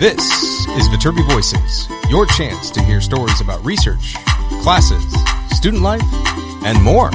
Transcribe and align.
This 0.00 0.66
is 0.68 0.88
Viterbi 0.88 1.30
Voices, 1.30 1.86
your 2.08 2.24
chance 2.24 2.70
to 2.70 2.82
hear 2.82 3.02
stories 3.02 3.42
about 3.42 3.62
research, 3.62 4.14
classes, 4.62 5.04
student 5.54 5.82
life, 5.82 6.00
and 6.64 6.82
more. 6.82 7.10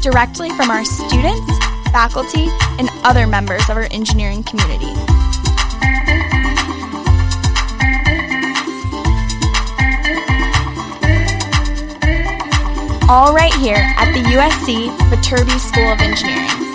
directly 0.00 0.48
from 0.50 0.70
our 0.70 0.84
students, 0.84 1.58
faculty, 1.90 2.46
and 2.78 2.90
other 3.02 3.26
members 3.26 3.68
of 3.68 3.76
our 3.76 3.88
engineering 3.90 4.44
community. 4.44 4.86
All 13.08 13.34
right 13.34 13.52
here 13.54 13.82
at 13.98 14.12
the 14.12 14.22
USC 14.36 14.96
Viterbi 15.10 15.58
School 15.58 15.90
of 15.90 16.00
Engineering. 16.00 16.67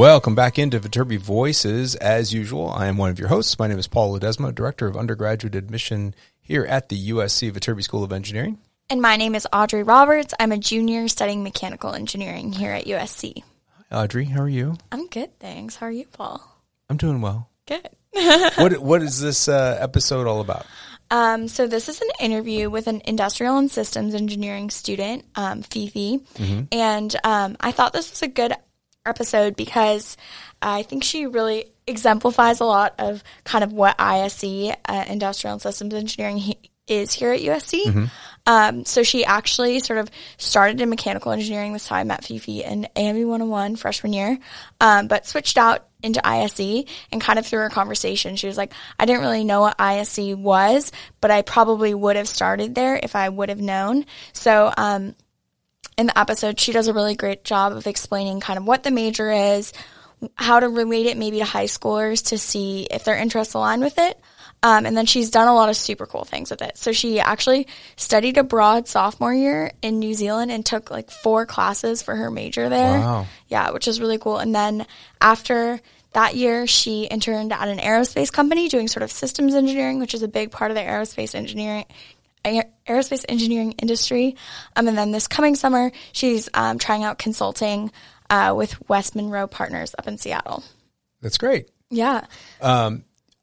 Welcome 0.00 0.34
back 0.34 0.58
into 0.58 0.80
Viterbi 0.80 1.18
Voices. 1.18 1.94
As 1.94 2.32
usual, 2.32 2.70
I 2.70 2.86
am 2.86 2.96
one 2.96 3.10
of 3.10 3.18
your 3.18 3.28
hosts. 3.28 3.58
My 3.58 3.66
name 3.66 3.78
is 3.78 3.86
Paul 3.86 4.18
Ledesma, 4.18 4.54
Director 4.54 4.86
of 4.86 4.96
Undergraduate 4.96 5.54
Admission 5.54 6.14
here 6.40 6.64
at 6.64 6.88
the 6.88 7.10
USC 7.10 7.52
Viterbi 7.52 7.82
School 7.82 8.02
of 8.02 8.10
Engineering. 8.10 8.56
And 8.88 9.02
my 9.02 9.16
name 9.16 9.34
is 9.34 9.46
Audrey 9.52 9.82
Roberts. 9.82 10.32
I'm 10.40 10.52
a 10.52 10.56
junior 10.56 11.06
studying 11.08 11.42
mechanical 11.42 11.92
engineering 11.92 12.50
here 12.50 12.72
at 12.72 12.86
USC. 12.86 13.42
Hi, 13.90 14.04
Audrey, 14.04 14.24
how 14.24 14.40
are 14.40 14.48
you? 14.48 14.78
I'm 14.90 15.06
good, 15.08 15.38
thanks. 15.38 15.76
How 15.76 15.84
are 15.88 15.92
you, 15.92 16.06
Paul? 16.06 16.40
I'm 16.88 16.96
doing 16.96 17.20
well. 17.20 17.50
Good. 17.66 17.90
what 18.56 18.78
What 18.78 19.02
is 19.02 19.20
this 19.20 19.48
uh, 19.48 19.76
episode 19.78 20.26
all 20.26 20.40
about? 20.40 20.64
Um, 21.10 21.46
so 21.46 21.66
this 21.66 21.90
is 21.90 22.00
an 22.00 22.08
interview 22.20 22.70
with 22.70 22.86
an 22.86 23.02
industrial 23.04 23.58
and 23.58 23.70
systems 23.70 24.14
engineering 24.14 24.70
student, 24.70 25.26
um, 25.34 25.60
Fifi, 25.60 26.20
and 26.72 27.14
um, 27.22 27.58
I 27.60 27.72
thought 27.72 27.92
this 27.92 28.10
was 28.10 28.22
a 28.22 28.28
good 28.28 28.54
episode 29.06 29.56
because 29.56 30.16
I 30.60 30.82
think 30.82 31.04
she 31.04 31.26
really 31.26 31.66
exemplifies 31.86 32.60
a 32.60 32.64
lot 32.64 32.94
of 32.98 33.22
kind 33.44 33.64
of 33.64 33.72
what 33.72 33.96
ISE, 33.98 34.72
uh, 34.84 35.04
industrial 35.08 35.54
and 35.54 35.62
systems 35.62 35.94
engineering, 35.94 36.36
he- 36.36 36.58
is 36.86 37.12
here 37.12 37.30
at 37.30 37.40
USC. 37.40 37.86
Um, 38.46 38.84
so 38.84 39.04
she 39.04 39.24
actually 39.24 39.78
sort 39.78 40.00
of 40.00 40.10
started 40.38 40.80
in 40.80 40.90
mechanical 40.90 41.30
engineering 41.30 41.72
this 41.72 41.86
time 41.86 42.10
at 42.10 42.24
Fifi 42.24 42.64
in 42.64 42.88
AME 42.96 43.28
101 43.28 43.76
freshman 43.76 44.12
year, 44.12 44.38
um, 44.80 45.06
but 45.06 45.24
switched 45.24 45.56
out 45.56 45.86
into 46.02 46.26
ISE 46.26 46.84
and 47.12 47.20
kind 47.20 47.38
of 47.38 47.46
through 47.46 47.60
her 47.60 47.68
conversation, 47.68 48.34
she 48.34 48.48
was 48.48 48.56
like, 48.56 48.72
I 48.98 49.06
didn't 49.06 49.20
really 49.20 49.44
know 49.44 49.60
what 49.60 49.76
ISE 49.78 50.34
was, 50.34 50.90
but 51.20 51.30
I 51.30 51.42
probably 51.42 51.94
would 51.94 52.16
have 52.16 52.26
started 52.26 52.74
there 52.74 52.98
if 53.00 53.14
I 53.14 53.28
would 53.28 53.50
have 53.50 53.60
known. 53.60 54.04
So, 54.32 54.72
um, 54.76 55.14
in 55.96 56.06
the 56.06 56.18
episode, 56.18 56.58
she 56.58 56.72
does 56.72 56.88
a 56.88 56.92
really 56.92 57.14
great 57.14 57.44
job 57.44 57.72
of 57.72 57.86
explaining 57.86 58.40
kind 58.40 58.58
of 58.58 58.66
what 58.66 58.82
the 58.82 58.90
major 58.90 59.30
is, 59.30 59.72
how 60.34 60.60
to 60.60 60.68
relate 60.68 61.06
it 61.06 61.16
maybe 61.16 61.38
to 61.38 61.44
high 61.44 61.64
schoolers 61.64 62.26
to 62.28 62.38
see 62.38 62.86
if 62.90 63.04
their 63.04 63.16
interests 63.16 63.54
align 63.54 63.80
with 63.80 63.98
it. 63.98 64.18
Um, 64.62 64.84
and 64.84 64.94
then 64.94 65.06
she's 65.06 65.30
done 65.30 65.48
a 65.48 65.54
lot 65.54 65.70
of 65.70 65.76
super 65.76 66.04
cool 66.04 66.24
things 66.24 66.50
with 66.50 66.60
it. 66.60 66.76
So 66.76 66.92
she 66.92 67.18
actually 67.18 67.66
studied 67.96 68.36
abroad 68.36 68.88
sophomore 68.88 69.32
year 69.32 69.72
in 69.80 69.98
New 69.98 70.12
Zealand 70.12 70.50
and 70.50 70.64
took 70.64 70.90
like 70.90 71.10
four 71.10 71.46
classes 71.46 72.02
for 72.02 72.14
her 72.14 72.30
major 72.30 72.68
there. 72.68 73.00
Wow. 73.00 73.26
Yeah, 73.48 73.70
which 73.70 73.88
is 73.88 74.00
really 74.00 74.18
cool. 74.18 74.36
And 74.36 74.54
then 74.54 74.86
after 75.20 75.80
that 76.12 76.34
year, 76.34 76.66
she 76.66 77.04
interned 77.04 77.52
at 77.52 77.68
an 77.68 77.78
aerospace 77.78 78.30
company 78.30 78.68
doing 78.68 78.88
sort 78.88 79.02
of 79.02 79.10
systems 79.10 79.54
engineering, 79.54 79.98
which 79.98 80.12
is 80.12 80.22
a 80.22 80.28
big 80.28 80.50
part 80.50 80.70
of 80.70 80.74
the 80.74 80.82
aerospace 80.82 81.34
engineering 81.34 81.86
aerospace 82.44 83.24
engineering 83.28 83.72
industry. 83.72 84.36
Um, 84.76 84.88
and 84.88 84.96
then 84.96 85.12
this 85.12 85.28
coming 85.28 85.54
summer, 85.54 85.92
she's 86.12 86.48
um, 86.54 86.78
trying 86.78 87.04
out 87.04 87.18
consulting 87.18 87.92
uh, 88.28 88.54
with 88.56 88.88
West 88.88 89.14
Monroe 89.14 89.46
Partners 89.46 89.94
up 89.98 90.06
in 90.08 90.18
Seattle. 90.18 90.62
That's 91.20 91.38
great. 91.38 91.70
Yeah. 91.90 92.24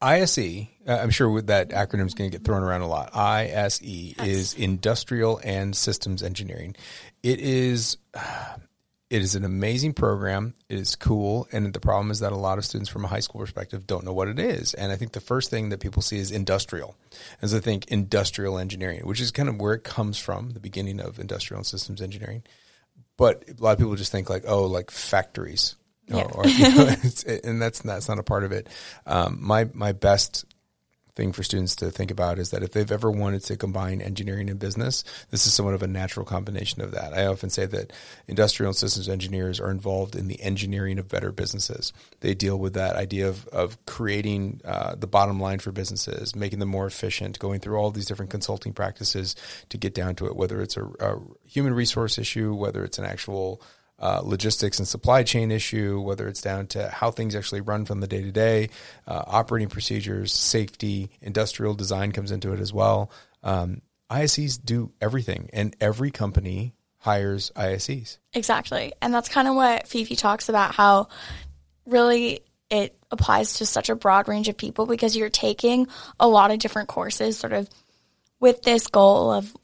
ISE, 0.00 0.38
uh, 0.86 0.92
I'm 0.92 1.10
sure 1.10 1.42
that 1.42 1.70
acronym 1.70 2.06
is 2.06 2.14
going 2.14 2.30
to 2.30 2.36
get 2.36 2.44
thrown 2.44 2.62
around 2.62 2.82
a 2.82 2.88
lot. 2.88 3.14
ISE 3.14 3.82
is 3.82 4.54
Industrial 4.54 5.40
and 5.42 5.74
Systems 5.76 6.22
Engineering. 6.22 6.76
It 7.22 7.40
is 7.40 7.96
it 9.10 9.22
is 9.22 9.34
an 9.34 9.44
amazing 9.44 9.94
program. 9.94 10.54
It 10.68 10.78
is 10.78 10.94
cool, 10.94 11.48
and 11.50 11.72
the 11.72 11.80
problem 11.80 12.10
is 12.10 12.20
that 12.20 12.32
a 12.32 12.36
lot 12.36 12.58
of 12.58 12.64
students 12.64 12.90
from 12.90 13.04
a 13.04 13.08
high 13.08 13.20
school 13.20 13.40
perspective 13.40 13.86
don't 13.86 14.04
know 14.04 14.12
what 14.12 14.28
it 14.28 14.38
is. 14.38 14.74
And 14.74 14.92
I 14.92 14.96
think 14.96 15.12
the 15.12 15.20
first 15.20 15.48
thing 15.50 15.70
that 15.70 15.80
people 15.80 16.02
see 16.02 16.18
is 16.18 16.30
industrial, 16.30 16.94
as 17.40 17.54
I 17.54 17.60
think 17.60 17.86
industrial 17.88 18.58
engineering, 18.58 19.00
which 19.06 19.20
is 19.20 19.30
kind 19.30 19.48
of 19.48 19.58
where 19.60 19.72
it 19.74 19.82
comes 19.84 20.18
from, 20.18 20.50
the 20.50 20.60
beginning 20.60 21.00
of 21.00 21.18
industrial 21.18 21.58
and 21.58 21.66
systems 21.66 22.02
engineering. 22.02 22.42
But 23.16 23.44
a 23.48 23.62
lot 23.62 23.72
of 23.72 23.78
people 23.78 23.96
just 23.96 24.12
think 24.12 24.28
like, 24.28 24.44
oh, 24.46 24.66
like 24.66 24.90
factories, 24.90 25.74
Yeah. 26.06 26.22
or, 26.24 26.46
you 26.46 26.68
know, 26.74 26.88
and 27.44 27.60
that's 27.62 27.80
that's 27.80 28.08
not 28.08 28.18
a 28.18 28.22
part 28.22 28.44
of 28.44 28.52
it. 28.52 28.68
Um, 29.06 29.38
my 29.40 29.68
my 29.72 29.92
best 29.92 30.44
thing 31.18 31.32
for 31.32 31.42
students 31.42 31.74
to 31.74 31.90
think 31.90 32.12
about 32.12 32.38
is 32.38 32.50
that 32.50 32.62
if 32.62 32.70
they've 32.72 32.92
ever 32.92 33.10
wanted 33.10 33.42
to 33.42 33.56
combine 33.56 34.00
engineering 34.00 34.48
and 34.48 34.58
business, 34.60 35.02
this 35.30 35.48
is 35.48 35.52
somewhat 35.52 35.74
of 35.74 35.82
a 35.82 35.88
natural 35.88 36.24
combination 36.24 36.80
of 36.80 36.92
that. 36.92 37.12
I 37.12 37.26
often 37.26 37.50
say 37.50 37.66
that 37.66 37.92
industrial 38.28 38.70
and 38.70 38.76
systems 38.76 39.08
engineers 39.08 39.58
are 39.58 39.72
involved 39.72 40.14
in 40.14 40.28
the 40.28 40.40
engineering 40.40 40.96
of 40.96 41.08
better 41.08 41.32
businesses. 41.32 41.92
They 42.20 42.34
deal 42.34 42.56
with 42.56 42.74
that 42.74 42.94
idea 42.94 43.28
of, 43.28 43.48
of 43.48 43.84
creating 43.84 44.60
uh, 44.64 44.94
the 44.94 45.08
bottom 45.08 45.40
line 45.40 45.58
for 45.58 45.72
businesses, 45.72 46.36
making 46.36 46.60
them 46.60 46.68
more 46.68 46.86
efficient, 46.86 47.40
going 47.40 47.58
through 47.58 47.76
all 47.76 47.90
these 47.90 48.06
different 48.06 48.30
consulting 48.30 48.72
practices 48.72 49.34
to 49.70 49.76
get 49.76 49.94
down 49.94 50.14
to 50.16 50.26
it, 50.26 50.36
whether 50.36 50.62
it's 50.62 50.76
a, 50.76 50.84
a 51.00 51.18
human 51.48 51.74
resource 51.74 52.16
issue, 52.16 52.54
whether 52.54 52.84
it's 52.84 52.98
an 52.98 53.04
actual 53.04 53.60
uh, 53.98 54.20
logistics 54.22 54.78
and 54.78 54.86
supply 54.86 55.22
chain 55.22 55.50
issue, 55.50 56.00
whether 56.00 56.28
it's 56.28 56.40
down 56.40 56.66
to 56.68 56.88
how 56.88 57.10
things 57.10 57.34
actually 57.34 57.60
run 57.60 57.84
from 57.84 58.00
the 58.00 58.06
day 58.06 58.22
to 58.22 58.30
day, 58.32 58.70
operating 59.06 59.68
procedures, 59.68 60.32
safety, 60.32 61.10
industrial 61.20 61.74
design 61.74 62.12
comes 62.12 62.30
into 62.30 62.52
it 62.52 62.60
as 62.60 62.72
well. 62.72 63.10
Um, 63.42 63.82
ISEs 64.10 64.58
do 64.64 64.92
everything, 65.00 65.50
and 65.52 65.76
every 65.80 66.10
company 66.10 66.74
hires 66.98 67.52
ISEs. 67.56 68.18
Exactly. 68.32 68.92
And 69.00 69.12
that's 69.12 69.28
kind 69.28 69.48
of 69.48 69.54
what 69.54 69.86
Fifi 69.86 70.16
talks 70.16 70.48
about 70.48 70.74
how 70.74 71.08
really 71.86 72.40
it 72.70 72.96
applies 73.10 73.54
to 73.54 73.66
such 73.66 73.88
a 73.88 73.94
broad 73.94 74.28
range 74.28 74.48
of 74.48 74.56
people 74.56 74.86
because 74.86 75.16
you're 75.16 75.30
taking 75.30 75.86
a 76.20 76.28
lot 76.28 76.50
of 76.50 76.58
different 76.58 76.88
courses 76.88 77.38
sort 77.38 77.52
of 77.52 77.68
with 78.40 78.62
this 78.62 78.88
goal 78.88 79.32
of 79.32 79.56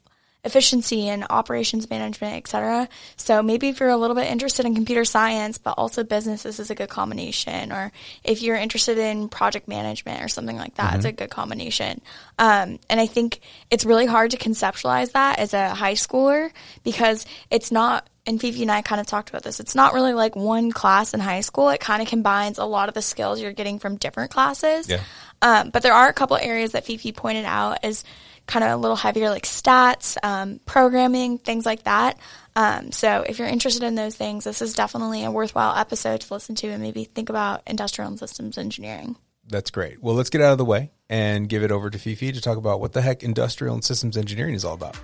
efficiency 0.45 1.09
and 1.09 1.25
operations 1.31 1.89
management, 1.89 2.35
et 2.35 2.49
cetera. 2.49 2.89
So 3.17 3.43
maybe 3.43 3.69
if 3.69 3.81
you're 3.81 3.89
a 3.89 3.97
little 3.97 4.15
bit 4.15 4.31
interested 4.31 4.67
in 4.67 4.75
computer 4.75 5.05
science, 5.05 5.59
but 5.59 5.75
also 5.79 6.05
business, 6.05 6.43
this 6.43 6.61
is 6.61 6.71
a 6.71 6.75
good 6.75 6.91
combination. 6.91 7.73
Or 7.73 7.93
if 8.23 8.43
you're 8.43 8.57
interested 8.57 8.99
in 8.99 9.29
project 9.29 9.69
management 9.69 10.23
or 10.23 10.29
something 10.29 10.57
like 10.57 10.75
that, 10.75 10.97
it's 10.97 11.05
a 11.05 11.13
good 11.13 11.31
combination. 11.31 12.01
Um, 12.39 12.79
and 12.91 13.01
I 13.01 13.07
think 13.07 13.41
it's 13.71 13.85
really 13.85 14.07
hard 14.07 14.33
to 14.33 14.37
conceptualize 14.37 15.13
that 15.13 15.39
as 15.39 15.55
a 15.55 15.71
high 15.71 15.95
schooler 15.95 16.51
because 16.83 17.27
it's 17.51 17.73
not 17.73 18.09
and 18.27 18.41
Fifi 18.41 18.63
and 18.63 18.71
I 18.71 18.81
kind 18.81 19.03
of 19.03 19.07
talked 19.07 19.29
about 19.29 19.43
this. 19.43 19.61
It's 19.61 19.75
not 19.75 19.93
really 19.93 20.15
like 20.15 20.35
one 20.35 20.73
class 20.73 21.13
in 21.13 21.21
high 21.21 21.43
school. 21.43 21.69
It 21.69 21.81
kind 21.81 22.01
of 22.01 22.09
combines 22.09 22.57
a 22.57 22.65
lot 22.65 22.89
of 22.89 22.95
the 22.95 23.03
skills 23.03 23.39
you're 23.39 23.53
getting 23.53 23.79
from 23.79 23.97
different 23.97 24.31
classes. 24.31 24.89
Yeah. 24.89 25.01
Um, 25.43 25.69
but 25.69 25.83
there 25.83 25.93
are 25.93 26.09
a 26.09 26.13
couple 26.15 26.39
areas 26.39 26.73
that 26.73 26.87
Fifi 26.87 27.13
pointed 27.13 27.45
out 27.45 27.81
as 27.83 28.03
kind 28.47 28.65
of 28.65 28.71
a 28.73 28.77
little 28.77 28.97
heavier, 28.97 29.31
like 29.31 29.45
stats, 29.45 30.17
um, 30.23 30.61
programming, 30.67 31.39
things 31.39 31.65
like 31.65 31.85
that. 31.85 32.19
Um, 32.57 32.93
so 32.93 33.25
if 33.27 33.39
you're 33.39 33.49
interested 33.49 33.83
in 33.83 33.95
those 33.95 34.15
things, 34.15 34.45
this 34.45 34.63
is 34.63 34.75
definitely 34.75 35.25
a 35.25 35.31
worthwhile 35.31 35.77
episode 35.77 36.21
to 36.23 36.35
listen 36.35 36.55
to 36.57 36.69
and 36.69 36.83
maybe 36.83 37.05
think 37.05 37.29
about 37.29 37.63
industrial 37.67 38.09
and 38.09 38.19
systems 38.19 38.59
engineering. 38.59 39.17
That's 39.49 39.71
great. 39.71 40.03
Well, 40.03 40.15
let's 40.15 40.31
get 40.31 40.41
out 40.41 40.53
of 40.53 40.59
the 40.59 40.65
way 40.65 40.91
and 41.09 41.49
give 41.49 41.63
it 41.63 41.71
over 41.71 41.91
to 41.91 41.99
Fifi 41.99 42.33
to 42.33 42.41
talk 42.41 42.57
about 42.57 42.81
what 42.81 42.93
the 42.93 43.03
heck 43.03 43.23
industrial 43.23 43.75
and 43.75 43.85
systems 43.85 44.17
engineering 44.17 44.55
is 44.55 44.65
all 44.65 44.75
about. 44.75 44.97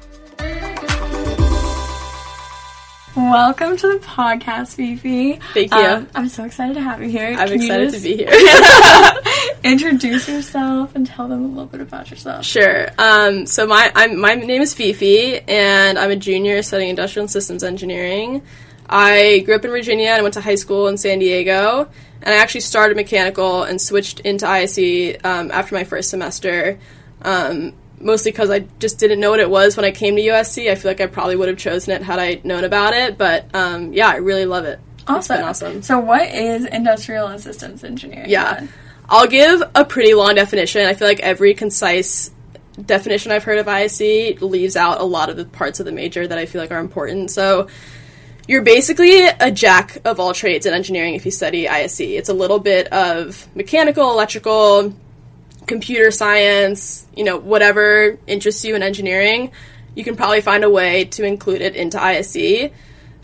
Welcome 3.17 3.77
to 3.77 3.89
the 3.89 3.99
podcast, 3.99 4.77
Fifi. 4.77 5.41
Thank 5.53 5.75
you. 5.75 5.81
Um, 5.81 6.09
I'm 6.15 6.29
so 6.29 6.45
excited 6.45 6.75
to 6.75 6.81
have 6.81 7.03
you 7.03 7.09
here. 7.09 7.35
I'm 7.37 7.49
Can 7.49 7.61
excited 7.61 7.93
to 7.93 8.01
be 8.01 8.17
here. 8.17 8.31
Introduce 9.65 10.29
yourself 10.29 10.95
and 10.95 11.07
tell 11.07 11.27
them 11.27 11.45
a 11.45 11.49
little 11.49 11.67
bit 11.67 11.81
about 11.81 12.11
yourself. 12.11 12.45
sure. 12.45 12.89
Um, 12.99 13.47
so 13.47 13.67
my 13.67 13.91
I'm, 13.97 14.21
my 14.21 14.35
name 14.35 14.63
is 14.63 14.75
Fifi, 14.75 15.41
and 15.41 15.99
I'm 15.99 16.11
a 16.11 16.17
junior 16.17 16.63
studying 16.63 16.91
industrial 16.91 17.25
and 17.25 17.31
systems 17.31 17.65
engineering. 17.65 18.43
I 18.89 19.41
grew 19.41 19.55
up 19.55 19.65
in 19.65 19.71
Virginia 19.71 20.09
and 20.09 20.19
I 20.19 20.23
went 20.23 20.35
to 20.35 20.41
high 20.41 20.57
school 20.57 20.89
in 20.89 20.97
San 20.97 21.19
Diego. 21.21 21.89
And 22.23 22.35
I 22.35 22.39
actually 22.39 22.61
started 22.61 22.97
mechanical 22.97 23.63
and 23.63 23.81
switched 23.81 24.21
into 24.21 24.47
ISE 24.47 25.17
um, 25.25 25.51
after 25.51 25.75
my 25.75 25.85
first 25.85 26.11
semester. 26.11 26.79
Um, 27.23 27.73
mostly 28.01 28.31
because 28.31 28.51
I 28.51 28.61
just 28.79 28.99
didn't 28.99 29.21
know 29.21 29.31
what 29.31 29.41
it 29.41 29.51
was 29.51 29.77
when 29.77 29.85
I 29.85 29.91
came 29.91 30.17
to 30.17 30.23
USC. 30.23 30.71
I 30.71 30.75
feel 30.75 30.91
like 30.91 31.01
I 31.01 31.07
probably 31.07 31.37
would 31.37 31.49
have 31.49 31.59
chosen 31.59 31.95
it 31.95 32.03
had 32.03 32.19
I 32.19 32.41
known 32.45 32.65
about 32.65 32.95
it. 32.95 33.19
But 33.19 33.55
um, 33.55 33.93
yeah, 33.93 34.09
I 34.09 34.17
really 34.17 34.47
love 34.47 34.65
it. 34.65 34.81
It's 35.09 35.29
been 35.29 35.43
awesome. 35.43 35.83
So, 35.83 35.99
what 35.99 36.29
is 36.29 36.65
industrial 36.67 37.27
and 37.27 37.41
systems 37.41 37.85
engineering? 37.85 38.31
Yeah. 38.31 38.67
I'll 39.09 39.27
give 39.27 39.63
a 39.75 39.85
pretty 39.85 40.15
long 40.15 40.37
definition. 40.37 40.87
I 40.87 40.95
feel 40.95 41.09
like 41.09 41.21
every 41.21 41.55
concise 41.55 42.31
definition 42.85 43.33
I've 43.33 43.43
heard 43.43 43.59
of 43.59 43.67
ISE 43.67 44.41
leaves 44.41 44.77
out 44.77 45.01
a 45.01 45.05
lot 45.05 45.29
of 45.29 45.37
the 45.37 45.45
parts 45.45 45.81
of 45.81 45.87
the 45.87 45.93
major 45.93 46.27
that 46.27 46.39
I 46.39 46.47
feel 46.47 46.61
like 46.61 46.71
are 46.71 46.79
important. 46.79 47.31
So, 47.31 47.69
you're 48.47 48.63
basically 48.63 49.27
a 49.27 49.51
jack 49.51 49.99
of 50.05 50.19
all 50.19 50.33
trades 50.33 50.67
in 50.67 50.75
engineering 50.75 51.15
if 51.15 51.25
you 51.25 51.31
study 51.31 51.69
ISE. 51.69 52.01
It's 52.01 52.29
a 52.29 52.35
little 52.35 52.59
bit 52.59 52.93
of 52.93 53.49
mechanical, 53.55 54.11
electrical, 54.11 54.95
computer 55.71 56.11
science, 56.11 57.07
you 57.17 57.23
know, 57.23 57.39
whatever 57.39 58.19
interests 58.27 58.65
you 58.65 58.75
in 58.75 58.83
engineering, 58.83 59.53
you 59.95 60.03
can 60.03 60.17
probably 60.17 60.41
find 60.41 60.65
a 60.65 60.69
way 60.69 61.05
to 61.05 61.25
include 61.25 61.63
it 61.63 61.77
into 61.77 62.03
ISE. 62.03 62.71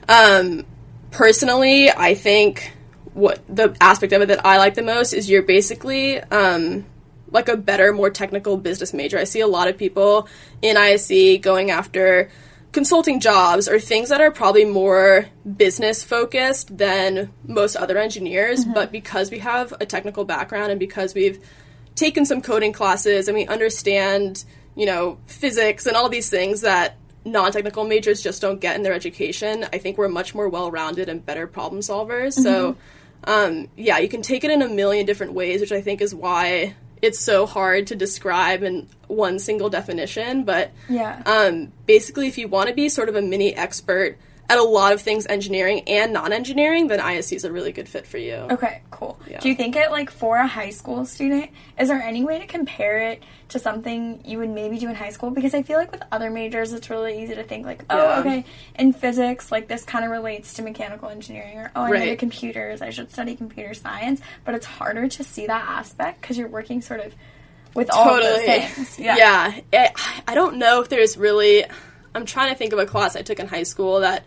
Um, 0.09 0.65
personally, 1.11 1.91
I 1.91 2.15
think 2.15 2.73
what 3.15 3.43
the 3.49 3.77
aspect 3.81 4.13
of 4.13 4.23
it 4.23 4.29
that 4.29 4.47
I 4.47 4.59
like 4.59 4.75
the 4.75 4.83
most 4.83 5.13
is 5.13 5.29
you're 5.29 5.43
basically 5.43 6.21
um, 6.21 6.87
like 7.33 7.49
a 7.49 7.57
better, 7.57 7.93
more 7.93 8.11
technical 8.11 8.57
business 8.57 8.95
major. 8.95 9.19
I 9.19 9.25
see 9.25 9.41
a 9.41 9.49
lot 9.49 9.67
of 9.67 9.77
people 9.77 10.29
in 10.63 10.77
ISE 10.77 11.39
going 11.41 11.73
after 11.73 12.31
consulting 12.71 13.19
jobs 13.19 13.69
or 13.69 13.81
things 13.81 14.11
that 14.11 14.21
are 14.21 14.31
probably 14.31 14.65
more 14.65 15.27
business 15.57 16.05
focused 16.05 16.79
than 16.79 17.33
most 17.45 17.75
other 17.75 17.99
engineers, 17.99 18.61
mm-hmm. 18.61 18.75
but 18.75 18.93
because 18.93 19.33
we 19.33 19.41
have 19.41 19.75
a 19.81 19.87
technical 19.87 20.25
background 20.25 20.71
and 20.71 20.79
because 20.79 21.13
we've 21.13 21.41
taken 21.97 22.25
some 22.25 22.41
coding 22.41 22.73
classes 22.73 23.27
and 23.27 23.37
we 23.37 23.47
understand, 23.47 24.45
you 24.77 24.87
know, 24.87 25.19
physics 25.27 25.87
and 25.87 25.97
all 25.97 26.09
these 26.09 26.31
things 26.31 26.61
that 26.61 26.97
non-technical 27.25 27.85
majors 27.85 28.23
just 28.23 28.41
don't 28.41 28.61
get 28.61 28.77
in 28.77 28.83
their 28.83 28.93
education, 28.93 29.67
I 29.73 29.79
think 29.79 29.99
we're 29.99 30.09
much 30.09 30.33
more 30.33 30.49
well-rounded 30.49 31.09
and 31.09 31.27
better 31.27 31.49
problem 31.49 31.81
solvers. 31.81 32.35
Mm-hmm. 32.35 32.43
So 32.43 32.77
um, 33.25 33.69
yeah, 33.77 33.99
you 33.99 34.09
can 34.09 34.23
take 34.23 34.45
it 34.45 34.51
in 34.51 34.63
a 34.63 34.69
million 34.69 35.07
different 35.07 35.33
ways, 35.33 35.61
which 35.61 35.73
I 35.73 35.81
think 35.81 36.01
is 36.01 36.15
why 36.15 36.77
it's 37.03 37.19
so 37.19 37.47
hard 37.47 37.89
to 37.89 37.97
describe 37.97 38.63
in 38.63 38.89
one 39.09 39.39
single 39.39 39.69
definition. 39.69 40.45
But 40.45 40.73
yeah, 40.89 41.23
um, 41.27 41.73
basically, 41.87 42.29
if 42.29 42.39
you 42.39 42.49
want 42.49 42.69
to 42.69 42.75
be 42.75 42.89
sort 42.89 43.09
of 43.09 43.17
a 43.17 43.23
mini 43.23 43.55
expert 43.55 44.19
at 44.49 44.59
a 44.59 44.63
lot 44.63 44.93
of 44.93 45.01
things 45.01 45.27
engineering 45.27 45.83
and 45.89 46.13
non-engineering, 46.13 46.87
then 46.87 47.01
ISE 47.01 47.33
is 47.33 47.45
a 47.45 47.53
really 47.53 47.73
good 47.73 47.89
fit 47.89 48.07
for 48.07 48.19
you. 48.19 48.35
Okay, 48.35 48.83
cool. 48.91 49.19
Yeah. 49.29 49.41
Do 49.41 49.49
you 49.49 49.55
think 49.55 49.75
it 49.75 49.91
like 49.91 50.11
for 50.11 50.37
a 50.37 50.47
high 50.47 50.71
school 50.71 51.05
student, 51.05 51.51
is 51.79 51.89
there 51.89 52.01
any 52.01 52.23
way 52.23 52.39
to 52.39 52.47
compare 52.47 52.99
it 52.99 53.23
to 53.49 53.59
something 53.59 54.21
you 54.25 54.39
would 54.39 54.51
maybe 54.51 54.79
do 54.79 54.89
in 54.89 54.95
high 54.95 55.11
school? 55.11 55.31
Because 55.31 55.55
I 55.55 55.63
feel 55.63 55.79
like 55.79 55.91
with 55.91 56.03
other 56.13 56.31
majors, 56.31 56.73
it's 56.73 56.91
really 56.91 57.23
easy 57.23 57.35
to 57.35 57.43
think 57.43 57.67
like, 57.67 57.85
oh, 57.91 57.97
yeah. 57.97 58.21
okay, 58.21 58.45
in 58.77 58.93
physics, 58.93 59.51
like 59.51 59.67
this 59.67 59.85
kind 59.85 60.05
of 60.05 60.13
relates 60.13 60.55
to 60.55 60.63
mechanical 60.63 61.09
engineering, 61.09 61.59
or 61.59 61.73
oh, 61.75 61.83
I 61.83 61.91
right. 61.91 62.19
computers, 62.19 62.83
I 62.83 62.91
should 62.91 63.11
study 63.11 63.35
computer 63.35 63.75
science. 63.75 64.21
But 64.45 64.55
it's 64.55 64.67
harder 64.67 65.09
to 65.09 65.25
see 65.25 65.47
that 65.47 65.69
aspect 65.69 66.21
because 66.21 66.39
you're 66.39 66.49
working 66.49 66.83
sort 66.83 67.01
of 67.01 67.15
with 67.75 67.91
all 67.91 68.05
totally. 68.05 68.31
of 68.31 68.37
those 68.37 68.47
things. 68.47 68.99
Yeah, 68.99 69.17
yeah. 69.17 69.61
It, 69.73 69.93
I 70.27 70.35
don't 70.35 70.57
know 70.57 70.83
if 70.83 70.89
there's 70.89 71.17
really. 71.17 71.65
I'm 72.15 72.25
trying 72.25 72.51
to 72.51 72.57
think 72.57 72.73
of 72.73 72.79
a 72.79 72.87
class 72.87 73.15
I 73.15 73.23
took 73.23 73.41
in 73.41 73.47
high 73.47 73.65
school 73.65 74.01
that 74.01 74.25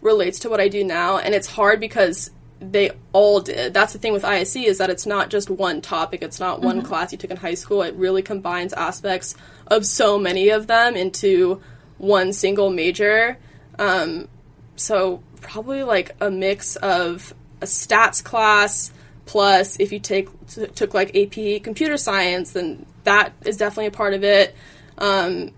relates 0.00 0.40
to 0.40 0.50
what 0.50 0.60
I 0.60 0.68
do 0.68 0.84
now, 0.84 1.18
and 1.18 1.34
it's 1.34 1.46
hard 1.46 1.80
because 1.80 2.30
they 2.60 2.90
all 3.12 3.40
did. 3.40 3.72
That's 3.72 3.92
the 3.92 3.98
thing 3.98 4.12
with 4.12 4.24
ISE 4.24 4.56
is 4.56 4.78
that 4.78 4.90
it's 4.90 5.06
not 5.06 5.30
just 5.30 5.48
one 5.48 5.80
topic. 5.80 6.22
It's 6.22 6.38
not 6.38 6.60
one 6.60 6.78
mm-hmm. 6.78 6.86
class 6.86 7.12
you 7.12 7.18
took 7.18 7.30
in 7.30 7.36
high 7.36 7.54
school. 7.54 7.82
It 7.82 7.94
really 7.94 8.22
combines 8.22 8.72
aspects 8.74 9.34
of 9.66 9.86
so 9.86 10.18
many 10.18 10.50
of 10.50 10.66
them 10.66 10.94
into 10.94 11.62
one 11.96 12.32
single 12.32 12.70
major. 12.70 13.38
Um, 13.78 14.28
so 14.76 15.22
probably 15.40 15.82
like 15.82 16.14
a 16.20 16.30
mix 16.30 16.76
of 16.76 17.34
a 17.62 17.66
stats 17.66 18.22
class 18.22 18.92
plus 19.26 19.78
if 19.78 19.92
you 19.92 20.00
take 20.00 20.28
t- 20.48 20.66
took 20.66 20.92
like 20.92 21.16
AP 21.16 21.62
computer 21.62 21.96
science, 21.96 22.52
then 22.52 22.84
that 23.04 23.32
is 23.44 23.56
definitely 23.56 23.86
a 23.86 23.90
part 23.90 24.12
of 24.12 24.24
it. 24.24 24.54
Um, 24.98 25.52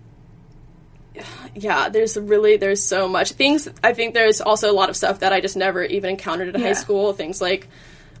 yeah, 1.55 1.89
there's 1.89 2.17
really 2.17 2.57
there's 2.57 2.83
so 2.83 3.07
much 3.07 3.33
things. 3.33 3.69
I 3.83 3.93
think 3.93 4.13
there's 4.13 4.41
also 4.41 4.71
a 4.71 4.73
lot 4.73 4.89
of 4.89 4.95
stuff 4.95 5.19
that 5.19 5.33
I 5.33 5.41
just 5.41 5.55
never 5.55 5.83
even 5.83 6.11
encountered 6.11 6.53
in 6.53 6.59
yeah. 6.59 6.67
high 6.67 6.73
school. 6.73 7.13
Things 7.13 7.41
like 7.41 7.67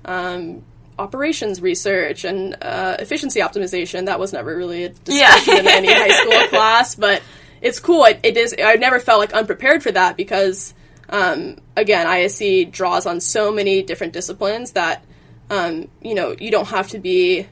um, 0.05 0.63
operations 0.99 1.61
research 1.61 2.23
and 2.25 2.55
uh, 2.61 2.97
efficiency 2.99 3.39
optimization. 3.39 4.05
That 4.05 4.19
was 4.19 4.33
never 4.33 4.55
really 4.55 4.85
a 4.85 4.89
discussion 4.89 5.53
yeah. 5.53 5.59
in 5.61 5.67
any 5.67 5.93
high 5.93 6.09
school 6.09 6.47
class, 6.49 6.95
but 6.95 7.21
it's 7.61 7.79
cool. 7.79 8.05
It, 8.05 8.19
it 8.23 8.37
is. 8.37 8.55
I 8.63 8.75
never 8.75 8.99
felt 8.99 9.19
like 9.19 9.33
unprepared 9.33 9.81
for 9.81 9.91
that 9.91 10.17
because 10.17 10.73
um, 11.09 11.57
again, 11.75 12.07
ISE 12.07 12.65
draws 12.69 13.05
on 13.05 13.19
so 13.19 13.51
many 13.51 13.83
different 13.83 14.13
disciplines 14.13 14.71
that 14.73 15.03
um, 15.49 15.87
you 16.01 16.15
know 16.15 16.35
you 16.39 16.51
don't 16.51 16.67
have 16.67 16.89
to 16.89 16.99
be 16.99 17.47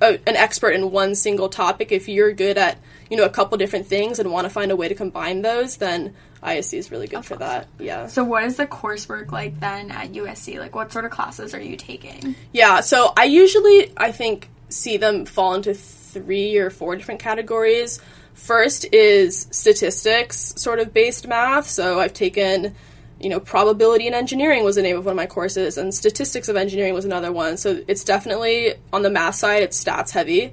a, 0.00 0.18
an 0.26 0.36
expert 0.36 0.70
in 0.70 0.90
one 0.90 1.14
single 1.14 1.48
topic 1.48 1.92
if 1.92 2.08
you're 2.08 2.32
good 2.32 2.58
at 2.58 2.78
you 3.10 3.16
know 3.16 3.24
a 3.24 3.30
couple 3.30 3.56
different 3.58 3.86
things 3.86 4.18
and 4.18 4.30
want 4.30 4.44
to 4.44 4.50
find 4.50 4.70
a 4.70 4.76
way 4.76 4.88
to 4.88 4.94
combine 4.94 5.42
those 5.42 5.76
then 5.76 6.14
ISE 6.42 6.74
is 6.74 6.90
really 6.90 7.06
good 7.06 7.18
That's 7.18 7.28
for 7.28 7.34
awesome. 7.34 7.46
that 7.48 7.68
yeah 7.78 8.06
so 8.06 8.24
what 8.24 8.44
is 8.44 8.56
the 8.56 8.66
coursework 8.66 9.32
like 9.32 9.58
then 9.60 9.90
at 9.90 10.12
USC 10.12 10.58
like 10.58 10.74
what 10.74 10.92
sort 10.92 11.04
of 11.04 11.10
classes 11.10 11.54
are 11.54 11.60
you 11.60 11.76
taking 11.76 12.34
yeah 12.52 12.80
so 12.80 13.12
I 13.16 13.24
usually 13.24 13.92
I 13.96 14.12
think 14.12 14.48
see 14.68 14.96
them 14.96 15.24
fall 15.24 15.54
into 15.54 15.74
three 15.74 16.56
or 16.56 16.70
four 16.70 16.96
different 16.96 17.20
categories 17.20 18.00
first 18.34 18.84
is 18.92 19.46
statistics 19.50 20.54
sort 20.56 20.78
of 20.78 20.92
based 20.92 21.26
math 21.26 21.66
so 21.66 22.00
I've 22.00 22.12
taken 22.12 22.74
you 23.18 23.30
know, 23.30 23.40
probability 23.40 24.06
in 24.06 24.14
engineering 24.14 24.62
was 24.62 24.76
the 24.76 24.82
name 24.82 24.96
of 24.96 25.06
one 25.06 25.12
of 25.12 25.16
my 25.16 25.26
courses, 25.26 25.78
and 25.78 25.94
statistics 25.94 26.48
of 26.48 26.56
engineering 26.56 26.92
was 26.92 27.04
another 27.04 27.32
one. 27.32 27.56
So 27.56 27.82
it's 27.88 28.04
definitely 28.04 28.74
on 28.92 29.02
the 29.02 29.10
math 29.10 29.36
side, 29.36 29.62
it's 29.62 29.82
stats 29.82 30.10
heavy. 30.10 30.52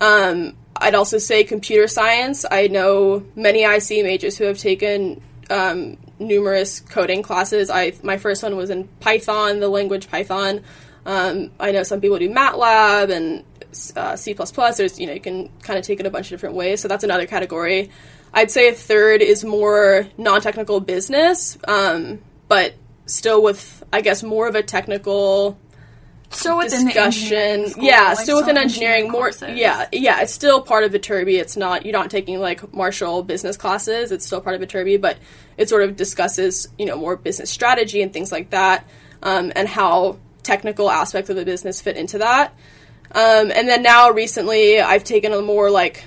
Um, 0.00 0.54
I'd 0.76 0.94
also 0.94 1.18
say 1.18 1.44
computer 1.44 1.86
science. 1.86 2.44
I 2.50 2.66
know 2.66 3.24
many 3.36 3.62
IC 3.64 4.04
majors 4.04 4.36
who 4.36 4.44
have 4.44 4.58
taken 4.58 5.22
um, 5.50 5.96
numerous 6.18 6.80
coding 6.80 7.22
classes. 7.22 7.70
I 7.70 7.92
my 8.02 8.18
first 8.18 8.42
one 8.42 8.56
was 8.56 8.70
in 8.70 8.88
Python, 9.00 9.60
the 9.60 9.68
language 9.68 10.08
Python. 10.08 10.62
Um, 11.06 11.50
I 11.60 11.70
know 11.70 11.82
some 11.82 12.00
people 12.00 12.18
do 12.18 12.30
MATLAB 12.30 13.10
and 13.10 13.44
uh, 13.96 14.16
C++. 14.16 14.32
There's 14.32 14.98
you 14.98 15.06
know 15.06 15.12
you 15.12 15.20
can 15.20 15.48
kind 15.62 15.78
of 15.78 15.84
take 15.84 16.00
it 16.00 16.06
a 16.06 16.10
bunch 16.10 16.26
of 16.26 16.30
different 16.30 16.54
ways. 16.54 16.80
So 16.80 16.88
that's 16.88 17.04
another 17.04 17.26
category. 17.26 17.90
I'd 18.32 18.50
say 18.50 18.68
a 18.68 18.72
third 18.72 19.22
is 19.22 19.44
more 19.44 20.08
non-technical 20.18 20.80
business, 20.80 21.56
um, 21.68 22.20
but 22.48 22.74
still 23.06 23.42
with 23.42 23.84
I 23.92 24.00
guess 24.00 24.22
more 24.22 24.48
of 24.48 24.54
a 24.54 24.62
technical 24.62 25.58
still 26.30 26.58
within 26.58 26.86
discussion. 26.86 27.72
yeah, 27.78 28.08
like 28.08 28.18
still 28.18 28.38
within 28.38 28.56
engineering. 28.56 29.10
More, 29.10 29.30
yeah, 29.48 29.88
yeah. 29.92 30.20
It's 30.22 30.32
still 30.32 30.62
part 30.62 30.84
of 30.84 30.92
Viterbi. 30.92 31.38
It's 31.38 31.56
not 31.56 31.84
you're 31.84 31.92
not 31.92 32.10
taking 32.10 32.40
like 32.40 32.72
Marshall 32.72 33.22
business 33.22 33.56
classes. 33.56 34.12
It's 34.12 34.26
still 34.26 34.40
part 34.40 34.60
of 34.60 34.68
Viterbi, 34.68 35.00
but 35.00 35.18
it 35.56 35.68
sort 35.68 35.82
of 35.82 35.96
discusses 35.96 36.68
you 36.78 36.86
know 36.86 36.96
more 36.96 37.16
business 37.16 37.50
strategy 37.50 38.02
and 38.02 38.12
things 38.12 38.32
like 38.32 38.50
that, 38.50 38.86
um, 39.22 39.52
and 39.54 39.68
how 39.68 40.18
technical 40.42 40.90
aspects 40.90 41.30
of 41.30 41.36
the 41.36 41.44
business 41.44 41.80
fit 41.80 41.96
into 41.96 42.18
that. 42.18 42.54
Um, 43.12 43.52
and 43.54 43.68
then 43.68 43.82
now 43.82 44.10
recently, 44.10 44.80
I've 44.80 45.04
taken 45.04 45.32
a 45.32 45.40
more 45.40 45.70
like 45.70 46.04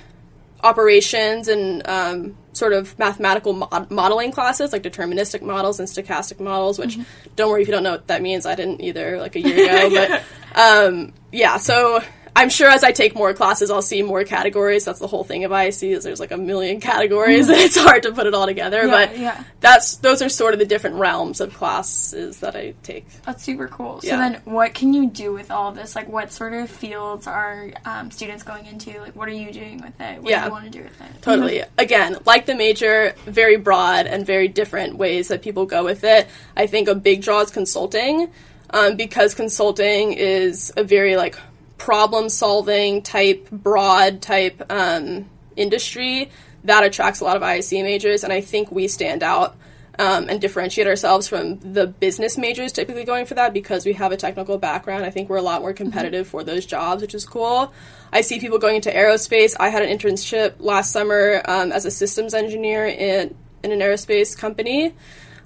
operations 0.62 1.48
and 1.48 1.86
um, 1.88 2.36
sort 2.58 2.72
of 2.72 2.98
mathematical 2.98 3.52
mo- 3.52 3.86
modeling 3.90 4.32
classes, 4.32 4.72
like 4.72 4.82
deterministic 4.82 5.42
models 5.42 5.78
and 5.80 5.88
stochastic 5.88 6.40
models. 6.40 6.78
Which, 6.78 6.98
mm-hmm. 6.98 7.30
don't 7.36 7.50
worry 7.50 7.62
if 7.62 7.68
you 7.68 7.72
don't 7.72 7.82
know 7.82 7.92
what 7.92 8.08
that 8.08 8.20
means. 8.20 8.44
I 8.44 8.54
didn't 8.54 8.82
either, 8.82 9.18
like 9.18 9.36
a 9.36 9.40
year 9.40 9.86
ago. 9.86 10.08
but 10.54 10.58
um, 10.60 11.12
yeah, 11.32 11.56
so 11.56 12.00
I'm 12.38 12.50
sure 12.50 12.70
as 12.70 12.84
I 12.84 12.92
take 12.92 13.16
more 13.16 13.34
classes, 13.34 13.68
I'll 13.68 13.82
see 13.82 14.00
more 14.00 14.22
categories. 14.22 14.84
That's 14.84 15.00
the 15.00 15.08
whole 15.08 15.24
thing 15.24 15.42
of 15.42 15.50
ISE 15.50 15.82
is 15.82 16.04
there's 16.04 16.20
like 16.20 16.30
a 16.30 16.36
million 16.36 16.78
categories, 16.92 17.46
mm-hmm. 17.46 17.54
and 17.54 17.60
it's 17.62 17.76
hard 17.76 18.04
to 18.04 18.12
put 18.12 18.28
it 18.28 18.34
all 18.34 18.46
together. 18.46 18.86
Yeah, 18.86 18.90
but 18.90 19.18
yeah. 19.18 19.44
that's 19.58 19.96
those 19.96 20.22
are 20.22 20.28
sort 20.28 20.52
of 20.52 20.60
the 20.60 20.64
different 20.64 20.96
realms 20.96 21.40
of 21.40 21.52
classes 21.52 22.38
that 22.38 22.54
I 22.54 22.74
take. 22.84 23.06
That's 23.22 23.42
super 23.42 23.66
cool. 23.66 23.98
Yeah. 24.04 24.10
So 24.10 24.16
then, 24.18 24.40
what 24.44 24.72
can 24.72 24.94
you 24.94 25.10
do 25.10 25.32
with 25.32 25.50
all 25.50 25.72
this? 25.72 25.96
Like, 25.96 26.08
what 26.08 26.30
sort 26.30 26.52
of 26.52 26.70
fields 26.70 27.26
are 27.26 27.72
um, 27.84 28.12
students 28.12 28.44
going 28.44 28.66
into? 28.66 29.00
Like, 29.00 29.16
what 29.16 29.26
are 29.26 29.32
you 29.32 29.52
doing 29.52 29.78
with 29.78 30.00
it? 30.00 30.22
What 30.22 30.30
yeah. 30.30 30.42
do 30.42 30.46
you 30.46 30.52
want 30.52 30.64
to 30.66 30.70
do 30.70 30.84
with 30.84 31.00
it? 31.00 31.22
Totally. 31.22 31.58
Mm-hmm. 31.58 31.78
Again, 31.80 32.18
like 32.24 32.46
the 32.46 32.54
major, 32.54 33.16
very 33.26 33.56
broad 33.56 34.06
and 34.06 34.24
very 34.24 34.46
different 34.46 34.96
ways 34.96 35.26
that 35.26 35.42
people 35.42 35.66
go 35.66 35.82
with 35.82 36.04
it. 36.04 36.28
I 36.56 36.68
think 36.68 36.86
a 36.86 36.94
big 36.94 37.20
draw 37.22 37.40
is 37.40 37.50
consulting. 37.50 38.30
Um, 38.70 38.96
because 38.96 39.34
consulting 39.34 40.12
is 40.12 40.74
a 40.76 40.84
very 40.84 41.16
like 41.16 41.38
problem 41.78 42.28
solving 42.28 43.02
type, 43.02 43.48
broad 43.50 44.20
type 44.20 44.62
um, 44.70 45.28
industry 45.56 46.30
that 46.64 46.84
attracts 46.84 47.20
a 47.20 47.24
lot 47.24 47.36
of 47.36 47.42
ISE 47.42 47.72
majors, 47.72 48.24
and 48.24 48.32
I 48.32 48.40
think 48.40 48.70
we 48.70 48.88
stand 48.88 49.22
out 49.22 49.56
um, 49.98 50.28
and 50.28 50.40
differentiate 50.40 50.86
ourselves 50.86 51.26
from 51.26 51.58
the 51.58 51.86
business 51.86 52.38
majors 52.38 52.72
typically 52.72 53.04
going 53.04 53.26
for 53.26 53.34
that 53.34 53.52
because 53.52 53.84
we 53.84 53.94
have 53.94 54.12
a 54.12 54.16
technical 54.16 54.56
background. 54.58 55.04
I 55.04 55.10
think 55.10 55.28
we're 55.28 55.38
a 55.38 55.42
lot 55.42 55.60
more 55.60 55.72
competitive 55.72 56.26
mm-hmm. 56.26 56.30
for 56.30 56.44
those 56.44 56.66
jobs, 56.66 57.02
which 57.02 57.14
is 57.14 57.24
cool. 57.24 57.72
I 58.12 58.20
see 58.20 58.38
people 58.38 58.58
going 58.58 58.76
into 58.76 58.90
aerospace. 58.90 59.56
I 59.58 59.70
had 59.70 59.82
an 59.82 59.96
internship 59.96 60.54
last 60.58 60.92
summer 60.92 61.42
um, 61.46 61.72
as 61.72 61.84
a 61.84 61.90
systems 61.90 62.34
engineer 62.34 62.86
in 62.86 63.34
in 63.64 63.72
an 63.72 63.80
aerospace 63.80 64.38
company. 64.38 64.94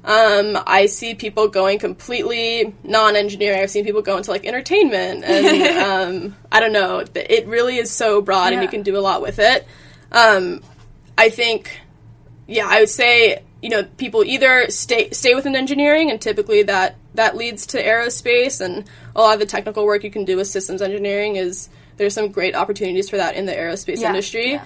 Um, 0.05 0.59
I 0.67 0.87
see 0.87 1.15
people 1.15 1.49
going 1.49 1.79
completely 1.79 2.75
non-engineering. 2.83 3.61
I've 3.61 3.71
seen 3.71 3.85
people 3.85 4.03
go 4.03 4.17
into 4.17 4.31
like 4.31 4.45
entertainment, 4.45 5.25
and 5.25 6.25
um, 6.27 6.37
I 6.51 6.61
don't 6.61 6.73
know. 6.73 7.05
It 7.15 7.47
really 7.47 7.77
is 7.77 7.91
so 7.91 8.21
broad, 8.21 8.49
yeah. 8.49 8.55
and 8.55 8.63
you 8.63 8.69
can 8.69 8.83
do 8.83 8.97
a 8.97 9.01
lot 9.01 9.23
with 9.23 9.39
it. 9.39 9.67
Um, 10.11 10.63
I 11.17 11.31
think, 11.31 11.79
yeah, 12.47 12.67
I 12.69 12.81
would 12.81 12.89
say 12.89 13.43
you 13.63 13.69
know, 13.69 13.85
people 13.85 14.25
either 14.25 14.69
stay 14.69 15.11
stay 15.11 15.35
within 15.35 15.55
engineering, 15.55 16.11
and 16.11 16.21
typically 16.21 16.65
that 16.65 16.97
that 17.15 17.37
leads 17.37 17.67
to 17.69 17.83
aerospace, 17.83 18.61
and 18.61 18.85
a 19.15 19.21
lot 19.21 19.35
of 19.35 19.41
the 19.41 19.47
technical 19.47 19.87
work 19.87 20.03
you 20.03 20.11
can 20.11 20.25
do 20.25 20.37
with 20.37 20.49
systems 20.49 20.83
engineering 20.83 21.37
is 21.37 21.69
there's 21.97 22.13
some 22.13 22.31
great 22.33 22.57
opportunities 22.57 23.09
for 23.09 23.19
that 23.19 23.37
in 23.37 23.47
the 23.47 23.53
aerospace 23.53 24.01
Yeah, 24.01 24.09
industry. 24.09 24.53
yeah. 24.53 24.65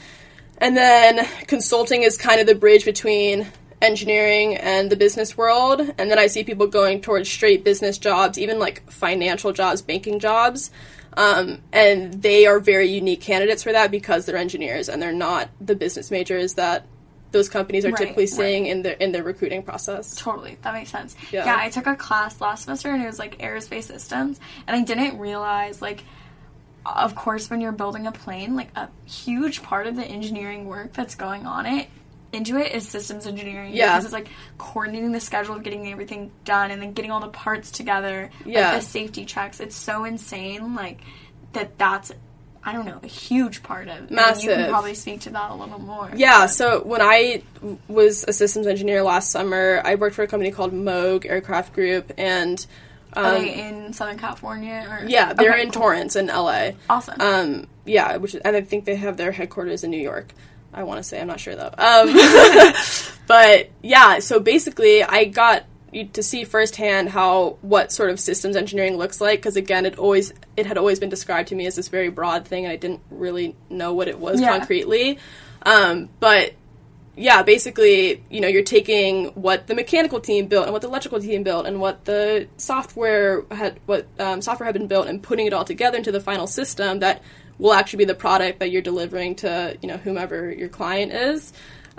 And 0.58 0.74
then 0.74 1.26
consulting 1.46 2.02
is 2.02 2.16
kind 2.16 2.40
of 2.40 2.46
the 2.46 2.54
bridge 2.54 2.86
between 2.86 3.46
engineering 3.82 4.56
and 4.56 4.90
the 4.90 4.96
business 4.96 5.36
world. 5.36 5.80
And 5.98 6.10
then 6.10 6.18
I 6.18 6.26
see 6.26 6.44
people 6.44 6.66
going 6.66 7.00
towards 7.00 7.28
straight 7.28 7.64
business 7.64 7.98
jobs, 7.98 8.38
even 8.38 8.58
like 8.58 8.90
financial 8.90 9.52
jobs, 9.52 9.82
banking 9.82 10.18
jobs. 10.18 10.70
Um, 11.16 11.62
and 11.72 12.12
they 12.22 12.46
are 12.46 12.60
very 12.60 12.88
unique 12.88 13.22
candidates 13.22 13.62
for 13.62 13.72
that 13.72 13.90
because 13.90 14.26
they're 14.26 14.36
engineers 14.36 14.88
and 14.88 15.00
they're 15.00 15.12
not 15.12 15.48
the 15.60 15.74
business 15.74 16.10
majors 16.10 16.54
that 16.54 16.86
those 17.32 17.48
companies 17.48 17.84
are 17.84 17.90
Right, 17.90 17.98
typically 17.98 18.24
right. 18.24 18.30
seeing 18.30 18.66
in 18.66 18.82
their 18.82 18.94
in 18.94 19.12
their 19.12 19.22
recruiting 19.22 19.62
process. 19.62 20.14
Totally, 20.14 20.58
that 20.62 20.72
makes 20.74 20.90
sense. 20.90 21.16
Yeah. 21.32 21.44
Yeah. 21.44 21.56
I 21.58 21.70
took 21.70 21.86
a 21.86 21.96
class 21.96 22.40
last 22.40 22.64
semester 22.64 22.90
and 22.90 23.02
it 23.02 23.06
was 23.06 23.18
like 23.18 23.38
aerospace 23.38 23.84
systems, 23.84 24.40
and 24.66 24.76
I 24.76 24.82
didn't 24.82 25.18
realize 25.18 25.82
like, 25.82 26.04
of 26.84 27.14
course, 27.14 27.50
when 27.50 27.60
you're 27.60 27.72
building 27.72 28.06
a 28.06 28.12
plane, 28.12 28.54
like 28.54 28.68
a 28.76 28.88
huge 29.06 29.62
part 29.62 29.86
of 29.86 29.96
the 29.96 30.04
engineering 30.04 30.66
work 30.66 30.92
that's 30.92 31.14
going 31.14 31.46
on 31.46 31.66
it 31.66 31.88
into 32.36 32.56
it 32.58 32.72
is 32.72 32.88
systems 32.88 33.26
engineering. 33.26 33.72
Yeah. 33.74 33.92
because 33.92 34.04
it's 34.04 34.12
like 34.14 34.28
coordinating 34.58 35.12
the 35.12 35.20
schedule 35.20 35.54
of 35.56 35.62
getting 35.62 35.90
everything 35.90 36.30
done 36.44 36.70
and 36.70 36.80
then 36.80 36.92
getting 36.92 37.10
all 37.10 37.20
the 37.20 37.28
parts 37.28 37.70
together. 37.70 38.30
Yeah. 38.44 38.72
like 38.72 38.80
the 38.82 38.86
safety 38.86 39.24
checks. 39.24 39.60
It's 39.60 39.76
so 39.76 40.04
insane, 40.04 40.74
like 40.74 41.00
that. 41.54 41.78
That's 41.78 42.12
I 42.68 42.72
don't 42.72 42.84
know 42.84 42.98
a 43.02 43.06
huge 43.06 43.62
part 43.62 43.86
of. 43.86 43.96
and 43.98 44.10
You 44.10 44.16
Massive. 44.16 44.56
can 44.56 44.68
probably 44.70 44.94
speak 44.94 45.20
to 45.22 45.30
that 45.30 45.52
a 45.52 45.54
little 45.54 45.78
more. 45.78 46.10
Yeah, 46.16 46.46
so 46.46 46.82
when 46.82 47.00
I 47.00 47.42
was 47.86 48.24
a 48.26 48.32
systems 48.32 48.66
engineer 48.66 49.02
last 49.04 49.30
summer, 49.30 49.80
I 49.84 49.94
worked 49.94 50.16
for 50.16 50.24
a 50.24 50.26
company 50.26 50.50
called 50.50 50.72
Moog 50.72 51.26
Aircraft 51.26 51.72
Group, 51.74 52.10
and 52.18 52.66
Are 53.12 53.36
um, 53.36 53.40
they 53.42 53.54
in 53.68 53.92
Southern 53.92 54.18
California 54.18 54.84
or 54.90 55.06
yeah, 55.08 55.32
they're 55.32 55.52
Okay, 55.52 55.62
in 55.62 55.70
cool. 55.70 55.82
Torrance 55.82 56.16
in 56.16 56.26
LA. 56.26 56.70
Awesome. 56.90 57.20
Um, 57.20 57.66
yeah, 57.84 58.16
which 58.16 58.34
and 58.44 58.56
I 58.56 58.60
think 58.62 58.84
they 58.84 58.96
have 58.96 59.16
their 59.16 59.30
headquarters 59.30 59.84
in 59.84 59.90
New 59.92 60.00
York. 60.02 60.32
I 60.76 60.84
want 60.84 60.98
to 60.98 61.02
say 61.02 61.20
I'm 61.20 61.26
not 61.26 61.40
sure 61.40 61.56
though. 61.56 61.72
Um, 61.76 62.14
but 63.26 63.70
yeah, 63.82 64.18
so 64.20 64.38
basically, 64.38 65.02
I 65.02 65.24
got 65.24 65.64
to 66.12 66.22
see 66.22 66.44
firsthand 66.44 67.08
how 67.08 67.56
what 67.62 67.90
sort 67.90 68.10
of 68.10 68.20
systems 68.20 68.54
engineering 68.54 68.98
looks 68.98 69.20
like 69.20 69.38
because 69.38 69.56
again, 69.56 69.86
it 69.86 69.98
always 69.98 70.34
it 70.56 70.66
had 70.66 70.76
always 70.76 71.00
been 71.00 71.08
described 71.08 71.48
to 71.48 71.54
me 71.54 71.66
as 71.66 71.74
this 71.76 71.88
very 71.88 72.10
broad 72.10 72.46
thing, 72.46 72.64
and 72.66 72.72
I 72.72 72.76
didn't 72.76 73.00
really 73.10 73.56
know 73.70 73.94
what 73.94 74.06
it 74.06 74.18
was 74.18 74.40
Yeah. 74.40 74.56
concretely. 74.58 75.18
Um, 75.62 76.10
but 76.20 76.52
yeah, 77.16 77.42
basically, 77.42 78.22
you 78.28 78.42
know, 78.42 78.48
you're 78.48 78.62
taking 78.62 79.28
what 79.28 79.66
the 79.68 79.74
mechanical 79.74 80.20
team 80.20 80.48
built 80.48 80.64
and 80.64 80.72
what 80.74 80.82
the 80.82 80.88
electrical 80.88 81.18
team 81.18 81.42
built 81.42 81.64
and 81.64 81.80
what 81.80 82.04
the 82.04 82.46
software 82.58 83.42
had, 83.50 83.80
what 83.86 84.06
um, 84.18 84.42
software 84.42 84.66
had 84.66 84.74
been 84.74 84.86
built, 84.86 85.06
and 85.06 85.22
putting 85.22 85.46
it 85.46 85.54
all 85.54 85.64
together 85.64 85.96
into 85.96 86.12
the 86.12 86.20
final 86.20 86.46
system 86.46 86.98
that 86.98 87.22
will 87.58 87.72
actually 87.72 87.98
be 87.98 88.04
the 88.04 88.14
product 88.14 88.60
that 88.60 88.70
you're 88.70 88.82
delivering 88.82 89.34
to, 89.36 89.76
you 89.80 89.88
know, 89.88 89.96
whomever 89.96 90.52
your 90.52 90.68
client 90.68 91.12
is. 91.12 91.52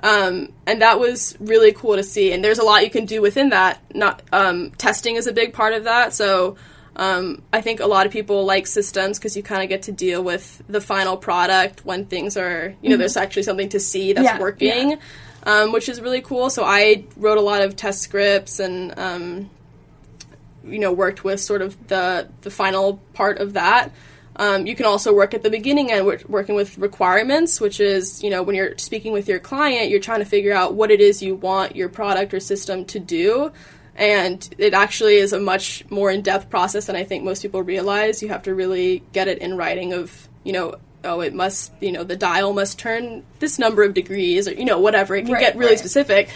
Um, 0.03 0.53
and 0.67 0.81
that 0.81 0.99
was 0.99 1.35
really 1.39 1.71
cool 1.71 1.95
to 1.95 2.03
see. 2.03 2.31
And 2.31 2.43
there's 2.43 2.59
a 2.59 2.63
lot 2.63 2.83
you 2.83 2.91
can 2.91 3.05
do 3.05 3.21
within 3.21 3.49
that. 3.49 3.81
Not 3.95 4.21
um, 4.31 4.71
testing 4.71 5.15
is 5.15 5.25
a 5.25 5.33
big 5.33 5.53
part 5.53 5.73
of 5.73 5.85
that. 5.85 6.13
So 6.13 6.57
um, 6.95 7.41
I 7.51 7.61
think 7.61 7.79
a 7.79 7.87
lot 7.87 8.05
of 8.05 8.11
people 8.11 8.45
like 8.45 8.67
systems 8.67 9.17
because 9.17 9.35
you 9.35 9.43
kind 9.43 9.63
of 9.63 9.69
get 9.69 9.83
to 9.83 9.91
deal 9.91 10.23
with 10.23 10.61
the 10.67 10.81
final 10.81 11.17
product 11.17 11.85
when 11.85 12.05
things 12.05 12.37
are, 12.37 12.75
you 12.81 12.89
know, 12.89 12.97
there's 12.97 13.17
actually 13.17 13.43
something 13.43 13.69
to 13.69 13.79
see 13.79 14.13
that's 14.13 14.25
Yeah, 14.25 14.39
working, 14.39 14.91
yeah. 14.91 14.97
Um, 15.43 15.71
which 15.71 15.89
is 15.89 16.01
really 16.01 16.21
cool. 16.21 16.49
So 16.49 16.63
I 16.63 17.05
wrote 17.15 17.37
a 17.37 17.41
lot 17.41 17.61
of 17.61 17.75
test 17.75 18.01
scripts 18.01 18.59
and, 18.59 18.97
um, 18.99 19.49
you 20.63 20.79
know, 20.79 20.91
worked 20.91 21.23
with 21.23 21.39
sort 21.39 21.61
of 21.61 21.87
the 21.87 22.27
the 22.41 22.51
final 22.51 22.97
part 23.13 23.37
of 23.37 23.53
that. 23.53 23.91
Um, 24.39 24.67
you 24.67 24.75
can 24.75 24.85
also 24.85 25.13
work 25.13 25.33
at 25.33 25.41
the 25.41 25.49
beginning 25.49 25.91
and 25.91 26.05
work, 26.05 26.23
working 26.29 26.53
with 26.55 26.77
requirements, 26.77 27.59
which 27.59 27.79
is, 27.79 28.23
you 28.23 28.29
know, 28.29 28.43
when 28.43 28.55
you're 28.55 28.77
speaking 28.77 29.11
with 29.11 29.27
your 29.27 29.39
client, 29.39 29.89
you're 29.89 29.99
trying 29.99 30.19
to 30.19 30.25
figure 30.25 30.53
out 30.53 30.75
what 30.75 30.91
it 30.91 31.01
is 31.01 31.23
you 31.23 31.33
want 31.35 31.75
your 31.75 31.89
product 31.89 32.33
or 32.33 32.39
system 32.39 32.85
to 32.85 32.99
do. 32.99 33.51
And 33.95 34.47
it 34.59 34.75
actually 34.75 35.15
is 35.15 35.33
a 35.33 35.39
much 35.39 35.83
more 35.89 36.11
in 36.11 36.21
depth 36.21 36.51
process 36.51 36.85
than 36.85 36.95
I 36.95 37.03
think 37.03 37.23
most 37.23 37.41
people 37.41 37.63
realize. 37.63 38.21
You 38.21 38.29
have 38.29 38.43
to 38.43 38.53
really 38.53 39.01
get 39.11 39.27
it 39.27 39.39
in 39.39 39.57
writing 39.57 39.91
of, 39.93 40.29
you 40.43 40.53
know, 40.53 40.75
oh, 41.03 41.21
it 41.21 41.33
must, 41.33 41.73
you 41.79 41.91
know, 41.91 42.03
the 42.03 42.15
dial 42.15 42.53
must 42.53 42.77
turn 42.77 43.25
this 43.39 43.57
number 43.57 43.81
of 43.83 43.95
degrees 43.95 44.47
or, 44.47 44.53
you 44.53 44.65
know, 44.65 44.79
whatever. 44.79 45.15
It 45.15 45.23
can 45.23 45.33
Right, 45.33 45.41
get 45.41 45.55
really 45.55 45.71
right. 45.71 45.79
specific. 45.79 46.29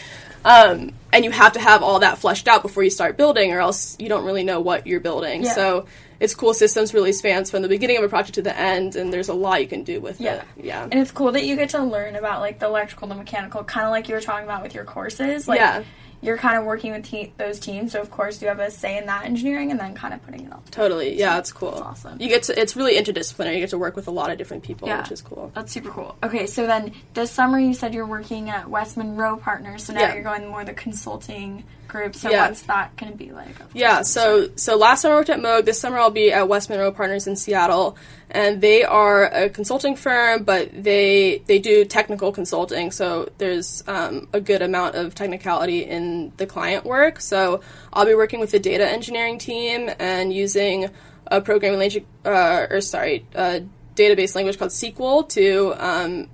Um, 0.43 0.91
and 1.13 1.25
you 1.25 1.31
have 1.31 1.53
to 1.53 1.59
have 1.59 1.83
all 1.83 1.99
that 1.99 2.17
fleshed 2.17 2.47
out 2.47 2.61
before 2.61 2.83
you 2.83 2.89
start 2.89 3.17
building, 3.17 3.53
or 3.53 3.59
else 3.59 3.95
you 3.99 4.09
don't 4.09 4.25
really 4.25 4.43
know 4.43 4.59
what 4.59 4.87
you're 4.87 4.99
building. 4.99 5.43
Yeah. 5.43 5.53
So 5.53 5.85
it's 6.19 6.33
cool. 6.35 6.53
Systems 6.53 6.93
really 6.93 7.11
spans 7.11 7.51
from 7.51 7.61
the 7.61 7.67
beginning 7.67 7.97
of 7.97 8.03
a 8.03 8.09
project 8.09 8.35
to 8.35 8.41
the 8.41 8.57
end, 8.57 8.95
and 8.95 9.11
there's 9.11 9.29
a 9.29 9.33
lot 9.33 9.61
you 9.61 9.67
can 9.67 9.83
do 9.83 9.99
with 9.99 10.21
Yeah. 10.21 10.35
it. 10.35 10.43
Yeah. 10.57 10.83
And 10.83 10.93
it's 10.95 11.11
cool 11.11 11.31
that 11.33 11.43
you 11.45 11.55
get 11.55 11.69
to 11.71 11.83
learn 11.83 12.15
about 12.15 12.39
like 12.41 12.59
the 12.59 12.67
electrical, 12.67 13.07
the 13.07 13.15
mechanical, 13.15 13.63
kind 13.63 13.85
of 13.85 13.91
like 13.91 14.07
you 14.07 14.15
were 14.15 14.21
talking 14.21 14.45
about 14.45 14.63
with 14.63 14.73
your 14.73 14.85
courses. 14.85 15.47
Like 15.47 15.59
Yeah. 15.59 15.83
You're 16.21 16.37
kind 16.37 16.57
of 16.57 16.65
working 16.65 16.91
with 16.91 17.03
te- 17.05 17.33
those 17.37 17.59
teams, 17.59 17.91
so 17.93 18.01
of 18.01 18.11
course 18.11 18.41
you 18.41 18.47
have 18.47 18.59
a 18.59 18.69
say 18.71 18.97
in 18.97 19.05
that 19.07 19.25
engineering, 19.25 19.71
and 19.71 19.79
then 19.79 19.93
kind 19.95 20.13
of 20.13 20.23
putting 20.23 20.45
it 20.45 20.51
all. 20.53 20.63
Totally. 20.71 21.17
Yeah, 21.17 21.37
it's 21.39 21.51
cool. 21.51 21.71
That's 21.71 21.81
awesome. 21.81 22.21
You 22.21 22.27
get 22.29 22.43
to. 22.43 22.59
It's 22.59 22.75
really 22.75 22.95
interdisciplinary. 22.97 23.53
You 23.55 23.59
get 23.61 23.69
to 23.71 23.77
work 23.77 23.95
with 23.95 24.07
a 24.07 24.11
lot 24.11 24.29
of 24.31 24.37
different 24.37 24.63
people, 24.63 24.87
Yeah. 24.87 25.01
which 25.01 25.11
is 25.11 25.21
cool. 25.21 25.51
That's 25.55 25.71
super 25.71 25.89
cool. 25.89 26.15
Okay, 26.23 26.45
so 26.47 26.67
then 26.67 26.93
this 27.13 27.31
summer 27.31 27.59
you 27.59 27.73
said 27.73 27.93
you're 27.93 28.05
working 28.05 28.49
at 28.49 28.69
West 28.69 28.97
Monroe 28.97 29.37
Partners, 29.37 29.83
so 29.85 29.93
now 29.93 30.01
Yeah. 30.01 30.13
you're 30.13 30.23
going 30.23 30.47
more 30.47 30.63
the 30.63 30.73
consulting 30.73 31.63
group. 31.91 32.15
So 32.15 32.29
Yeah. 32.31 32.47
what's 32.47 32.61
that 32.63 32.95
going 32.97 33.11
to 33.11 33.17
be 33.17 33.31
like? 33.31 33.55
Yeah, 33.73 34.01
so 34.01 34.49
so 34.55 34.77
last 34.77 35.01
summer 35.01 35.15
I 35.15 35.17
worked 35.19 35.29
at 35.29 35.39
Moog. 35.39 35.65
This 35.65 35.79
summer 35.79 35.97
I'll 35.99 36.09
be 36.09 36.31
at 36.31 36.47
West 36.47 36.69
Monroe 36.69 36.91
Partners 36.91 37.27
in 37.27 37.35
Seattle, 37.35 37.97
and 38.29 38.61
they 38.61 38.83
are 38.83 39.25
a 39.25 39.49
consulting 39.49 39.95
firm, 39.95 40.43
but 40.43 40.71
they 40.73 41.43
they 41.45 41.59
do 41.59 41.85
technical 41.85 42.31
consulting. 42.31 42.91
So 42.91 43.29
there's 43.37 43.83
um, 43.87 44.27
a 44.33 44.39
good 44.39 44.61
amount 44.61 44.95
of 44.95 45.13
technicality 45.13 45.79
in 45.83 46.31
the 46.37 46.47
client 46.47 46.85
work. 46.85 47.19
So 47.19 47.61
I'll 47.91 48.05
be 48.05 48.15
working 48.15 48.39
with 48.39 48.51
the 48.51 48.59
data 48.59 48.87
engineering 48.89 49.37
team 49.37 49.89
and 49.99 50.33
using 50.33 50.89
a 51.27 51.41
programming 51.41 51.79
language, 51.79 52.03
uh, 52.25 52.67
or 52.69 52.81
sorry, 52.81 53.25
a 53.35 53.63
database 53.95 54.35
language 54.35 54.57
called 54.57 54.71
SQL 54.71 55.27
to 55.29 55.73
um, 55.77 56.29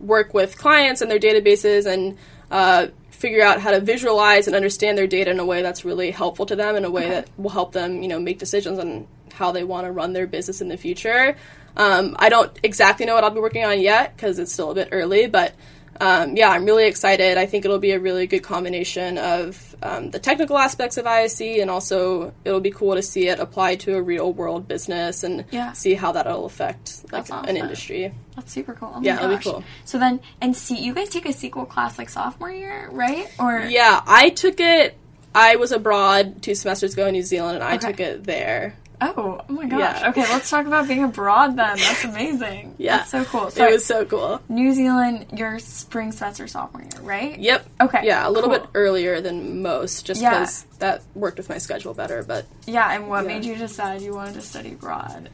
work 0.00 0.34
with 0.34 0.56
clients 0.58 1.00
and 1.00 1.10
their 1.10 1.18
databases 1.18 1.86
and 1.86 2.16
uh, 2.50 2.86
figure 3.18 3.42
out 3.42 3.60
how 3.60 3.72
to 3.72 3.80
visualize 3.80 4.46
and 4.46 4.54
understand 4.54 4.96
their 4.96 5.08
data 5.08 5.30
in 5.30 5.40
a 5.40 5.44
way 5.44 5.60
that's 5.60 5.84
really 5.84 6.12
helpful 6.12 6.46
to 6.46 6.54
them 6.54 6.76
in 6.76 6.84
a 6.84 6.90
way 6.90 7.08
that 7.08 7.28
will 7.36 7.50
help 7.50 7.72
them 7.72 8.00
you 8.00 8.08
know 8.08 8.20
make 8.20 8.38
decisions 8.38 8.78
on 8.78 9.06
how 9.32 9.50
they 9.50 9.64
want 9.64 9.84
to 9.86 9.92
run 9.92 10.12
their 10.12 10.26
business 10.26 10.60
in 10.60 10.68
the 10.68 10.76
future. 10.76 11.36
Um, 11.76 12.16
i 12.18 12.28
don't 12.28 12.56
exactly 12.62 13.06
know 13.06 13.14
what 13.14 13.22
i'll 13.24 13.30
be 13.30 13.40
working 13.40 13.64
on 13.64 13.80
yet 13.80 14.16
because 14.16 14.38
it's 14.38 14.52
still 14.52 14.70
a 14.70 14.74
bit 14.74 14.88
early 14.90 15.26
but 15.28 15.52
um, 16.00 16.36
yeah 16.36 16.50
i'm 16.50 16.64
really 16.64 16.86
excited 16.86 17.36
i 17.38 17.46
think 17.46 17.64
it'll 17.64 17.78
be 17.78 17.92
a 17.92 17.98
really 18.00 18.26
good 18.26 18.42
combination 18.42 19.18
of 19.18 19.74
um, 19.82 20.10
the 20.10 20.18
technical 20.18 20.58
aspects 20.58 20.96
of 20.96 21.06
ISE 21.06 21.40
and 21.40 21.70
also 21.70 22.32
it'll 22.44 22.60
be 22.60 22.70
cool 22.70 22.94
to 22.94 23.02
see 23.02 23.28
it 23.28 23.38
applied 23.38 23.80
to 23.80 23.94
a 23.96 24.02
real 24.02 24.32
world 24.32 24.66
business 24.68 25.22
and 25.24 25.44
Yeah. 25.50 25.72
see 25.72 25.94
how 25.94 26.12
that'll 26.12 26.46
affect 26.46 27.02
like 27.12 27.26
That's 27.26 27.48
an 27.48 27.56
industry 27.56 28.12
That's 28.36 28.52
super 28.52 28.74
cool. 28.74 28.92
Oh 28.96 29.00
Yeah, 29.02 29.16
it'll 29.22 29.36
be 29.36 29.42
cool. 29.42 29.64
So 29.84 29.98
then, 29.98 30.20
and 30.40 30.54
see, 30.56 30.76
you 30.78 30.94
guys 30.94 31.08
take 31.08 31.26
a 31.26 31.30
SQL 31.30 31.68
class 31.68 31.98
like 31.98 32.08
sophomore 32.08 32.50
year, 32.50 32.88
right? 32.92 33.26
Or 33.38 33.60
Yeah, 33.60 34.00
I 34.06 34.28
took 34.30 34.60
it. 34.60 34.96
I 35.34 35.56
was 35.56 35.72
abroad 35.72 36.40
two 36.42 36.54
semesters 36.54 36.94
ago 36.94 37.06
in 37.06 37.12
New 37.14 37.22
Zealand, 37.22 37.56
and 37.56 37.64
I 37.64 37.74
Okay. 37.76 37.88
took 37.90 38.00
it 38.00 38.24
there. 38.24 38.74
Oh, 39.00 39.40
oh 39.48 39.52
my 39.52 39.66
gosh. 39.66 39.78
Yeah. 40.00 40.10
Okay, 40.10 40.22
let's 40.22 40.50
talk 40.50 40.66
about 40.66 40.88
being 40.88 41.04
abroad 41.04 41.56
then. 41.56 41.76
That's 41.78 42.04
amazing. 42.12 42.74
Yeah, 42.78 42.98
That's 42.98 43.10
so 43.10 43.24
cool. 43.24 43.50
So 43.50 43.66
it 43.66 43.72
was 43.72 43.84
so 43.84 44.04
cool. 44.04 44.40
New 44.48 44.72
Zealand, 44.72 45.26
your 45.36 45.58
spring 45.60 46.10
semester 46.10 46.48
sophomore 46.48 46.82
year, 46.82 47.00
right? 47.02 47.38
Yep. 47.38 47.66
Okay, 47.82 48.00
Yeah, 48.04 48.26
a 48.26 48.30
little 48.30 48.50
cool. 48.50 48.58
bit 48.58 48.68
earlier 48.74 49.20
than 49.20 49.62
most, 49.62 50.04
just 50.04 50.20
Yeah. 50.20 50.30
because 50.40 50.64
that 50.80 51.02
worked 51.14 51.38
with 51.38 51.48
my 51.48 51.58
schedule 51.58 51.94
better. 51.94 52.24
But 52.24 52.46
Yeah, 52.66 52.92
and 52.92 53.08
what 53.08 53.22
Yeah. 53.22 53.28
made 53.28 53.44
you 53.44 53.54
decide 53.56 54.02
you 54.02 54.14
wanted 54.14 54.34
to 54.34 54.40
study 54.40 54.72
abroad? 54.72 55.30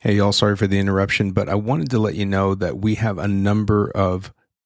Hey, 0.00 0.14
y'all, 0.16 0.32
sorry 0.32 0.56
for 0.56 0.66
the 0.66 0.78
interruption, 0.80 1.30
but 1.30 1.48
I 1.48 1.54
wanted 1.54 1.90
to 1.90 1.98
let 1.98 2.14
you 2.16 2.26
know 2.26 2.54
that 2.56 2.78
we 2.78 2.96
have 2.96 3.18
a 3.18 3.28
number 3.28 3.88
of 3.90 4.32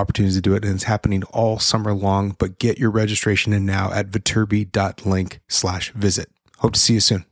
opportunities 0.00 0.36
to 0.36 0.40
do 0.40 0.54
it, 0.54 0.64
and 0.64 0.74
it's 0.74 0.84
happening 0.84 1.22
all 1.24 1.58
summer 1.58 1.92
long. 1.94 2.34
But 2.38 2.58
get 2.58 2.78
your 2.78 2.90
registration 2.90 3.52
in 3.52 3.64
now 3.66 3.92
at 3.92 4.10
viterbi.link 4.10 5.40
slash 5.48 5.92
visit. 5.92 6.30
Hope 6.58 6.72
to 6.72 6.80
see 6.80 6.94
you 6.94 7.00
soon. 7.00 7.24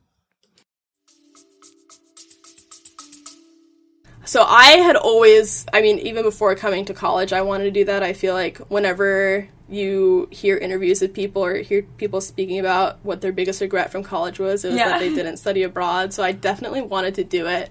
So 4.24 4.42
I 4.42 4.72
had 4.72 4.94
always, 4.96 5.64
I 5.72 5.80
mean, 5.80 5.98
even 6.00 6.22
before 6.22 6.54
coming 6.54 6.84
to 6.86 6.94
college, 6.94 7.32
I 7.32 7.40
wanted 7.40 7.64
to 7.64 7.70
do 7.70 7.84
that. 7.86 8.02
I 8.02 8.12
feel 8.12 8.34
like 8.34 8.58
whenever 8.68 9.48
you 9.70 10.28
hear 10.30 10.56
interviews 10.58 11.00
with 11.00 11.14
people 11.14 11.42
or 11.44 11.56
hear 11.56 11.82
people 11.96 12.20
speaking 12.20 12.58
about 12.58 12.98
what 13.04 13.22
their 13.22 13.32
biggest 13.32 13.60
regret 13.62 13.90
from 13.90 14.02
college 14.02 14.38
was, 14.38 14.64
it 14.66 14.68
was 14.68 14.76
Yeah. 14.76 14.88
that 14.90 14.98
they 15.00 15.08
didn't 15.14 15.38
study 15.38 15.62
abroad. 15.62 16.12
So 16.12 16.22
I 16.22 16.32
definitely 16.32 16.82
wanted 16.82 17.14
to 17.16 17.24
do 17.24 17.46
it. 17.46 17.70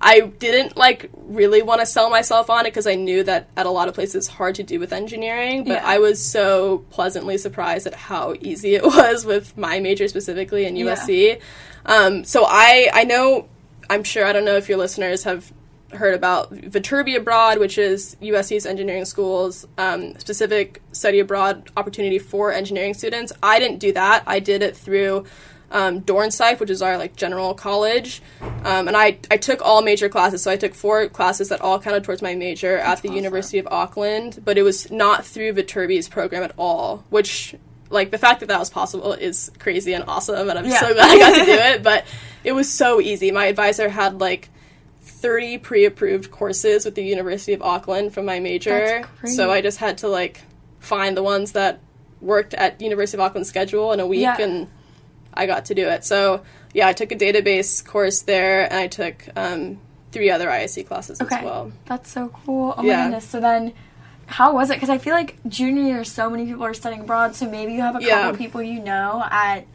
I 0.00 0.20
didn't 0.20 0.76
like 0.76 1.10
really 1.14 1.62
want 1.62 1.80
to 1.80 1.86
sell 1.86 2.10
myself 2.10 2.50
on 2.50 2.66
it 2.66 2.70
because 2.70 2.86
I 2.86 2.94
knew 2.96 3.22
that 3.24 3.48
at 3.56 3.66
a 3.66 3.70
lot 3.70 3.88
of 3.88 3.94
places 3.94 4.14
it's 4.14 4.26
hard 4.28 4.54
to 4.56 4.62
do 4.62 4.78
with 4.78 4.92
engineering. 4.92 5.64
But 5.64 5.74
Yeah. 5.82 5.86
I 5.86 5.98
was 5.98 6.24
so 6.24 6.78
pleasantly 6.90 7.38
surprised 7.38 7.86
at 7.86 7.94
how 7.94 8.34
easy 8.40 8.74
it 8.74 8.82
was 8.96 9.24
with 9.24 9.56
my 9.56 9.80
major 9.80 10.06
specifically 10.08 10.66
in 10.66 10.76
Yeah. 10.76 10.94
USC. 10.94 11.40
Um, 11.86 12.24
so 12.24 12.44
I 12.46 12.90
I 12.92 13.04
know 13.04 13.48
I'm 13.88 14.04
sure 14.04 14.26
I 14.26 14.32
don't 14.32 14.44
know 14.44 14.56
if 14.56 14.68
your 14.68 14.78
listeners 14.78 15.24
have 15.24 15.52
heard 15.92 16.14
about 16.14 16.52
Viterbi 16.52 17.16
Abroad, 17.16 17.58
which 17.58 17.78
is 17.78 18.16
USC's 18.20 18.66
engineering 18.66 19.04
school's 19.04 19.66
um, 19.78 20.18
specific 20.18 20.82
study 20.92 21.20
abroad 21.20 21.70
opportunity 21.76 22.18
for 22.18 22.52
engineering 22.52 22.92
students. 22.92 23.32
I 23.42 23.60
didn't 23.60 23.78
do 23.78 23.92
that. 23.92 24.24
I 24.26 24.40
did 24.40 24.62
it 24.62 24.76
through 24.76 25.24
um, 25.70 26.00
Dornsife, 26.02 26.60
which 26.60 26.70
is 26.70 26.80
our 26.82 26.96
like 26.96 27.16
general 27.16 27.52
college, 27.54 28.22
um, 28.64 28.88
and 28.88 28.96
I 28.96 29.18
I 29.30 29.36
took 29.36 29.60
all 29.62 29.82
major 29.82 30.08
classes. 30.08 30.42
So 30.42 30.50
I 30.50 30.56
took 30.56 30.74
four 30.74 31.08
classes 31.08 31.48
that 31.48 31.60
all 31.60 31.80
counted 31.80 32.04
towards 32.04 32.22
my 32.22 32.34
major 32.34 32.78
at 32.78 33.02
the 33.02 33.10
University 33.10 33.58
of 33.58 33.66
Auckland, 33.68 34.40
but 34.44 34.56
it 34.58 34.62
was 34.62 34.90
not 34.90 35.24
through 35.26 35.52
Viterbi's 35.54 36.08
program 36.08 36.42
at 36.42 36.52
all, 36.56 37.04
which 37.10 37.54
like 37.90 38.10
the 38.10 38.18
fact 38.18 38.40
that 38.40 38.46
that 38.46 38.58
was 38.58 38.70
possible 38.70 39.12
is 39.12 39.50
crazy 39.58 39.92
and 39.92 40.04
awesome, 40.08 40.48
and 40.48 40.58
I'm 40.58 40.64
Yeah. 40.66 40.80
so 40.80 40.92
glad 40.94 41.08
I 41.10 41.18
got 41.18 41.38
to 41.38 41.44
do 41.44 41.52
it. 41.74 41.82
But 41.82 42.04
it 42.44 42.52
was 42.52 42.72
so 42.72 43.00
easy. 43.00 43.30
My 43.30 43.46
advisor 43.46 43.88
had 43.88 44.20
like 44.20 44.48
30 45.02 45.58
pre-approved 45.58 46.30
courses 46.30 46.84
with 46.84 46.94
the 46.94 47.04
University 47.04 47.52
of 47.52 47.62
Auckland 47.62 48.12
from 48.14 48.24
my 48.24 48.38
major. 48.40 49.04
That's. 49.22 49.36
So 49.36 49.50
I 49.50 49.60
just 49.60 49.78
had 49.78 49.98
to 49.98 50.08
like 50.08 50.40
find 50.80 51.16
the 51.16 51.22
ones 51.22 51.52
that 51.52 51.80
worked 52.20 52.54
at 52.54 52.80
University 52.80 53.16
of 53.16 53.20
Auckland's 53.20 53.48
schedule 53.48 53.92
in 53.92 54.00
a 54.00 54.06
week 54.06 54.20
Yeah. 54.22 54.40
and 54.40 54.68
I 55.36 55.46
got 55.46 55.66
to 55.66 55.74
do 55.74 55.88
it. 55.88 56.04
So 56.04 56.42
yeah, 56.72 56.88
I 56.88 56.92
took 56.92 57.12
a 57.12 57.16
database 57.16 57.84
course 57.84 58.22
there 58.22 58.64
and 58.64 58.74
I 58.74 58.86
took 58.88 59.16
um, 59.36 59.78
three 60.12 60.30
other 60.30 60.50
ISE 60.50 60.78
classes 60.86 61.20
Okay. 61.20 61.36
as 61.36 61.44
well. 61.44 61.72
That's 61.86 62.10
so 62.10 62.28
cool. 62.44 62.74
Oh 62.76 62.82
Yeah. 62.82 62.96
my 62.96 63.02
goodness. 63.04 63.28
So 63.28 63.40
then, 63.40 63.72
how 64.26 64.54
was 64.54 64.70
it? 64.70 64.74
Because 64.74 64.90
I 64.90 64.98
feel 64.98 65.14
like 65.14 65.36
junior 65.48 65.82
year, 65.84 66.04
so 66.04 66.28
many 66.30 66.46
people 66.46 66.64
are 66.64 66.74
studying 66.74 67.02
abroad. 67.02 67.34
So 67.36 67.48
maybe 67.48 67.74
you 67.74 67.80
have 67.82 67.94
a 67.96 68.00
couple 68.00 68.08
Yeah. 68.08 68.32
people 68.32 68.62
you 68.62 68.80
know 68.82 69.22
at 69.30 69.66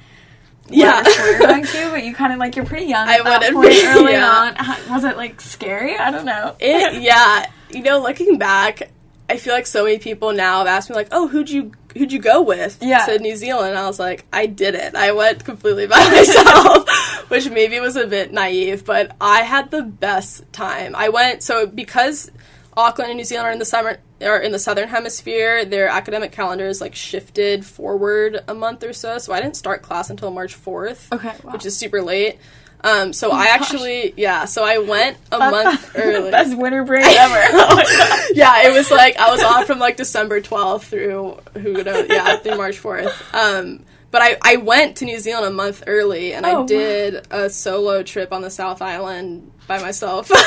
Yeah. 0.68 1.04
you're 1.26 1.40
going 1.40 1.64
to, 1.66 1.90
but 1.92 2.04
you 2.04 2.14
kind 2.14 2.34
of 2.34 2.40
like 2.40 2.56
you're 2.56 2.66
pretty 2.66 2.86
young 2.86 3.08
I 3.08 3.16
at 3.18 3.24
that 3.24 3.54
would 3.54 3.54
point 3.54 3.84
early 3.86 4.12
yeah. 4.14 4.54
on. 4.58 4.94
Was 4.94 5.04
it 5.04 5.18
like 5.18 5.42
scary? 5.42 5.98
I 5.98 6.12
don't 6.12 6.26
know. 6.26 6.56
It 6.60 7.02
yeah, 7.02 7.46
you 7.72 7.82
know, 7.82 8.00
looking 8.02 8.38
back, 8.38 8.90
I 9.32 9.38
feel 9.38 9.54
like 9.54 9.66
so 9.68 9.84
many 9.86 9.98
people 9.98 10.34
now 10.34 10.60
have 10.60 10.68
asked 10.68 10.90
me 10.90 10.96
like, 10.96 11.08
"Oh, 11.12 11.28
who'd 11.28 11.50
you 11.50 11.72
who'd 11.98 12.12
you 12.12 12.20
go 12.20 12.42
with 12.42 12.78
Yeah. 12.82 13.06
to 13.06 13.18
New 13.20 13.36
Zealand?" 13.36 13.78
I 13.78 13.88
was 13.88 14.00
like, 14.00 14.26
"I 14.34 14.46
did 14.46 14.76
it. 14.76 14.96
I 14.96 15.12
went 15.14 15.44
completely 15.46 15.88
by 15.88 15.98
myself," 16.12 16.88
which 17.30 17.50
maybe 17.50 17.80
was 17.80 17.96
a 17.96 18.08
bit 18.08 18.32
naive, 18.34 18.84
but 18.86 19.16
I 19.22 19.42
had 19.42 19.72
the 19.72 19.84
best 19.84 20.44
time. 20.52 20.96
I 20.96 21.10
went 21.10 21.44
so 21.44 21.66
because 21.66 22.30
Auckland 22.78 23.12
and 23.12 23.18
New 23.18 23.24
Zealand 23.26 23.48
are 23.48 23.52
in 23.52 23.60
the 23.60 23.66
summer 23.66 23.98
or 24.22 24.38
in 24.38 24.52
the 24.52 24.60
southern 24.60 24.88
hemisphere, 24.88 25.66
their 25.66 25.88
academic 25.88 26.32
calendars 26.32 26.80
like 26.82 26.96
shifted 26.96 27.66
forward 27.66 28.40
a 28.48 28.54
month 28.54 28.84
or 28.84 28.94
so. 28.94 29.18
So 29.18 29.34
I 29.34 29.42
didn't 29.42 29.56
start 29.58 29.82
class 29.82 30.10
until 30.10 30.32
March 30.32 30.56
fourth, 30.56 31.12
Okay, 31.12 31.34
wow. 31.44 31.52
which 31.54 31.66
is 31.66 31.76
super 31.76 32.02
late. 32.02 32.38
Um, 32.84 33.14
so 33.14 33.32
I 33.32 33.46
actually, 33.48 34.14
yeah, 34.18 34.46
so 34.46 34.64
I 34.64 34.80
went 34.80 35.18
a 35.32 35.38
month 35.38 35.94
the 35.94 36.02
early 36.02 36.32
best 36.32 36.58
winter 36.58 36.84
break 36.84 37.06
ever. 37.06 37.36
yeah, 38.34 38.68
it 38.68 38.74
was 38.74 38.90
like 38.90 39.18
I 39.18 39.32
was 39.32 39.44
off 39.44 39.66
from 39.68 39.78
like 39.80 39.98
December 39.98 40.42
12th 40.42 40.84
through 40.84 41.38
who 41.62 41.84
knows, 41.84 42.08
yeah, 42.10 42.38
through 42.38 42.58
March 42.58 42.82
4th. 42.82 43.34
Um, 43.34 43.86
but 44.10 44.22
I, 44.22 44.38
I 44.42 44.56
went 44.58 44.98
to 44.98 45.06
New 45.06 45.20
Zealand 45.20 45.46
a 45.46 45.52
month 45.52 45.84
early 45.88 46.34
and 46.34 46.46
Oh, 46.46 46.50
I 46.50 46.54
wow. 46.54 46.66
did 46.66 47.28
a 47.32 47.50
solo 47.50 48.04
trip 48.04 48.34
on 48.34 48.42
the 48.42 48.50
South 48.50 48.82
Island 48.82 49.52
by 49.68 49.80
myself. 49.82 50.32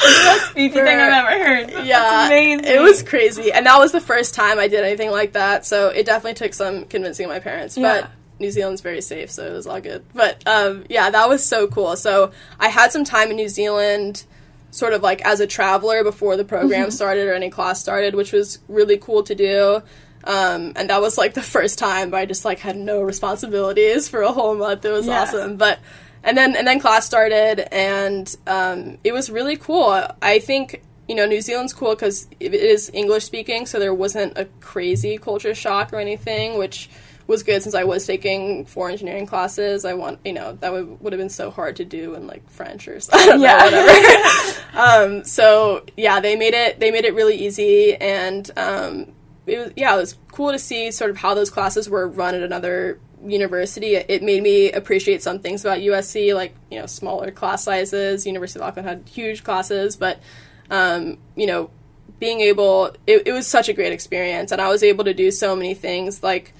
It's 0.00 0.24
the 0.24 0.24
most 0.24 0.54
beefy 0.54 0.74
thing 0.74 0.98
I've 0.98 1.12
ever 1.26 1.44
heard. 1.44 1.84
Yeah, 1.86 2.26
amazing. 2.28 2.64
it 2.64 2.80
was 2.80 3.02
crazy, 3.02 3.52
and 3.52 3.66
that 3.66 3.78
was 3.78 3.92
the 3.92 4.00
first 4.00 4.32
time 4.32 4.58
I 4.58 4.66
did 4.68 4.82
anything 4.82 5.10
like 5.10 5.32
that. 5.32 5.66
So 5.66 5.88
it 5.88 6.06
definitely 6.06 6.34
took 6.34 6.54
some 6.54 6.84
convincing 6.86 7.26
of 7.26 7.30
my 7.30 7.40
parents, 7.40 7.76
Yeah. 7.76 8.02
but. 8.02 8.10
New 8.38 8.50
Zealand's 8.50 8.80
very 8.80 9.00
safe, 9.00 9.30
so 9.30 9.46
it 9.46 9.52
was 9.52 9.66
all 9.66 9.80
good. 9.80 10.04
But 10.14 10.42
um, 10.46 10.84
yeah, 10.88 11.10
that 11.10 11.28
was 11.28 11.44
so 11.44 11.66
cool. 11.66 11.96
So 11.96 12.30
I 12.60 12.68
had 12.68 12.92
some 12.92 13.04
time 13.04 13.30
in 13.30 13.36
New 13.36 13.48
Zealand, 13.48 14.24
sort 14.70 14.92
of 14.92 15.02
like 15.02 15.20
as 15.22 15.40
a 15.40 15.46
traveler 15.46 16.04
before 16.04 16.36
the 16.36 16.44
program 16.44 16.82
Mm-hmm. 16.82 16.90
started 16.90 17.26
or 17.28 17.34
any 17.34 17.50
class 17.50 17.80
started, 17.80 18.14
which 18.14 18.32
was 18.32 18.58
really 18.68 18.96
cool 18.98 19.22
to 19.24 19.34
do. 19.34 19.82
Um, 20.24 20.72
and 20.76 20.90
that 20.90 21.00
was 21.00 21.16
like 21.16 21.34
the 21.34 21.42
first 21.42 21.78
time 21.78 22.12
I 22.14 22.26
just 22.26 22.44
like 22.44 22.58
had 22.58 22.76
no 22.76 23.00
responsibilities 23.02 24.08
for 24.08 24.22
a 24.22 24.32
whole 24.32 24.54
month. 24.54 24.84
It 24.84 24.90
was 24.90 25.06
Yeah. 25.06 25.22
awesome. 25.22 25.56
But 25.56 25.78
and 26.24 26.36
then 26.36 26.56
and 26.56 26.66
then 26.66 26.80
class 26.80 27.06
started, 27.06 27.72
and 27.72 28.36
um, 28.46 28.98
it 29.04 29.12
was 29.12 29.30
really 29.30 29.56
cool. 29.56 30.04
I 30.20 30.38
think 30.40 30.82
you 31.08 31.14
know 31.14 31.24
New 31.26 31.40
Zealand's 31.40 31.72
cool 31.72 31.94
because 31.94 32.26
it 32.40 32.52
is 32.52 32.90
English 32.92 33.24
speaking, 33.24 33.64
so 33.66 33.78
there 33.78 33.94
wasn't 33.94 34.36
a 34.36 34.44
crazy 34.60 35.16
culture 35.16 35.54
shock 35.54 35.92
or 35.92 35.96
anything, 35.96 36.58
which 36.58 36.90
was 37.28 37.44
good 37.44 37.62
since 37.62 37.74
I 37.76 37.84
was 37.84 38.04
taking 38.06 38.64
four 38.64 38.90
engineering 38.90 39.26
classes. 39.26 39.84
I 39.84 39.94
want 39.94 40.18
you 40.24 40.32
know 40.32 40.54
that 40.54 40.72
would 40.72 41.00
would 41.00 41.12
have 41.12 41.20
been 41.20 41.28
so 41.28 41.50
hard 41.52 41.76
to 41.76 41.84
do 41.84 42.14
in 42.14 42.26
like 42.26 42.48
French 42.50 42.88
or 42.88 42.98
don't 43.12 43.40
Yeah. 43.40 43.58
know 43.70 43.84
whatever. 43.84 44.60
um, 44.74 45.24
so 45.24 45.84
yeah, 45.96 46.18
they 46.18 46.34
made 46.34 46.54
it 46.54 46.80
they 46.80 46.90
made 46.90 47.04
it 47.04 47.14
really 47.14 47.36
easy, 47.36 47.94
and 47.94 48.50
um, 48.56 49.12
it 49.46 49.58
was 49.58 49.72
yeah 49.76 49.94
it 49.94 49.98
was 49.98 50.16
cool 50.32 50.50
to 50.52 50.58
see 50.58 50.90
sort 50.90 51.10
of 51.10 51.16
how 51.18 51.34
those 51.34 51.50
classes 51.50 51.88
were 51.88 52.08
run 52.08 52.34
at 52.34 52.42
another 52.42 52.98
university. 53.24 53.94
It, 53.96 54.06
it 54.08 54.22
made 54.22 54.42
me 54.42 54.72
appreciate 54.72 55.22
some 55.22 55.40
things 55.40 55.64
about 55.64 55.78
USC, 55.78 56.34
like 56.34 56.54
you 56.70 56.80
know 56.80 56.86
smaller 56.86 57.30
class 57.30 57.62
sizes. 57.62 58.26
University 58.26 58.58
of 58.60 58.66
Auckland 58.66 58.88
had 58.88 59.08
huge 59.08 59.44
classes, 59.44 59.96
but 59.96 60.18
um, 60.70 61.18
you 61.36 61.46
know 61.46 61.70
being 62.18 62.40
able 62.40 62.86
it, 63.06 63.26
it 63.26 63.32
was 63.32 63.46
such 63.46 63.68
a 63.68 63.72
great 63.74 63.92
experience, 63.92 64.50
and 64.50 64.60
I 64.62 64.68
was 64.70 64.82
able 64.82 65.04
to 65.04 65.12
do 65.14 65.30
so 65.30 65.54
many 65.54 65.74
things 65.74 66.22
like 66.22 66.54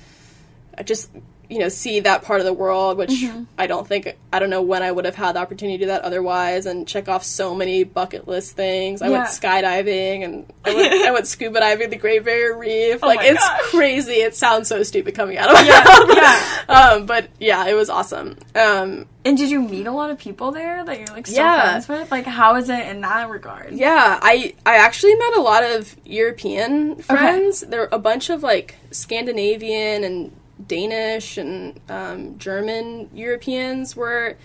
I 0.79 0.83
just 0.85 1.11
you 1.51 1.59
know 1.59 1.69
see 1.71 2.01
that 2.01 2.23
part 2.25 2.41
of 2.41 2.45
the 2.47 2.53
world 2.53 2.99
which 2.99 3.09
Mm-hmm. 3.09 3.45
i 3.57 3.67
don't 3.67 3.89
think 3.89 4.19
i 4.35 4.39
don't 4.39 4.51
know 4.51 4.61
when 4.61 4.83
i 4.83 4.93
would 4.93 5.07
have 5.07 5.15
had 5.15 5.35
the 5.35 5.39
opportunity 5.41 5.79
to 5.79 5.85
do 5.85 5.89
that 5.89 6.03
otherwise 6.03 6.67
and 6.67 6.87
check 6.87 7.09
off 7.09 7.25
so 7.25 7.55
many 7.55 7.85
bucket 7.85 8.29
list 8.29 8.55
things 8.55 9.01
i 9.01 9.09
went 9.09 9.25
skydiving 9.29 10.25
and 10.25 10.53
I 10.67 10.75
went, 10.75 10.93
I 11.07 11.11
went 11.11 11.27
scuba 11.27 11.59
diving 11.61 11.89
the 11.89 11.97
great 11.97 12.23
barrier 12.23 12.55
reef 12.55 13.01
like 13.03 13.21
Oh 13.21 13.23
my 13.23 13.29
it's 13.31 13.41
gosh. 13.49 13.61
crazy 13.71 14.13
it 14.21 14.35
sounds 14.37 14.69
so 14.69 14.83
stupid 14.83 15.15
coming 15.15 15.39
out 15.39 15.49
of 15.49 15.55
my 15.55 15.63
mouth 15.63 16.17
yeah. 16.19 16.65
um, 16.69 17.07
but 17.07 17.31
yeah 17.41 17.65
it 17.67 17.73
was 17.73 17.89
awesome 17.89 18.37
um, 18.55 19.07
And 19.25 19.39
did 19.39 19.49
you 19.49 19.63
meet 19.63 19.87
a 19.87 19.93
lot 19.93 20.11
of 20.11 20.19
people 20.19 20.53
there 20.53 20.85
that 20.85 20.99
you're 20.99 21.09
like 21.17 21.27
still 21.27 21.45
Yeah. 21.45 21.63
friends 21.81 21.89
with? 21.89 22.11
Like, 22.11 22.27
how 22.27 22.57
is 22.57 22.69
it 22.69 22.87
in 22.89 23.01
that 23.01 23.29
regard? 23.31 23.73
Yeah, 23.73 24.19
I 24.23 24.55
I 24.67 24.77
actually 24.77 25.15
met 25.17 25.35
a 25.37 25.41
lot 25.41 25.65
of 25.65 25.97
European 26.05 26.97
friends. 26.97 27.61
There 27.61 27.81
were 27.81 27.89
a 27.93 27.99
bunch 27.99 28.29
of 28.31 28.43
like 28.43 28.77
Scandinavian 28.91 30.05
and 30.05 30.33
Danish 30.67 31.39
and 31.39 31.79
um, 31.89 32.39
German 32.39 33.09
Europeans 33.15 33.95
were 33.97 34.37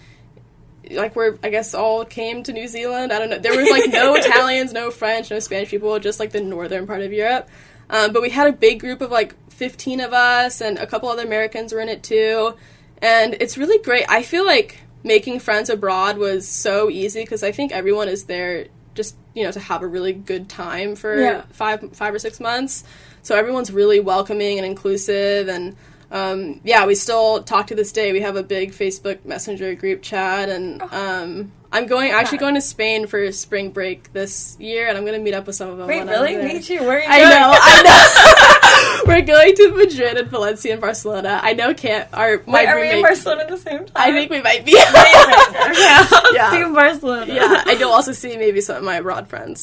like 0.91 1.15
where 1.15 1.37
I 1.43 1.49
guess 1.49 1.73
all 1.73 2.03
came 2.05 2.43
to 2.43 2.53
New 2.53 2.67
Zealand. 2.67 3.11
I 3.13 3.19
don't 3.19 3.29
know. 3.29 3.39
There 3.39 3.55
was 3.57 3.69
like 3.69 3.89
no 3.91 4.15
Italians, 4.17 4.73
no 4.73 4.91
French, 4.91 5.31
no 5.31 5.39
Spanish 5.39 5.69
people, 5.69 5.97
just 5.99 6.19
like 6.19 6.31
the 6.31 6.41
northern 6.41 6.85
part 6.85 7.01
of 7.01 7.13
Europe. 7.13 7.47
Um, 7.89 8.11
but 8.13 8.21
we 8.21 8.29
had 8.29 8.47
a 8.47 8.51
big 8.53 8.79
group 8.79 9.01
of 9.01 9.11
like 9.11 9.35
15 9.51 9.99
of 10.01 10.13
us, 10.13 10.61
and 10.61 10.77
a 10.77 10.85
couple 10.87 11.09
other 11.09 11.23
Americans 11.23 11.73
were 11.73 11.79
in 11.79 11.89
it 11.89 12.03
too. 12.03 12.55
And 13.01 13.35
it's 13.39 13.57
really 13.57 13.81
great. 13.83 14.05
I 14.09 14.23
feel 14.23 14.45
like 14.45 14.79
making 15.03 15.39
friends 15.39 15.69
abroad 15.69 16.17
was 16.17 16.47
so 16.47 16.89
easy 16.89 17.21
because 17.21 17.43
I 17.43 17.51
think 17.51 17.71
everyone 17.71 18.07
is 18.07 18.25
there 18.25 18.67
just 18.95 19.15
you 19.33 19.43
know 19.43 19.51
to 19.51 19.59
have 19.59 19.81
a 19.81 19.87
really 19.87 20.13
good 20.13 20.47
time 20.49 20.95
for 20.95 21.19
Yeah. 21.19 21.41
five 21.51 21.91
five 21.93 22.13
or 22.13 22.19
six 22.19 22.39
months. 22.39 22.83
So 23.21 23.35
everyone's 23.35 23.71
really 23.71 23.99
welcoming 24.01 24.57
and 24.59 24.65
inclusive 24.65 25.47
and. 25.47 25.75
Um, 26.13 26.61
yeah, 26.63 26.85
we 26.85 26.93
still 26.95 27.41
talk 27.43 27.67
to 27.67 27.75
this 27.75 27.91
day. 27.91 28.13
We 28.13 28.21
have 28.21 28.35
a 28.35 28.43
big 28.43 28.71
Facebook 28.71 29.25
Messenger 29.25 29.73
group 29.75 30.01
chat, 30.03 30.47
and 30.47 30.81
Oh. 30.81 30.87
um, 30.91 31.51
I'm 31.71 31.87
going 31.87 32.11
actually 32.11 32.37
going 32.37 32.53
to 32.53 32.61
Spain 32.61 33.07
for 33.07 33.31
spring 33.31 33.71
break 33.71 34.13
this 34.13 34.55
year, 34.59 34.87
and 34.87 34.95
I'm 34.95 35.05
going 35.05 35.17
to 35.17 35.23
meet 35.23 35.33
up 35.33 35.47
with 35.47 35.55
some 35.55 35.69
of 35.69 35.77
them. 35.79 35.87
Wait, 35.87 36.05
really? 36.05 36.37
Me 36.37 36.61
too. 36.61 36.81
Where 36.83 36.99
are 36.99 37.01
you 37.01 37.07
I 37.09 37.19
going? 37.19 37.29
know, 37.31 37.51
I 37.59 37.83
know. 37.83 39.05
We're 39.07 39.21
going 39.23 39.55
to 39.55 39.71
Madrid 39.75 40.17
and 40.17 40.27
Valencia 40.29 40.71
and 40.73 40.79
Barcelona. 40.81 41.39
I 41.41 41.53
know 41.53 41.73
can't 41.73 42.07
our 42.13 42.43
my 42.45 42.59
Wait, 42.59 42.67
are 42.67 42.79
we 42.79 42.91
in 42.91 43.01
Barcelona 43.01 43.41
at 43.41 43.49
the 43.49 43.57
same 43.57 43.79
time? 43.79 43.89
I 43.95 44.11
think 44.11 44.29
we 44.29 44.41
might 44.43 44.63
be. 44.65 44.71
yeah, 44.77 46.05
I'll 46.11 46.33
Yeah. 46.35 46.51
see 46.51 46.57
you 46.59 46.67
in 46.67 46.73
Barcelona. 46.73 47.33
yeah, 47.33 47.63
and 47.67 47.79
you'll 47.79 47.89
also 47.91 48.11
see 48.11 48.37
maybe 48.37 48.61
some 48.61 48.77
of 48.77 48.83
my 48.83 48.97
abroad 48.97 49.27
friends. 49.27 49.61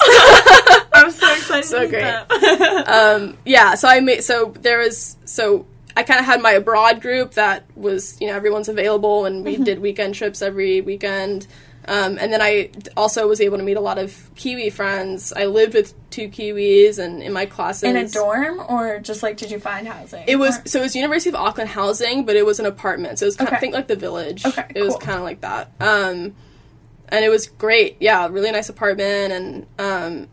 I'm 0.92 1.12
so 1.12 1.32
excited. 1.32 1.64
So 1.66 1.82
to 1.82 1.88
great. 1.88 2.88
um, 2.88 3.38
yeah, 3.44 3.76
so 3.76 3.86
I 3.88 4.00
made 4.00 4.24
so 4.24 4.52
there 4.60 4.78
was 4.80 5.16
so 5.24 5.64
I 5.96 6.02
kind 6.02 6.20
of 6.20 6.26
had 6.26 6.40
my 6.40 6.52
abroad 6.52 7.00
group 7.00 7.32
that 7.32 7.64
was 7.76 8.20
you 8.20 8.26
know 8.28 8.34
everyone's 8.34 8.68
available 8.68 9.24
and 9.26 9.44
we 9.44 9.56
did 9.56 9.80
weekend 9.80 10.14
trips 10.14 10.42
every 10.42 10.80
weekend. 10.80 11.46
Um, 11.88 12.18
and 12.20 12.30
then 12.30 12.42
I 12.42 12.70
also 12.94 13.26
was 13.26 13.40
able 13.40 13.56
to 13.56 13.64
meet 13.64 13.78
a 13.78 13.80
lot 13.80 13.96
of 13.98 14.30
Kiwi 14.36 14.68
friends. 14.68 15.32
I 15.32 15.46
lived 15.46 15.72
with 15.72 15.94
two 16.10 16.28
Kiwis, 16.28 16.98
and 16.98 17.22
in 17.22 17.32
my 17.32 17.46
classes, 17.46 17.84
in 17.84 17.96
a 17.96 18.06
dorm, 18.06 18.60
or 18.68 18.98
just 19.00 19.22
like, 19.22 19.38
did 19.38 19.50
you 19.50 19.58
find 19.58 19.88
housing? 19.88 20.22
It 20.28 20.36
was 20.36 20.58
Or- 20.58 20.62
so 20.66 20.78
it 20.80 20.82
was 20.82 20.94
University 20.94 21.30
of 21.30 21.36
Auckland 21.36 21.70
housing, 21.70 22.26
but 22.26 22.36
it 22.36 22.44
was 22.44 22.60
an 22.60 22.66
apartment. 22.66 23.18
So 23.18 23.24
it 23.24 23.28
was 23.28 23.36
kind 23.36 23.48
Okay. 23.48 23.56
of 23.56 23.60
think 23.60 23.74
like 23.74 23.88
the 23.88 23.96
village. 23.96 24.44
Okay, 24.44 24.66
it 24.74 24.82
was 24.82 24.94
kind 24.98 25.16
of 25.18 25.24
like 25.24 25.40
that. 25.40 25.72
Um, 25.80 26.36
and 27.08 27.24
it 27.24 27.30
was 27.30 27.46
great. 27.48 27.96
Yeah, 27.98 28.28
really 28.30 28.52
nice 28.52 28.68
apartment, 28.68 29.32
and 29.32 29.66
um, 29.78 30.28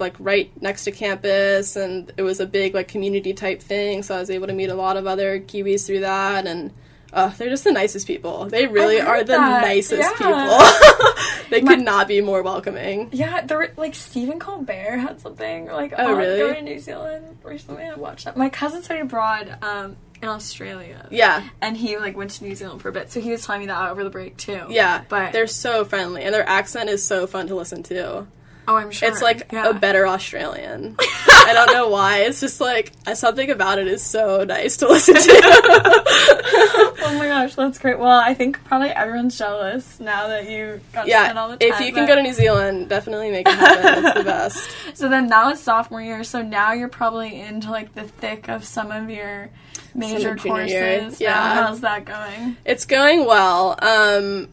like 0.00 0.14
right 0.18 0.50
next 0.62 0.84
to 0.84 0.92
campus, 0.92 1.76
and 1.76 2.12
it 2.16 2.22
was 2.22 2.40
a 2.40 2.46
big 2.46 2.74
like 2.74 2.88
community 2.88 3.32
type 3.34 3.60
thing. 3.62 4.02
So 4.02 4.14
I 4.16 4.20
was 4.20 4.30
able 4.30 4.46
to 4.48 4.52
meet 4.52 4.70
a 4.70 4.74
lot 4.74 4.96
of 4.96 5.06
other 5.06 5.40
Kiwis 5.40 5.86
through 5.86 6.00
that, 6.00 6.46
and. 6.46 6.72
Uh, 7.10 7.30
they're 7.38 7.48
just 7.48 7.64
the 7.64 7.72
nicest 7.72 8.06
people. 8.06 8.44
They 8.50 8.66
really 8.66 9.00
are 9.00 9.20
the 9.24 9.32
that. 9.32 9.62
nicest 9.62 10.02
Yeah. 10.02 10.10
people. 10.12 11.14
they 11.50 11.62
My- 11.62 11.74
could 11.74 11.82
not 11.82 12.06
be 12.06 12.20
more 12.20 12.42
welcoming. 12.42 13.08
Yeah, 13.12 13.40
there 13.46 13.72
like 13.78 13.94
Stephen 13.94 14.38
Colbert 14.38 14.98
had 14.98 15.18
something 15.18 15.68
like 15.68 15.94
Oh, 15.96 16.12
on 16.12 16.18
really? 16.18 16.38
going 16.38 16.54
to 16.56 16.60
New 16.60 16.78
Zealand 16.78 17.38
recently. 17.42 17.84
I 17.84 17.94
watched 17.94 18.26
that. 18.26 18.36
My 18.36 18.50
cousin 18.50 18.82
studied 18.82 19.00
abroad 19.04 19.56
um, 19.62 19.96
in 20.20 20.28
Australia. 20.28 21.06
Yeah, 21.10 21.48
And 21.62 21.78
he 21.78 21.96
like 21.96 22.14
went 22.14 22.32
to 22.32 22.44
New 22.44 22.54
Zealand 22.54 22.82
for 22.82 22.90
a 22.90 22.92
bit, 22.92 23.10
so 23.10 23.20
he 23.22 23.30
was 23.30 23.42
telling 23.42 23.62
me 23.62 23.68
that 23.68 23.90
over 23.90 24.04
the 24.04 24.10
break 24.10 24.36
too. 24.36 24.66
yeah. 24.68 25.04
but 25.08 25.32
they're 25.32 25.46
so 25.46 25.86
friendly, 25.86 26.24
and 26.24 26.34
their 26.34 26.46
accent 26.46 26.90
is 26.90 27.02
so 27.02 27.26
fun 27.26 27.46
to 27.46 27.54
listen 27.54 27.82
to. 27.84 28.26
Oh, 28.68 28.76
I'm 28.76 28.90
sure 28.90 29.08
It's 29.08 29.22
like 29.22 29.50
yeah. 29.52 29.70
a 29.70 29.74
better 29.74 30.06
Australian. 30.06 30.96
I 31.00 31.52
don't 31.54 31.72
know 31.72 31.88
why. 31.88 32.20
It's 32.20 32.40
just 32.40 32.60
like 32.60 32.92
uh, 33.06 33.14
something 33.14 33.50
about 33.50 33.78
it 33.78 33.88
is 33.88 34.02
so 34.02 34.44
nice 34.44 34.76
to 34.78 34.88
listen 34.88 35.14
to. 35.14 35.22
oh 35.24 37.14
my 37.18 37.26
gosh, 37.26 37.54
that's 37.54 37.78
great. 37.78 37.98
Well, 37.98 38.18
I 38.18 38.34
think 38.34 38.62
probably 38.64 38.90
everyone's 38.90 39.36
jealous 39.36 39.98
now 39.98 40.28
that 40.28 40.48
you 40.48 40.80
got 40.92 41.04
to 41.04 41.10
spend 41.10 41.38
all 41.38 41.48
yeah, 41.50 41.56
the 41.56 41.68
time. 41.70 41.80
if 41.80 41.86
you 41.86 41.92
can 41.92 42.06
go 42.06 42.14
to 42.14 42.22
New 42.22 42.34
Zealand, 42.34 42.88
definitely 42.88 43.30
make 43.30 43.48
it 43.48 43.54
happen. 43.54 44.04
It's 44.04 44.18
the 44.18 44.24
best. 44.24 44.70
So 44.94 45.08
then 45.08 45.28
that 45.28 45.46
was 45.46 45.60
sophomore 45.60 46.02
year. 46.02 46.22
So 46.22 46.42
now 46.42 46.72
you're 46.72 46.88
probably 46.88 47.40
into 47.40 47.70
like 47.70 47.94
the 47.94 48.04
thick 48.04 48.48
of 48.48 48.64
some 48.64 48.92
of 48.92 49.10
your 49.10 49.50
major 49.94 50.36
courses. 50.36 50.70
year, 50.70 51.10
yeah. 51.18 51.54
How's 51.54 51.80
that 51.80 52.04
going? 52.04 52.56
It's 52.64 52.84
going 52.84 53.24
well. 53.24 53.78
Um, 53.80 54.48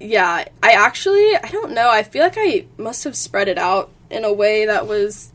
yeah, 0.00 0.44
I 0.62 0.72
actually 0.72 1.36
I 1.36 1.48
don't 1.52 1.72
know. 1.72 1.88
I 1.90 2.02
feel 2.02 2.22
like 2.22 2.34
I 2.36 2.66
must 2.78 3.04
have 3.04 3.16
spread 3.16 3.48
it 3.48 3.58
out 3.58 3.90
in 4.10 4.24
a 4.24 4.32
way 4.32 4.66
that 4.66 4.86
was 4.86 5.32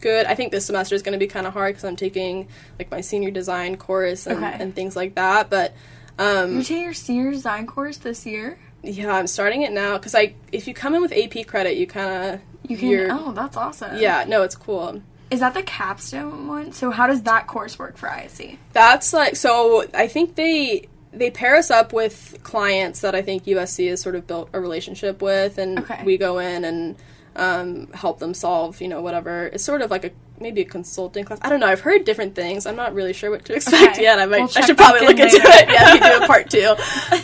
good. 0.00 0.26
I 0.26 0.34
think 0.34 0.52
this 0.52 0.66
semester 0.66 0.94
is 0.94 1.02
going 1.02 1.12
to 1.14 1.18
be 1.18 1.26
kind 1.26 1.46
of 1.46 1.52
hard 1.52 1.70
because 1.74 1.84
I'm 1.84 1.96
taking 1.96 2.48
like 2.78 2.90
my 2.90 3.00
senior 3.00 3.30
design 3.30 3.76
course 3.76 4.26
and, 4.26 4.42
Okay. 4.44 4.56
and 4.60 4.74
things 4.74 4.94
like 4.96 5.14
that. 5.16 5.50
But 5.50 5.74
um, 6.18 6.56
You 6.58 6.62
take 6.62 6.82
your 6.82 6.94
senior 6.94 7.30
design 7.32 7.66
course 7.66 7.96
this 7.98 8.24
year. 8.26 8.58
yeah, 8.82 9.10
I'm 9.12 9.26
starting 9.26 9.62
it 9.62 9.72
now 9.72 9.96
because 9.98 10.14
I 10.14 10.34
if 10.52 10.68
you 10.68 10.74
come 10.74 10.94
in 10.94 11.02
with 11.02 11.12
AP 11.12 11.46
credit, 11.46 11.76
you 11.76 11.86
kind 11.86 12.34
of 12.34 12.40
You 12.70 12.76
can. 12.76 13.10
Oh, 13.10 13.32
that's 13.32 13.56
awesome. 13.56 13.98
Yeah, 13.98 14.24
no, 14.28 14.42
it's 14.42 14.56
cool. 14.56 15.02
Is 15.30 15.40
that 15.40 15.54
the 15.54 15.62
capstone 15.62 16.46
one? 16.46 16.72
So 16.72 16.90
how 16.90 17.06
does 17.08 17.22
that 17.22 17.46
course 17.48 17.78
work 17.78 17.96
for 17.96 18.08
ISE? 18.10 18.56
That's 18.72 19.12
like 19.12 19.34
so. 19.36 19.84
I 19.94 20.06
think 20.06 20.36
they 20.36 20.86
they 21.16 21.30
pair 21.30 21.56
us 21.56 21.70
up 21.70 21.92
with 21.92 22.38
clients 22.42 23.00
that 23.00 23.14
I 23.14 23.22
think 23.22 23.44
USC 23.44 23.88
has 23.90 24.00
sort 24.00 24.14
of 24.14 24.26
built 24.26 24.50
a 24.52 24.60
relationship 24.60 25.22
with, 25.22 25.58
and 25.58 25.78
Okay. 25.80 26.02
we 26.04 26.16
go 26.18 26.38
in 26.38 26.64
and 26.64 26.96
um, 27.36 27.88
help 27.92 28.18
them 28.20 28.34
solve, 28.34 28.80
you 28.80 28.88
know, 28.88 29.00
whatever. 29.02 29.46
It's 29.46 29.64
sort 29.64 29.82
of 29.82 29.90
like 29.90 30.04
a 30.04 30.10
maybe 30.40 30.60
a 30.60 30.64
consulting 30.64 31.24
class. 31.24 31.38
I 31.42 31.48
don't 31.48 31.60
know. 31.60 31.66
I've 31.66 31.80
heard 31.80 32.04
different 32.04 32.34
things. 32.34 32.66
I'm 32.66 32.76
not 32.76 32.94
really 32.94 33.12
sure 33.12 33.30
what 33.30 33.44
to 33.46 33.54
expect 33.54 33.94
Okay. 33.94 34.02
yet. 34.02 34.18
I 34.18 34.26
might. 34.26 34.38
We'll 34.40 34.50
I 34.56 34.60
should 34.60 34.76
probably 34.76 35.00
back 35.00 35.08
look 35.08 35.18
in 35.18 35.24
into 35.26 35.40
it. 35.42 35.68
Yeah, 35.68 35.92
we 35.94 36.00
do 36.00 36.24
a 36.24 36.26
part 36.26 36.50
two. 36.50 36.74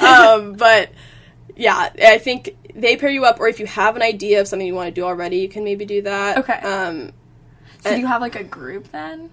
Um, 0.05 0.55
but 0.55 0.90
yeah, 1.57 1.90
I 2.03 2.18
think 2.18 2.57
they 2.74 2.96
pair 2.96 3.11
you 3.11 3.24
up, 3.24 3.38
or 3.40 3.48
if 3.48 3.61
you 3.61 3.66
have 3.66 3.96
an 3.96 4.03
idea 4.03 4.40
of 4.40 4.48
something 4.48 4.66
you 4.66 4.74
want 4.74 4.88
to 4.88 5.00
do 5.00 5.05
already, 5.05 5.38
you 5.38 5.48
can 5.48 5.64
maybe 5.64 5.85
do 5.85 6.03
that. 6.03 6.38
Okay. 6.38 6.55
Um, 6.55 7.12
So 7.83 7.90
do 7.94 7.98
you 8.00 8.07
have 8.07 8.20
like 8.20 8.37
a 8.37 8.44
group 8.44 8.90
then? 8.92 9.31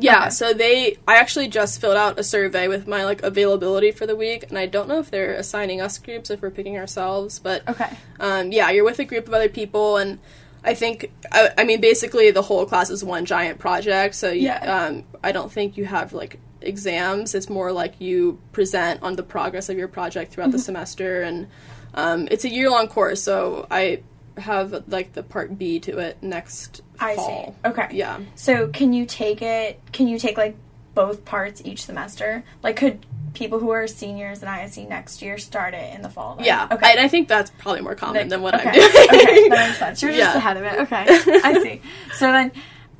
Yeah, 0.00 0.20
Okay. 0.22 0.30
so 0.30 0.52
they 0.52 0.96
I 1.06 1.16
actually 1.16 1.48
just 1.48 1.80
filled 1.80 1.96
out 1.96 2.18
a 2.18 2.22
survey 2.22 2.68
with 2.68 2.86
my 2.86 3.04
like 3.04 3.22
availability 3.22 3.90
for 3.92 4.06
the 4.06 4.16
week 4.16 4.44
and 4.48 4.58
I 4.58 4.66
don't 4.66 4.88
know 4.88 4.98
if 4.98 5.10
they're 5.10 5.34
assigning 5.34 5.80
us 5.80 5.98
groups 5.98 6.30
if 6.30 6.42
we're 6.42 6.50
picking 6.50 6.76
ourselves, 6.76 7.38
but 7.38 7.66
Okay. 7.68 7.88
um, 8.20 8.52
yeah, 8.52 8.70
you're 8.70 8.84
with 8.84 8.98
a 8.98 9.04
group 9.04 9.28
of 9.28 9.34
other 9.34 9.48
people 9.48 9.96
and 9.96 10.18
I 10.64 10.74
think 10.74 11.12
I, 11.30 11.50
I 11.58 11.64
mean 11.64 11.80
basically 11.80 12.30
the 12.30 12.42
whole 12.42 12.66
class 12.66 12.90
is 12.90 13.04
one 13.04 13.24
giant 13.24 13.58
project, 13.58 14.14
so 14.16 14.30
you, 14.30 14.42
Yeah. 14.48 14.86
um, 14.86 15.04
I 15.22 15.32
don't 15.32 15.50
think 15.52 15.76
you 15.76 15.84
have 15.84 16.12
like 16.12 16.38
exams. 16.60 17.34
It's 17.34 17.48
more 17.48 17.70
like 17.72 18.00
you 18.00 18.40
present 18.52 19.02
on 19.02 19.14
the 19.16 19.22
progress 19.22 19.68
of 19.68 19.78
your 19.78 19.88
project 19.88 20.32
throughout 20.32 20.48
Mm-hmm. 20.48 20.52
the 20.52 20.58
semester 20.58 21.22
and 21.22 21.46
um, 21.94 22.28
it's 22.30 22.44
a 22.44 22.48
year 22.50 22.68
long 22.70 22.88
course, 22.88 23.22
so 23.22 23.66
I 23.70 24.02
have 24.36 24.84
like 24.88 25.14
the 25.14 25.22
part 25.22 25.56
B 25.56 25.78
to 25.80 25.98
it 25.98 26.18
next 26.22 26.82
I 27.00 27.16
fall. 27.16 27.54
see. 27.62 27.68
Okay. 27.68 27.88
Yeah. 27.92 28.20
So 28.34 28.68
can 28.68 28.92
you 28.92 29.06
take 29.06 29.42
it? 29.42 29.80
Can 29.92 30.08
you 30.08 30.18
take 30.18 30.36
like 30.36 30.56
both 30.94 31.24
parts 31.24 31.60
each 31.64 31.82
semester? 31.84 32.42
Like, 32.62 32.76
could 32.76 33.04
people 33.34 33.58
who 33.58 33.68
are 33.70 33.86
seniors 33.86 34.42
in 34.42 34.48
ISE 34.48 34.78
next 34.78 35.20
year 35.20 35.36
start 35.36 35.74
it 35.74 35.94
in 35.94 36.00
the 36.02 36.08
fall? 36.08 36.36
then? 36.36 36.46
Yeah, 36.46 36.68
Okay. 36.70 36.90
and 36.90 36.98
I 37.00 37.08
think 37.08 37.28
that's 37.28 37.50
probably 37.58 37.82
more 37.82 37.94
common 37.94 38.28
than 38.28 38.40
what 38.40 38.54
okay. 38.54 38.68
I'm 38.70 38.74
doing. 38.74 38.86
okay, 39.20 39.48
that 39.50 39.66
makes 39.68 39.78
sense. 39.78 40.00
You're 40.02 40.12
just 40.12 40.20
Yeah. 40.34 40.36
ahead 40.38 40.56
of 40.56 40.64
it. 40.64 40.78
Okay, 40.80 41.04
I 41.44 41.60
see. 41.62 41.82
So 42.14 42.32
then, 42.32 42.50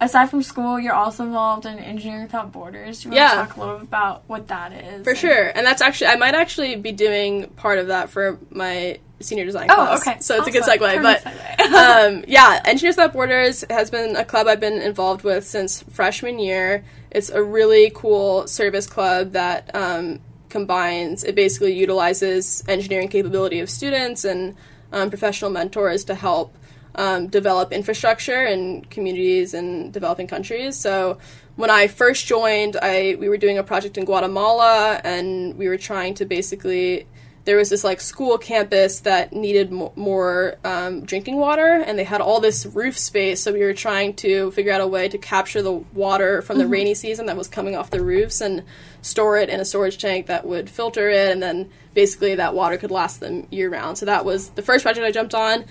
aside 0.00 0.30
from 0.30 0.42
school, 0.42 0.78
you're 0.78 0.94
also 0.94 1.24
involved 1.24 1.66
in 1.66 1.78
Engineering 1.78 2.24
Without 2.24 2.52
Borders. 2.52 3.02
Do 3.02 3.08
you 3.08 3.10
want 3.14 3.20
Yeah. 3.20 3.30
to 3.42 3.48
talk 3.48 3.56
a 3.56 3.60
little 3.60 3.74
bit 3.78 3.84
about 3.88 4.22
what 4.26 4.48
that 4.48 4.72
is? 4.72 5.04
For 5.04 5.10
and- 5.10 5.18
sure, 5.18 5.52
and 5.54 5.66
that's 5.66 5.80
actually 5.82 6.08
I 6.08 6.16
might 6.16 6.34
actually 6.34 6.76
be 6.76 6.92
doing 6.92 7.48
part 7.56 7.78
of 7.78 7.86
that 7.88 8.10
for 8.10 8.38
my 8.50 8.98
senior 9.20 9.46
design 9.46 9.68
Oh, 9.70 9.74
class. 9.76 10.06
okay. 10.06 10.16
So 10.20 10.36
it's 10.36 10.46
a 10.46 10.50
good 10.50 10.62
segue. 10.62 10.78
Perfect 10.78 11.02
But 11.02 11.22
segue. 11.24 11.72
um, 12.18 12.24
yeah, 12.28 12.60
Engineers 12.66 12.96
Without 12.96 13.14
Borders 13.14 13.64
has 13.70 13.90
been 13.90 14.14
a 14.14 14.24
club 14.26 14.46
I've 14.46 14.60
been 14.60 14.74
involved 14.82 15.24
with 15.24 15.46
since 15.46 15.82
freshman 15.90 16.38
year. 16.38 16.84
It's 17.10 17.30
a 17.30 17.42
really 17.42 17.90
cool 17.94 18.46
service 18.46 18.86
club 18.86 19.32
that 19.32 19.74
um, 19.74 20.20
combines. 20.50 21.24
It 21.24 21.34
basically 21.34 21.72
utilizes 21.72 22.62
engineering 22.68 23.08
capability 23.08 23.60
of 23.60 23.70
students 23.70 24.24
and 24.26 24.54
um, 24.92 25.08
professional 25.08 25.50
mentors 25.50 26.04
to 26.04 26.14
help 26.14 26.54
um, 26.96 27.28
develop 27.28 27.72
infrastructure 27.72 28.44
in 28.44 28.84
communities 28.86 29.54
in 29.54 29.90
developing 29.90 30.26
countries. 30.26 30.76
So 30.76 31.18
when 31.56 31.70
I 31.70 31.86
first 31.86 32.26
joined, 32.26 32.76
I 32.82 33.16
we 33.18 33.28
were 33.28 33.36
doing 33.36 33.58
a 33.58 33.62
project 33.62 33.96
in 33.98 34.04
Guatemala, 34.04 35.00
and 35.04 35.56
we 35.56 35.68
were 35.68 35.78
trying 35.78 36.14
to 36.14 36.24
basically 36.24 37.06
there 37.46 37.56
was 37.56 37.70
this 37.70 37.84
like 37.84 38.00
school 38.00 38.38
campus 38.38 39.00
that 39.00 39.32
needed 39.32 39.70
mo- 39.70 39.92
more 39.94 40.56
um, 40.64 41.04
drinking 41.04 41.36
water, 41.36 41.82
and 41.86 41.96
they 41.96 42.04
had 42.04 42.20
all 42.20 42.40
this 42.40 42.66
roof 42.66 42.98
space. 42.98 43.40
So 43.40 43.52
we 43.52 43.60
were 43.60 43.72
trying 43.72 44.14
to 44.16 44.50
figure 44.50 44.72
out 44.72 44.80
a 44.80 44.86
way 44.86 45.08
to 45.08 45.16
capture 45.16 45.62
the 45.62 45.72
water 45.72 46.42
from 46.42 46.58
the 46.58 46.66
rainy 46.66 46.94
season 46.94 47.26
that 47.26 47.36
was 47.36 47.46
coming 47.46 47.76
off 47.76 47.90
the 47.90 48.02
roofs 48.02 48.40
and 48.40 48.64
store 49.00 49.38
it 49.38 49.48
in 49.48 49.60
a 49.60 49.64
storage 49.64 49.98
tank 49.98 50.26
that 50.26 50.44
would 50.44 50.68
filter 50.68 51.08
it, 51.08 51.30
and 51.30 51.40
then 51.40 51.70
basically 51.94 52.34
that 52.34 52.52
water 52.54 52.76
could 52.76 52.90
last 52.90 53.20
them 53.20 53.46
year 53.50 53.70
round. 53.70 53.96
So 53.96 54.06
that 54.06 54.24
was 54.24 54.50
the 54.50 54.62
first 54.62 54.82
project 54.82 55.06
I 55.06 55.12
jumped 55.12 55.34
on. 55.34 55.64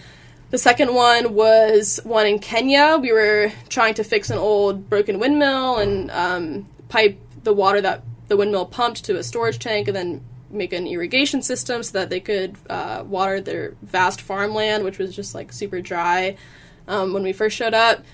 The 0.56 0.60
second 0.60 0.94
one 0.94 1.34
was 1.34 2.00
one 2.06 2.26
in 2.26 2.40
Kenya. 2.40 2.98
We 3.02 3.12
were 3.12 3.52
trying 3.68 3.94
to 3.96 4.06
fix 4.06 4.30
an 4.30 4.38
old 4.38 4.90
broken 4.90 5.20
windmill 5.20 5.80
and 5.80 6.10
um, 6.12 6.70
pipe 6.88 7.20
the 7.44 7.54
water 7.54 7.82
that 7.82 8.04
the 8.30 8.38
windmill 8.38 8.66
pumped 8.66 9.04
to 9.04 9.18
a 9.18 9.24
storage 9.24 9.60
tank 9.60 9.90
and 9.90 9.98
then 9.98 10.24
make 10.50 10.72
an 10.72 10.88
irrigation 10.88 11.42
system 11.42 11.84
so 11.84 12.00
that 12.00 12.10
they 12.10 12.22
could 12.22 12.56
uh, 12.70 13.04
water 13.06 13.42
their 13.42 13.74
vast 13.82 14.22
farmland, 14.22 14.86
which 14.86 14.98
was 14.98 15.14
just 15.14 15.36
like 15.36 15.52
super 15.52 15.82
dry 15.82 16.38
um, 16.88 17.12
when 17.12 17.24
we 17.24 17.34
first 17.34 17.58
showed 17.58 17.74
up. 17.74 18.06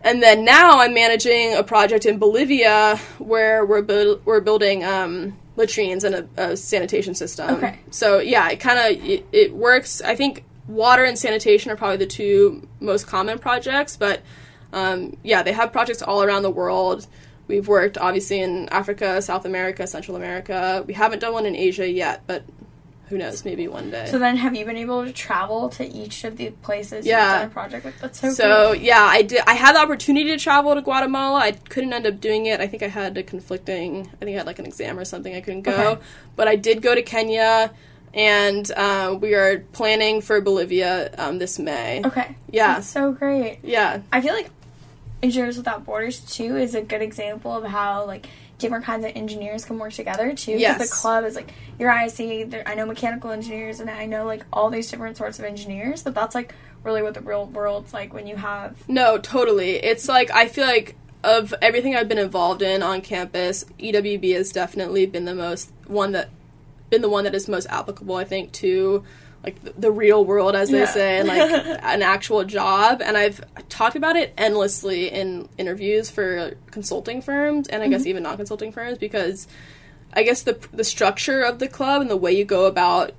And 0.00 0.22
then 0.22 0.44
now 0.44 0.78
I'm 0.78 0.94
managing 0.94 1.56
a 1.56 1.64
project 1.64 2.06
in 2.06 2.20
Bolivia 2.20 3.00
where 3.18 3.66
we're 3.66 3.82
buil- 3.82 4.20
we're 4.24 4.40
building 4.40 4.84
um, 4.84 5.36
latrines 5.56 6.04
and 6.04 6.14
a, 6.14 6.28
a 6.36 6.56
sanitation 6.56 7.16
system. 7.16 7.56
Okay. 7.56 7.80
So 7.90 8.20
yeah, 8.20 8.48
it 8.48 8.60
kind 8.60 8.78
of 8.78 9.04
it, 9.04 9.26
it 9.32 9.52
works. 9.52 10.00
I 10.00 10.14
think 10.14 10.44
water 10.68 11.04
and 11.04 11.18
sanitation 11.18 11.70
are 11.70 11.76
probably 11.76 11.96
the 11.98 12.06
two 12.06 12.66
most 12.80 13.06
common 13.06 13.38
projects, 13.38 13.96
but 13.96 14.22
um, 14.72 15.16
yeah, 15.22 15.42
they 15.42 15.52
have 15.52 15.72
projects 15.72 16.02
all 16.02 16.22
around 16.22 16.42
the 16.42 16.50
world. 16.50 17.06
We've 17.48 17.66
worked 17.66 17.98
obviously 17.98 18.40
in 18.40 18.68
Africa, 18.68 19.20
South 19.20 19.44
America, 19.44 19.86
Central 19.86 20.16
America. 20.16 20.84
We 20.86 20.94
haven't 20.94 21.18
done 21.18 21.32
one 21.32 21.46
in 21.46 21.56
Asia 21.56 21.88
yet, 21.90 22.22
but 22.28 22.44
who 23.08 23.18
knows, 23.18 23.44
maybe 23.44 23.66
one 23.66 23.90
day. 23.90 24.06
So 24.08 24.20
then, 24.20 24.36
have 24.36 24.54
you 24.54 24.64
been 24.64 24.76
able 24.76 25.04
to 25.04 25.10
travel 25.12 25.68
to 25.70 25.84
each 25.84 26.22
of 26.22 26.36
the 26.36 26.50
places 26.62 27.04
Yeah. 27.04 27.18
you've 27.32 27.40
done 27.40 27.46
a 27.48 27.52
project 27.52 27.84
with? 27.84 27.98
That's 28.00 28.20
so, 28.20 28.30
So 28.30 28.66
cool. 28.66 28.74
yeah, 28.76 29.02
I 29.02 29.22
did. 29.22 29.40
I 29.48 29.54
had 29.54 29.74
the 29.74 29.80
opportunity 29.80 30.28
to 30.28 30.36
travel 30.38 30.72
to 30.76 30.80
Guatemala. 30.80 31.40
I 31.40 31.50
couldn't 31.50 31.92
end 31.92 32.06
up 32.06 32.20
doing 32.20 32.46
it. 32.46 32.60
I 32.60 32.68
think 32.68 32.84
I 32.84 32.86
had 32.86 33.18
a 33.18 33.24
conflicting. 33.24 34.08
I 34.12 34.24
think 34.24 34.36
I 34.36 34.38
had 34.38 34.46
like 34.46 34.60
an 34.60 34.66
exam 34.66 34.96
or 34.96 35.04
something. 35.04 35.34
I 35.34 35.40
couldn't 35.40 35.62
go. 35.62 35.72
Okay. 35.72 36.00
But 36.36 36.46
I 36.46 36.54
did 36.54 36.82
go 36.82 36.94
to 36.94 37.02
Kenya, 37.02 37.72
and 38.12 38.70
uh, 38.72 39.16
we 39.20 39.34
are 39.34 39.60
planning 39.72 40.20
for 40.20 40.40
Bolivia 40.40 41.12
um, 41.18 41.38
this 41.38 41.58
May. 41.58 42.02
Okay. 42.04 42.36
Yeah. 42.50 42.74
That's 42.74 42.88
so 42.88 43.12
great. 43.12 43.60
Yeah. 43.62 44.02
I 44.12 44.20
feel 44.20 44.34
like 44.34 44.50
Engineers 45.22 45.56
Without 45.56 45.84
Borders 45.84 46.20
too 46.20 46.56
is 46.56 46.74
a 46.74 46.82
good 46.82 47.02
example 47.02 47.54
of 47.54 47.64
how 47.64 48.06
like 48.06 48.26
different 48.58 48.84
kinds 48.84 49.04
of 49.04 49.12
engineers 49.14 49.64
can 49.64 49.78
work 49.78 49.92
together 49.92 50.34
too. 50.34 50.52
Yes. 50.52 50.80
the 50.80 50.94
club 50.94 51.24
is 51.24 51.34
like 51.34 51.52
your 51.78 51.90
ISE. 51.90 52.16
There, 52.16 52.62
I 52.66 52.74
know 52.74 52.86
mechanical 52.86 53.30
engineers 53.30 53.80
and 53.80 53.90
I 53.90 54.06
know 54.06 54.24
like 54.24 54.44
all 54.52 54.70
these 54.70 54.90
different 54.90 55.16
sorts 55.16 55.38
of 55.38 55.44
engineers. 55.44 56.02
But 56.02 56.14
that's 56.14 56.34
like 56.34 56.54
really 56.82 57.02
what 57.02 57.14
the 57.14 57.20
real 57.20 57.46
world's 57.46 57.92
like 57.92 58.12
when 58.12 58.26
you 58.26 58.36
have. 58.36 58.88
No, 58.88 59.18
totally. 59.18 59.76
It's 59.76 60.08
like 60.08 60.30
I 60.30 60.48
feel 60.48 60.66
like 60.66 60.96
of 61.22 61.52
everything 61.60 61.94
I've 61.94 62.08
been 62.08 62.18
involved 62.18 62.62
in 62.62 62.82
on 62.82 63.02
campus, 63.02 63.64
EWB 63.78 64.34
has 64.34 64.52
definitely 64.52 65.06
been 65.06 65.26
the 65.26 65.34
most 65.34 65.70
one 65.86 66.12
that 66.12 66.30
been 66.90 67.02
the 67.02 67.08
one 67.08 67.24
that 67.24 67.34
is 67.34 67.48
most 67.48 67.66
applicable. 67.70 68.16
I 68.16 68.24
think 68.24 68.52
to 68.54 69.04
like 69.42 69.62
the, 69.64 69.72
the 69.78 69.90
real 69.90 70.24
world, 70.24 70.54
as 70.54 70.68
they 70.70 70.80
Yeah. 70.80 70.84
say, 70.92 71.18
and 71.18 71.28
like 71.28 71.50
an 71.82 72.02
actual 72.02 72.44
job. 72.44 73.00
And 73.02 73.16
I've 73.16 73.40
talked 73.70 73.96
about 73.96 74.16
it 74.16 74.34
endlessly 74.36 75.08
in 75.10 75.48
interviews 75.56 76.10
for 76.10 76.52
consulting 76.70 77.22
firms, 77.22 77.66
and 77.68 77.82
I 77.82 77.88
guess 77.88 78.04
even 78.06 78.22
non-consulting 78.22 78.72
firms, 78.72 78.98
because 78.98 79.48
I 80.12 80.24
guess 80.24 80.42
the 80.42 80.58
the 80.72 80.84
structure 80.84 81.40
of 81.42 81.58
the 81.58 81.68
club 81.68 82.02
and 82.02 82.10
the 82.10 82.16
way 82.16 82.32
you 82.32 82.44
go 82.44 82.66
about 82.66 83.12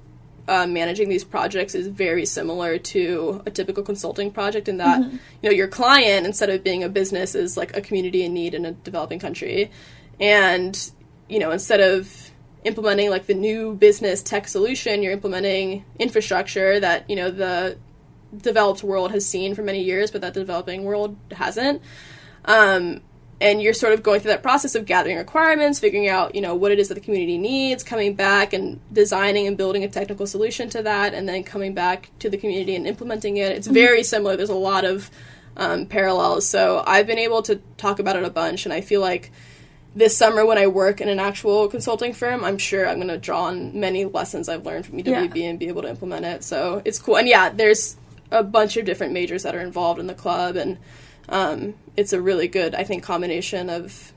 uh, 0.48 0.68
managing 0.68 1.08
these 1.08 1.24
projects 1.24 1.74
is 1.76 1.88
very 1.88 2.26
similar 2.26 2.78
to 2.78 3.42
a 3.46 3.52
typical 3.52 3.84
consulting 3.84 4.32
project 4.32 4.68
in 4.68 4.78
that 4.78 5.00
you 5.02 5.50
know 5.50 5.52
your 5.52 5.68
client 5.68 6.26
instead 6.26 6.50
of 6.50 6.64
being 6.64 6.84
a 6.84 6.90
business 6.90 7.36
is 7.36 7.56
like 7.56 7.78
a 7.78 7.82
community 7.82 8.24
in 8.24 8.34
need 8.34 8.54
in 8.54 8.66
a 8.66 8.72
developing 8.72 9.20
country 9.20 9.72
and 10.20 10.92
you 11.30 11.40
know 11.40 11.52
instead 11.52 11.80
of 11.80 12.31
implementing 12.64 13.10
like 13.10 13.26
the 13.26 13.34
new 13.34 13.74
business 13.76 14.22
tech 14.22 14.48
solution 14.48 15.02
you're 15.02 15.14
implementing 15.14 15.84
infrastructure 16.00 16.80
that 16.80 17.10
you 17.10 17.16
know 17.16 17.32
the 17.32 17.78
developed 18.38 18.84
world 18.84 19.12
has 19.12 19.26
seen 19.26 19.54
for 19.56 19.62
many 19.62 19.82
years 19.82 20.12
but 20.12 20.22
that 20.22 20.34
the 20.34 20.40
developing 20.40 20.84
world 20.84 21.18
hasn't 21.32 21.82
um, 22.46 23.02
and 23.42 23.62
you're 23.62 23.74
sort 23.74 23.92
of 23.92 24.04
going 24.04 24.20
through 24.20 24.32
that 24.32 24.44
process 24.44 24.76
of 24.76 24.86
gathering 24.86 25.18
requirements, 25.18 25.80
figuring 25.80 26.08
out, 26.08 26.36
you 26.36 26.42
know, 26.42 26.54
what 26.54 26.72
it 26.72 26.78
is 26.78 26.90
that 26.90 26.94
the 26.94 27.02
community 27.02 27.40
needs, 27.40 27.84
coming 27.84 28.14
back 28.14 28.54
and 28.54 28.80
designing 28.94 29.48
and 29.48 29.58
building 29.58 29.84
a 29.84 29.90
technical 29.90 30.28
solution 30.28 30.70
to 30.70 30.84
that, 30.84 31.16
and 31.16 31.28
then 31.28 31.44
coming 31.44 31.74
back 31.74 32.12
to 32.20 32.30
the 32.30 32.38
community 32.38 32.76
and 32.76 32.86
implementing 32.86 33.38
it. 33.38 33.52
It's 33.52 33.66
very 33.66 34.04
similar. 34.04 34.38
There's 34.38 34.50
a 34.50 34.56
lot 34.56 34.86
of 34.86 35.10
um, 35.58 35.88
parallels. 35.88 36.48
So 36.48 36.84
I've 36.86 37.08
been 37.08 37.18
able 37.18 37.42
to 37.44 37.56
talk 37.78 37.98
about 37.98 38.16
it 38.16 38.24
a 38.24 38.30
bunch, 38.30 38.66
and 38.66 38.74
I 38.74 38.82
feel 38.82 39.02
like 39.02 39.32
this 39.96 40.16
summer 40.18 40.46
when 40.46 40.58
I 40.58 40.68
work 40.68 41.02
in 41.02 41.10
an 41.10 41.20
actual 41.20 41.68
consulting 41.68 42.14
firm, 42.14 42.44
I'm 42.46 42.58
sure 42.58 42.88
I'm 42.88 42.96
going 42.98 43.08
to 43.10 43.18
draw 43.18 43.44
on 43.44 43.78
many 43.80 44.06
lessons 44.06 44.48
I've 44.48 44.66
learned 44.66 44.86
from 44.86 44.98
EWB 45.00 45.36
Yeah. 45.36 45.50
and 45.50 45.60
be 45.60 45.68
able 45.68 45.82
to 45.82 45.90
implement 45.90 46.26
it. 46.26 46.44
So 46.44 46.82
it's 46.86 46.98
cool. 46.98 47.18
And 47.18 47.28
yeah, 47.28 47.50
there's 47.50 47.98
a 48.32 48.42
bunch 48.44 48.78
of 48.78 48.86
different 48.86 49.12
majors 49.14 49.44
that 49.44 49.54
are 49.56 49.60
involved 49.60 50.00
in 50.00 50.08
the 50.08 50.14
club, 50.14 50.56
and 50.56 50.78
um, 51.28 51.74
it's 51.98 52.14
a 52.14 52.22
really 52.22 52.48
good, 52.48 52.74
I 52.74 52.84
think, 52.86 53.04
combination 53.04 53.70
of 53.70 54.14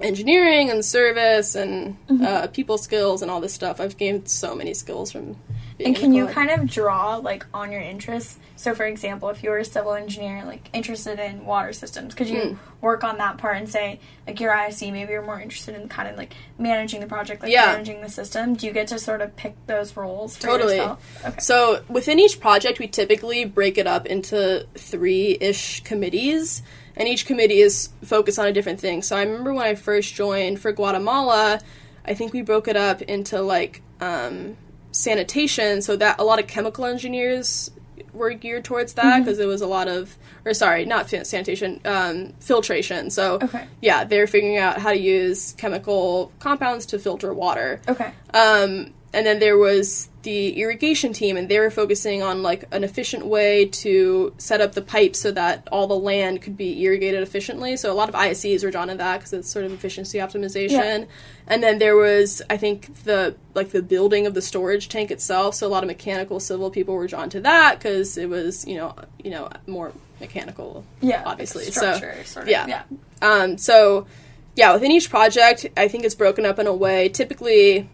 engineering 0.00 0.70
and 0.70 0.84
service 0.84 1.54
and 1.54 1.96
Mm-hmm. 2.08 2.24
uh, 2.24 2.46
people 2.48 2.78
skills 2.78 3.22
and 3.22 3.30
all 3.30 3.40
this 3.40 3.52
stuff. 3.54 3.80
I've 3.80 3.96
gained 3.96 4.28
so 4.28 4.54
many 4.54 4.74
skills 4.74 5.12
from. 5.12 5.36
And 5.84 5.96
can 5.96 6.12
you 6.12 6.26
kind 6.26 6.50
of 6.50 6.68
draw 6.68 7.16
like 7.16 7.46
on 7.54 7.72
your 7.72 7.80
interests? 7.80 8.38
So, 8.56 8.74
for 8.74 8.84
example, 8.84 9.30
if 9.30 9.42
you 9.42 9.50
were 9.50 9.58
a 9.58 9.64
civil 9.64 9.94
engineer, 9.94 10.44
like 10.44 10.68
interested 10.74 11.18
in 11.18 11.46
water 11.46 11.72
systems, 11.72 12.14
could 12.14 12.28
you 12.28 12.40
Hmm. 12.40 12.54
work 12.84 13.02
on 13.04 13.18
that 13.18 13.38
part 13.38 13.56
and 13.56 13.68
say, 13.68 14.00
like 14.26 14.38
your 14.40 14.52
ISE, 14.52 14.82
maybe 14.82 15.12
you're 15.12 15.22
more 15.22 15.40
interested 15.40 15.74
in 15.74 15.88
kind 15.88 16.08
of 16.08 16.16
like 16.16 16.34
managing 16.58 17.00
the 17.00 17.06
project, 17.06 17.42
like 17.42 17.50
Yeah. 17.52 17.66
managing 17.72 18.02
the 18.02 18.10
system? 18.10 18.54
Do 18.54 18.66
you 18.66 18.72
get 18.72 18.88
to 18.88 18.98
sort 18.98 19.22
of 19.22 19.34
pick 19.36 19.54
those 19.66 19.96
roles 19.96 20.38
Totally. 20.38 20.78
Okay. 20.80 21.38
So 21.38 21.82
within 21.88 22.18
each 22.18 22.38
project, 22.40 22.78
we 22.78 22.86
typically 22.86 23.44
break 23.46 23.78
it 23.78 23.86
up 23.86 24.06
into 24.06 24.66
three 24.76 25.38
ish 25.40 25.82
committees, 25.84 26.62
and 26.96 27.08
each 27.08 27.24
committee 27.24 27.60
is 27.60 27.88
focused 28.04 28.38
on 28.38 28.46
a 28.46 28.52
different 28.52 28.80
thing. 28.80 29.00
So 29.02 29.16
I 29.16 29.22
remember 29.22 29.54
when 29.54 29.64
I 29.64 29.74
first 29.74 30.14
joined 30.14 30.60
for 30.60 30.72
Guatemala, 30.72 31.60
I 32.04 32.14
think 32.14 32.32
we 32.32 32.42
broke 32.42 32.68
it 32.68 32.76
up 32.76 33.00
into 33.02 33.40
like 33.40 33.80
um, 34.00 34.56
sanitation, 34.92 35.82
so 35.82 35.96
that 35.96 36.18
a 36.20 36.24
lot 36.24 36.38
of 36.38 36.46
chemical 36.46 36.84
engineers 36.84 37.70
were 38.12 38.32
geared 38.32 38.64
towards 38.64 38.94
that 38.94 39.20
because 39.20 39.38
it 39.38 39.46
was 39.46 39.60
a 39.62 39.66
lot 39.66 39.86
of, 39.88 40.16
or 40.44 40.52
sorry, 40.52 40.84
not 40.84 41.08
san- 41.08 41.24
sanitation, 41.24 41.80
um, 41.84 42.32
filtration. 42.40 43.08
So 43.08 43.38
Okay. 43.42 43.64
yeah, 43.80 44.04
they're 44.04 44.26
figuring 44.26 44.58
out 44.58 44.78
how 44.78 44.90
to 44.90 44.98
use 44.98 45.54
chemical 45.56 46.32
compounds 46.40 46.86
to 46.86 46.98
filter 46.98 47.32
water. 47.32 47.80
Okay. 47.88 48.12
Um, 48.34 48.92
and 49.14 49.24
then 49.26 49.38
there 49.38 49.56
was 49.56 50.08
the 50.22 50.60
irrigation 50.60 51.12
team, 51.12 51.36
and 51.36 51.48
they 51.48 51.58
were 51.58 51.70
focusing 51.70 52.22
on 52.22 52.42
like 52.42 52.64
an 52.72 52.84
efficient 52.84 53.24
way 53.26 53.66
to 53.66 54.34
set 54.38 54.60
up 54.60 54.72
the 54.72 54.82
pipes 54.82 55.18
so 55.18 55.30
that 55.32 55.66
all 55.72 55.86
the 55.86 55.96
land 55.96 56.42
could 56.42 56.56
be 56.56 56.82
irrigated 56.82 57.22
efficiently. 57.22 57.76
So 57.76 57.90
a 57.90 57.94
lot 57.94 58.08
of 58.08 58.14
ISEs 58.14 58.62
were 58.62 58.70
drawn 58.70 58.88
to 58.88 58.96
that 58.96 59.18
because 59.18 59.32
it's 59.32 59.50
sort 59.50 59.64
of 59.64 59.72
efficiency 59.72 60.18
optimization. 60.18 60.70
Yeah. 60.70 61.04
And 61.46 61.62
then 61.62 61.78
there 61.78 61.96
was, 61.96 62.42
I 62.50 62.58
think, 62.58 63.04
the 63.04 63.34
like 63.54 63.70
the 63.70 63.82
building 63.82 64.26
of 64.26 64.34
the 64.34 64.42
storage 64.42 64.88
tank 64.88 65.10
itself. 65.10 65.54
So 65.54 65.66
a 65.66 65.68
lot 65.68 65.82
of 65.82 65.86
mechanical, 65.86 66.38
civil 66.38 66.70
people 66.70 66.94
were 66.94 67.06
drawn 67.06 67.30
to 67.30 67.40
that 67.40 67.78
because 67.78 68.18
it 68.18 68.28
was, 68.28 68.66
you 68.66 68.76
know, 68.76 68.94
you 69.22 69.30
know, 69.30 69.48
more 69.66 69.92
mechanical. 70.20 70.84
Yeah. 71.00 71.22
obviously. 71.24 71.64
Structure, 71.64 72.14
so 72.24 72.32
sort 72.32 72.44
of. 72.44 72.50
yeah. 72.50 72.66
Yeah. 72.66 72.82
um, 73.22 73.56
so, 73.56 74.06
yeah, 74.54 74.74
within 74.74 74.90
each 74.90 75.08
project, 75.08 75.66
I 75.76 75.88
think 75.88 76.04
it's 76.04 76.14
broken 76.14 76.44
up 76.44 76.58
in 76.58 76.66
a 76.66 76.74
way, 76.74 77.08
typically 77.08 77.88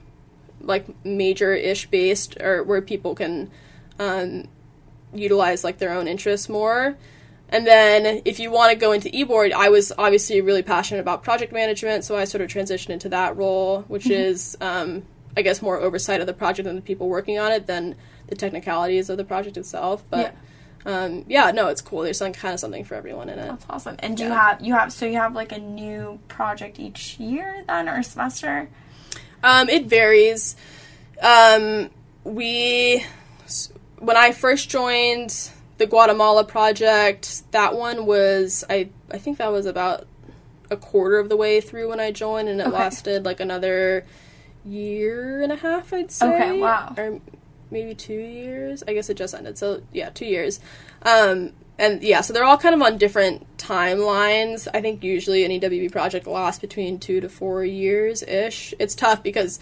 like 0.67 0.87
major-ish 1.05 1.87
based, 1.87 2.41
or 2.41 2.63
where 2.63 2.83
people 2.83 3.15
can 3.15 3.51
um, 3.99 4.49
utilize 5.15 5.65
like 5.65 5.79
their 5.79 5.93
own 5.93 6.09
interests 6.09 6.49
more. 6.49 6.97
And 7.49 7.65
then, 7.65 8.23
if 8.25 8.41
you 8.41 8.51
want 8.51 8.73
to 8.73 8.77
go 8.77 8.91
into 8.91 9.09
eBoard, 9.09 9.53
I 9.53 9.69
was 9.69 9.93
obviously 9.97 10.41
really 10.41 10.63
passionate 10.63 11.01
about 11.01 11.23
project 11.23 11.53
management, 11.53 12.05
so 12.05 12.17
I 12.17 12.25
sort 12.25 12.43
of 12.43 12.51
transitioned 12.51 12.91
into 12.91 13.09
that 13.11 13.37
role, 13.37 13.83
which 13.83 14.11
is, 14.11 14.57
um, 14.61 15.05
I 15.37 15.43
guess, 15.43 15.63
more 15.63 15.79
oversight 15.79 16.21
of 16.21 16.27
the 16.27 16.35
project 16.35 16.67
and 16.69 16.77
the 16.77 16.83
people 16.83 17.09
working 17.09 17.39
on 17.39 17.53
it 17.53 17.69
than 17.69 17.95
the 18.27 18.35
technicalities 18.35 19.09
of 19.11 19.17
the 19.17 19.25
project 19.25 19.57
itself. 19.57 20.05
But 20.11 20.35
yeah, 20.85 21.05
um, 21.05 21.25
yeah 21.29 21.53
no, 21.53 21.69
it's 21.69 21.81
cool. 21.81 22.03
There's 22.03 22.19
some 22.19 22.33
kind 22.33 22.55
of 22.55 22.59
something 22.59 22.83
for 22.83 22.97
everyone 22.97 23.29
in 23.29 23.39
it. 23.39 23.47
That's 23.47 23.67
awesome. 23.71 23.97
And 24.01 24.17
do 24.17 24.25
you 24.25 24.31
have 24.31 24.61
you 24.61 24.75
have 24.75 24.93
so 24.93 25.07
you 25.07 25.19
have 25.19 25.35
like 25.35 25.53
a 25.53 25.59
new 25.59 26.19
project 26.29 26.81
each 26.81 27.19
year 27.21 27.63
then 27.69 27.89
or 27.89 28.03
semester? 28.03 28.69
Um, 29.47 29.69
it 29.69 29.87
varies. 29.87 30.57
Um, 31.23 31.91
we, 32.25 33.05
when 33.99 34.17
I 34.17 34.33
first 34.33 34.69
joined 34.69 35.51
the 35.79 35.87
Guatemala 35.87 36.45
project, 36.45 37.51
that 37.53 37.75
one 37.75 38.07
was 38.07 38.65
I 38.69 38.89
I 39.11 39.19
think 39.19 39.39
that 39.39 39.53
was 39.53 39.67
about 39.67 40.07
a 40.71 40.77
quarter 40.77 41.19
of 41.19 41.29
the 41.29 41.37
way 41.37 41.61
through 41.61 41.89
when 41.91 42.01
I 42.01 42.11
joined, 42.11 42.49
and 42.49 42.61
it 42.61 42.67
Okay. 42.67 42.77
lasted 42.77 43.25
like 43.25 43.39
another 43.41 44.05
year 44.65 45.43
and 45.43 45.53
a 45.53 45.57
half, 45.57 45.93
I'd 45.93 46.11
say. 46.11 46.27
Okay, 46.27 46.61
wow. 46.61 46.93
Or 46.99 47.21
maybe 47.71 47.95
two 47.95 48.15
years. 48.15 48.83
I 48.89 48.95
guess 48.95 49.09
it 49.09 49.17
just 49.17 49.33
ended. 49.35 49.59
So 49.59 49.83
yeah, 49.93 50.11
two 50.11 50.27
years. 50.27 50.59
Um, 51.03 51.53
and 51.79 52.03
yeah, 52.03 52.21
so 52.23 52.33
they're 52.33 52.45
all 52.45 52.59
kind 52.59 52.75
of 52.75 52.83
on 52.83 52.99
different 52.99 53.45
timelines. 53.59 54.67
I 54.73 54.81
think 54.81 55.03
usually 55.05 55.45
an 55.45 55.51
EWB 55.53 55.93
project 55.93 56.27
lasts 56.27 56.61
between 56.61 56.99
two 56.99 57.21
to 57.21 57.29
four 57.29 57.65
years 57.65 58.23
ish. 58.23 58.73
It's 58.79 58.95
tough 58.95 59.23
because 59.23 59.61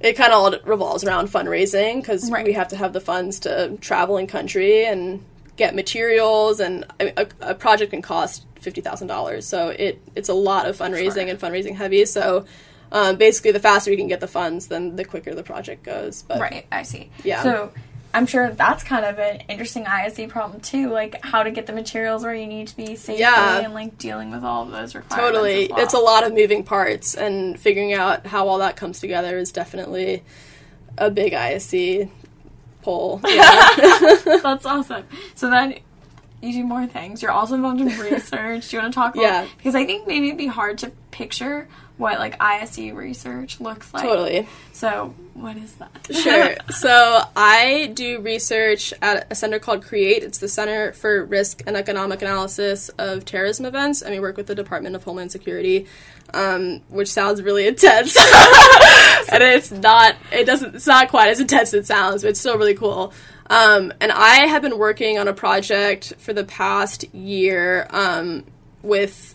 it 0.00 0.14
kind 0.16 0.32
of 0.32 0.38
all 0.38 0.58
revolves 0.64 1.04
around 1.04 1.28
fundraising 1.28 2.00
because 2.00 2.30
Right. 2.30 2.44
we 2.46 2.52
have 2.54 2.68
to 2.68 2.76
have 2.76 2.92
the 2.92 3.00
funds 3.00 3.40
to 3.40 3.76
travel 3.80 4.16
in 4.16 4.26
country 4.26 4.86
and 4.86 5.22
get 5.56 5.74
materials, 5.74 6.60
and 6.60 6.86
a, 7.00 7.26
a 7.40 7.54
project 7.54 7.90
can 7.90 8.00
cost 8.00 8.46
fifty 8.60 8.80
thousand 8.80 9.08
dollars. 9.08 9.46
So 9.46 9.68
it 9.68 10.00
it's 10.16 10.28
a 10.30 10.34
lot 10.34 10.66
of 10.66 10.76
fundraising 10.78 11.14
Sure. 11.14 11.28
and 11.28 11.38
fundraising 11.38 11.74
heavy. 11.76 12.04
So. 12.06 12.46
Um, 12.92 13.18
basically, 13.18 13.52
the 13.52 13.60
faster 13.60 13.92
we 13.92 13.96
can 13.96 14.08
get 14.08 14.18
the 14.18 14.26
funds, 14.26 14.66
then 14.66 14.96
the 14.96 15.04
quicker 15.04 15.32
the 15.32 15.44
project 15.44 15.84
goes. 15.84 16.24
But 16.26 16.40
Right, 16.40 16.66
I 16.72 16.82
see. 16.82 17.08
Yeah. 17.22 17.40
So 17.44 17.70
I'm 18.12 18.26
sure 18.26 18.50
that's 18.50 18.82
kind 18.82 19.04
of 19.04 19.18
an 19.20 19.42
interesting 19.48 19.86
ISE 19.86 20.20
problem 20.28 20.60
too, 20.60 20.90
like 20.90 21.24
how 21.24 21.42
to 21.44 21.50
get 21.50 21.66
the 21.66 21.72
materials 21.72 22.24
where 22.24 22.34
you 22.34 22.46
need 22.46 22.68
to 22.68 22.76
be 22.76 22.96
safely 22.96 23.20
Yeah. 23.20 23.58
and 23.60 23.72
like 23.72 23.98
dealing 23.98 24.30
with 24.32 24.42
all 24.42 24.64
of 24.64 24.70
those 24.72 24.94
requirements. 24.96 25.32
Totally. 25.38 25.68
well. 25.70 25.78
It's 25.80 25.94
a 25.94 25.98
lot 25.98 26.26
of 26.26 26.34
moving 26.34 26.64
parts, 26.64 27.14
and 27.14 27.58
figuring 27.58 27.92
out 27.92 28.26
how 28.26 28.48
all 28.48 28.58
that 28.58 28.74
comes 28.76 28.98
together 29.00 29.38
is 29.38 29.52
definitely 29.52 30.24
a 30.98 31.10
big 31.10 31.34
ISE 31.34 32.08
pole. 32.82 33.20
Yeah. 33.28 33.68
That's 34.42 34.66
awesome. 34.66 35.04
So 35.36 35.48
then 35.48 35.76
you 36.42 36.52
do 36.52 36.64
more 36.64 36.86
things. 36.86 37.22
You're 37.22 37.30
also 37.30 37.54
involved 37.54 37.80
in 37.80 37.86
research. 38.00 38.70
Do 38.70 38.76
you 38.76 38.82
want 38.82 38.92
to 38.92 38.98
talk? 38.98 39.14
About, 39.14 39.22
Yeah. 39.22 39.46
Because 39.56 39.74
I 39.74 39.84
think 39.86 40.06
maybe 40.08 40.28
it'd 40.28 40.38
be 40.38 40.46
hard 40.46 40.78
to 40.78 40.90
picture 41.10 41.68
what 41.98 42.18
like 42.18 42.40
ISE 42.40 42.78
research 42.92 43.60
looks 43.60 43.92
like. 43.92 44.02
totally. 44.02 44.48
So 44.72 45.14
what 45.40 45.56
is 45.56 45.74
that? 45.76 45.90
Sure. 46.10 46.54
so 46.70 47.22
I 47.34 47.90
do 47.94 48.20
research 48.20 48.92
at 49.00 49.26
a 49.30 49.34
center 49.34 49.58
called 49.58 49.84
CREATE. 49.84 50.22
It's 50.22 50.38
the 50.38 50.48
Center 50.48 50.92
for 50.92 51.24
Risk 51.24 51.62
and 51.66 51.76
Economic 51.76 52.22
Analysis 52.22 52.88
of 52.90 53.24
Terrorism 53.24 53.64
Events, 53.64 54.02
and 54.02 54.12
we 54.12 54.20
work 54.20 54.36
with 54.36 54.46
the 54.46 54.54
Department 54.54 54.94
of 54.96 55.04
Homeland 55.04 55.32
Security, 55.32 55.86
um, 56.34 56.80
which 56.88 57.08
sounds 57.08 57.42
really 57.42 57.66
intense. 57.66 58.16
and 59.32 59.42
it's 59.42 59.70
not. 59.70 60.16
It 60.32 60.44
doesn't. 60.44 60.74
It's 60.74 60.86
not 60.86 61.08
quite 61.08 61.30
as 61.30 61.40
intense 61.40 61.74
as 61.74 61.74
it 61.74 61.86
sounds, 61.86 62.22
but 62.22 62.28
it's 62.30 62.40
still 62.40 62.58
really 62.58 62.74
cool. 62.74 63.12
Um, 63.48 63.92
and 64.00 64.12
I 64.12 64.46
have 64.46 64.62
been 64.62 64.78
working 64.78 65.18
on 65.18 65.26
a 65.26 65.32
project 65.32 66.14
for 66.18 66.32
the 66.32 66.44
past 66.44 67.12
year 67.12 67.88
um, 67.90 68.44
with 68.82 69.34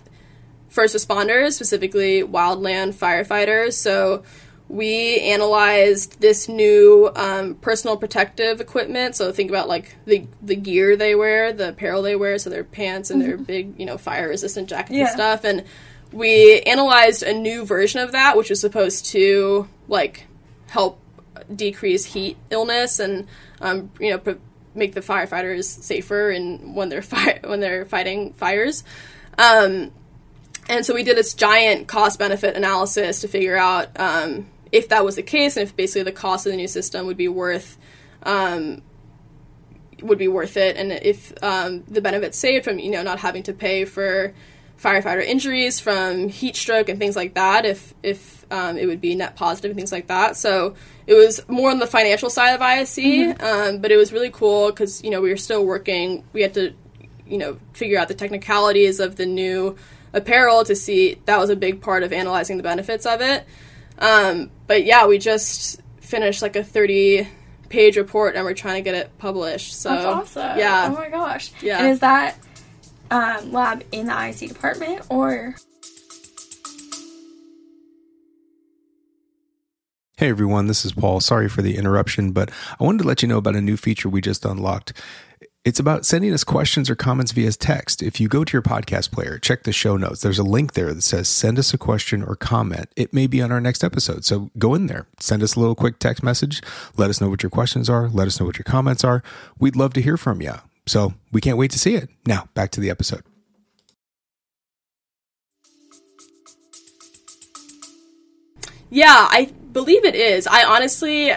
first 0.69 0.95
responders, 0.95 1.53
specifically 1.53 2.21
wildland 2.21 2.93
firefighters. 2.93 3.73
So 3.73 4.23
we 4.67 5.19
analyzed 5.19 6.19
this 6.21 6.49
new 6.49 7.11
um, 7.15 7.55
personal 7.55 7.97
protective 7.97 8.59
equipment. 8.61 9.15
So 9.15 9.31
think 9.31 9.49
about 9.49 9.67
like 9.67 9.95
the 10.05 10.27
the 10.41 10.55
gear 10.55 10.95
they 10.97 11.13
wear, 11.15 11.53
the 11.53 11.69
apparel 11.69 12.01
they 12.01 12.15
wear, 12.15 12.37
so 12.39 12.49
their 12.49 12.63
pants 12.63 13.09
and 13.11 13.21
their 13.21 13.37
big, 13.37 13.79
you 13.79 13.85
know, 13.85 13.97
fire 13.97 14.27
resistant 14.27 14.67
jackets 14.69 14.95
Yeah. 14.95 15.03
and 15.03 15.09
stuff. 15.11 15.43
And 15.43 15.63
we 16.11 16.61
analyzed 16.61 17.21
a 17.23 17.33
new 17.33 17.65
version 17.65 17.99
of 18.01 18.13
that, 18.13 18.37
which 18.37 18.49
was 18.49 18.59
supposed 18.59 19.05
to 19.07 19.67
like 19.87 20.25
help 20.67 20.99
decrease 21.53 22.05
heat 22.05 22.37
illness 22.49 22.97
and 22.99 23.27
um, 23.61 23.91
you 23.99 24.09
know 24.09 24.17
pr- 24.17 24.31
make 24.73 24.93
the 24.93 25.01
firefighters 25.01 25.65
safer 25.65 26.31
and 26.31 26.75
when 26.75 26.89
they're 26.89 27.01
fi- 27.03 27.39
when 27.43 27.59
they're 27.59 27.85
fighting 27.85 28.33
fires. 28.33 28.83
Um, 29.37 29.91
and 30.67 30.83
so 30.83 30.95
we 30.95 31.03
did 31.03 31.15
this 31.17 31.35
giant 31.35 31.87
cost 31.87 32.17
benefit 32.17 32.55
analysis 32.55 33.21
to 33.21 33.27
figure 33.27 33.55
out 33.55 33.89
um, 33.99 34.47
if 34.71 34.89
that 34.89 35.05
was 35.05 35.15
the 35.15 35.23
case 35.23 35.57
and 35.57 35.67
if 35.67 35.75
basically 35.75 36.03
the 36.03 36.11
cost 36.11 36.45
of 36.45 36.51
the 36.51 36.57
new 36.57 36.67
system 36.67 37.05
would 37.05 37.17
be 37.17 37.27
worth 37.27 37.77
um, 38.23 38.81
would 40.01 40.17
be 40.17 40.27
worth 40.27 40.57
it. 40.57 40.77
And 40.77 40.91
if 40.91 41.33
um, 41.43 41.83
the 41.87 42.01
benefits 42.01 42.37
saved 42.37 42.65
from 42.65 42.79
you 42.79 42.91
know 42.91 43.03
not 43.03 43.19
having 43.19 43.43
to 43.43 43.53
pay 43.53 43.85
for 43.85 44.33
firefighter 44.81 45.23
injuries 45.23 45.79
from 45.79 46.27
heat 46.27 46.53
stroke 46.55 46.89
and 46.89 46.99
things 46.99 47.15
like 47.15 47.35
that 47.35 47.65
if 47.65 47.93
if 48.03 48.45
um, 48.51 48.77
it 48.77 48.85
would 48.87 48.99
be 48.99 49.15
net 49.15 49.35
positive 49.35 49.71
and 49.71 49.77
things 49.77 49.91
like 49.91 50.07
that. 50.07 50.37
So 50.37 50.75
it 51.07 51.13
was 51.13 51.47
more 51.47 51.71
on 51.71 51.79
the 51.79 51.87
financial 51.87 52.29
side 52.29 52.53
of 52.53 52.61
ISE 52.61 52.99
um, 53.39 53.79
but 53.79 53.91
it 53.91 53.97
was 53.97 54.11
really 54.11 54.29
cool 54.31 54.67
because 54.67 55.03
you 55.03 55.09
know 55.09 55.21
we 55.21 55.29
were 55.29 55.37
still 55.37 55.65
working. 55.65 56.23
We 56.33 56.41
had 56.41 56.53
to 56.55 56.73
you 57.27 57.37
know 57.37 57.57
figure 57.73 57.97
out 57.97 58.07
the 58.07 58.13
technicalities 58.13 58.99
of 58.99 59.15
the 59.15 59.25
new 59.25 59.75
apparel 60.13 60.63
to 60.63 60.75
see 60.75 61.19
that 61.25 61.37
was 61.37 61.49
a 61.49 61.55
big 61.55 61.81
part 61.81 62.03
of 62.03 62.13
analyzing 62.13 62.57
the 62.57 62.63
benefits 62.63 63.05
of 63.05 63.21
it. 63.21 63.45
Um, 63.97 64.51
but 64.67 64.83
yeah 64.85 65.05
we 65.07 65.17
just 65.17 65.81
finished 65.99 66.41
like 66.41 66.55
a 66.55 66.63
30 66.63 67.27
page 67.69 67.97
report 67.97 68.35
and 68.35 68.45
we're 68.45 68.53
trying 68.53 68.75
to 68.75 68.81
get 68.81 68.95
it 68.95 69.09
published 69.17 69.73
so 69.79 69.89
That's 69.89 70.05
awesome. 70.05 70.57
yeah 70.59 70.89
Oh 70.91 70.95
my 70.95 71.09
gosh. 71.09 71.51
Yeah. 71.61 71.79
And 71.79 71.87
is 71.87 71.99
that 71.99 72.37
um, 73.11 73.51
lab 73.51 73.83
in 73.91 74.05
the 74.07 74.15
ISE 74.15 74.39
department 74.41 75.01
or? 75.09 75.55
Hey 80.17 80.29
everyone, 80.29 80.67
this 80.67 80.85
is 80.85 80.93
Paul. 80.93 81.19
Sorry 81.19 81.49
for 81.49 81.61
the 81.61 81.75
interruption, 81.75 82.31
but 82.31 82.49
I 82.79 82.83
wanted 82.85 82.99
to 83.01 83.07
let 83.07 83.21
you 83.21 83.27
know 83.27 83.37
about 83.37 83.55
a 83.55 83.61
new 83.61 83.75
feature 83.75 84.07
we 84.07 84.21
just 84.21 84.45
unlocked. 84.45 84.93
It's 85.65 85.79
about 85.79 86.05
sending 86.05 86.31
us 86.31 86.43
questions 86.43 86.91
or 86.91 86.95
comments 86.95 87.31
via 87.31 87.51
text. 87.53 88.03
If 88.03 88.19
you 88.19 88.27
go 88.27 88.43
to 88.43 88.53
your 88.53 88.61
podcast 88.61 89.11
player, 89.11 89.39
check 89.39 89.63
the 89.63 89.73
show 89.73 89.97
notes. 89.97 90.21
There's 90.21 90.37
a 90.37 90.43
link 90.43 90.73
there 90.73 90.93
that 90.93 91.01
says 91.01 91.27
send 91.27 91.57
us 91.57 91.73
a 91.73 91.77
question 91.79 92.21
or 92.21 92.35
comment. 92.35 92.91
It 92.95 93.15
may 93.15 93.25
be 93.25 93.41
on 93.41 93.51
our 93.51 93.59
next 93.59 93.83
episode. 93.83 94.25
So 94.25 94.51
go 94.59 94.75
in 94.75 94.85
there, 94.85 95.07
send 95.19 95.41
us 95.41 95.55
a 95.55 95.59
little 95.59 95.73
quick 95.73 95.97
text 95.97 96.21
message. 96.21 96.61
Let 96.97 97.09
us 97.09 97.19
know 97.19 97.29
what 97.29 97.41
your 97.41 97.49
questions 97.49 97.89
are. 97.89 98.09
Let 98.09 98.27
us 98.27 98.39
know 98.39 98.45
what 98.45 98.59
your 98.59 98.63
comments 98.63 99.03
are. 99.03 99.23
We'd 99.57 99.75
love 99.75 99.93
to 99.93 100.03
hear 100.03 100.17
from 100.17 100.39
you. 100.39 100.53
So 100.85 101.15
we 101.31 101.41
can't 101.41 101.57
wait 101.57 101.71
to 101.71 101.79
see 101.79 101.95
it. 101.95 102.09
Now, 102.27 102.47
back 102.53 102.69
to 102.71 102.79
the 102.79 102.91
episode. 102.91 103.23
Yeah, 108.91 109.27
I 109.31 109.51
believe 109.71 110.05
it 110.05 110.13
is. 110.13 110.45
I 110.45 110.63
honestly, 110.63 111.31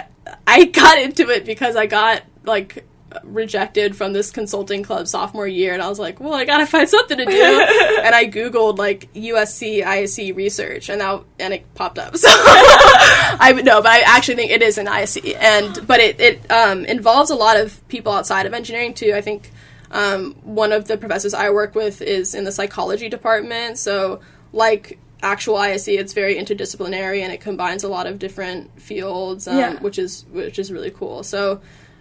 I 0.47 0.65
got 0.67 0.99
into 0.99 1.31
it 1.31 1.47
because 1.47 1.77
I 1.77 1.87
got 1.87 2.25
like 2.45 2.85
rejected 3.25 3.97
from 3.97 4.13
this 4.13 4.31
consulting 4.31 4.83
club 4.83 5.09
sophomore 5.09 5.47
year, 5.49 5.73
and 5.73 5.83
I 5.83 5.89
was 5.89 5.99
like, 5.99 6.21
well, 6.21 6.35
I 6.35 6.45
gotta 6.45 6.67
find 6.67 6.89
something 6.89 7.17
to 7.19 7.25
do. 7.25 7.31
and 8.03 8.15
I 8.15 8.27
googled 8.27 8.79
like 8.79 9.13
USC 9.15 9.85
ISE 9.85 10.33
research, 10.35 10.89
and 10.89 10.99
now 10.99 11.25
and 11.39 11.55
it 11.55 11.75
popped 11.75 11.99
up. 11.99 12.15
So 12.29 12.29
I 12.31 13.53
no, 13.65 13.81
but 13.83 13.91
I 13.91 14.01
actually 14.01 14.37
think 14.37 14.51
it 14.51 14.63
is 14.63 14.79
an 14.79 14.89
ISE, 14.89 15.19
and 15.35 15.87
but 15.87 16.01
it 16.01 16.21
it 16.21 16.51
um, 16.51 16.85
involves 16.85 17.31
a 17.31 17.35
lot 17.37 17.57
of 17.59 17.87
people 17.89 18.13
outside 18.13 18.47
of 18.47 18.53
engineering 18.55 18.95
too. 18.95 19.13
I 19.15 19.21
think 19.21 19.51
um, 19.91 20.35
one 20.43 20.73
of 20.73 20.87
the 20.89 20.97
professors 20.99 21.35
I 21.35 21.51
work 21.51 21.75
with 21.75 22.03
is 22.03 22.35
in 22.35 22.45
the 22.45 22.53
psychology 22.53 23.09
department, 23.09 23.79
so 23.79 24.21
like 24.53 24.99
actual 25.23 25.57
ISE, 25.57 25.89
it's 25.89 26.13
very 26.13 26.37
interdisciplinary 26.37 27.23
and 27.23 27.33
it 27.33 27.41
combines 27.41 27.83
a 27.85 27.89
lot 27.89 28.07
of 28.07 28.19
different 28.19 28.81
fields, 28.81 29.49
um, 29.49 29.59
Yeah. 29.59 29.75
which 29.81 29.99
is 29.99 30.25
which 30.31 30.59
is 30.59 30.71
really 30.71 30.91
cool. 30.91 31.23
So, 31.23 31.61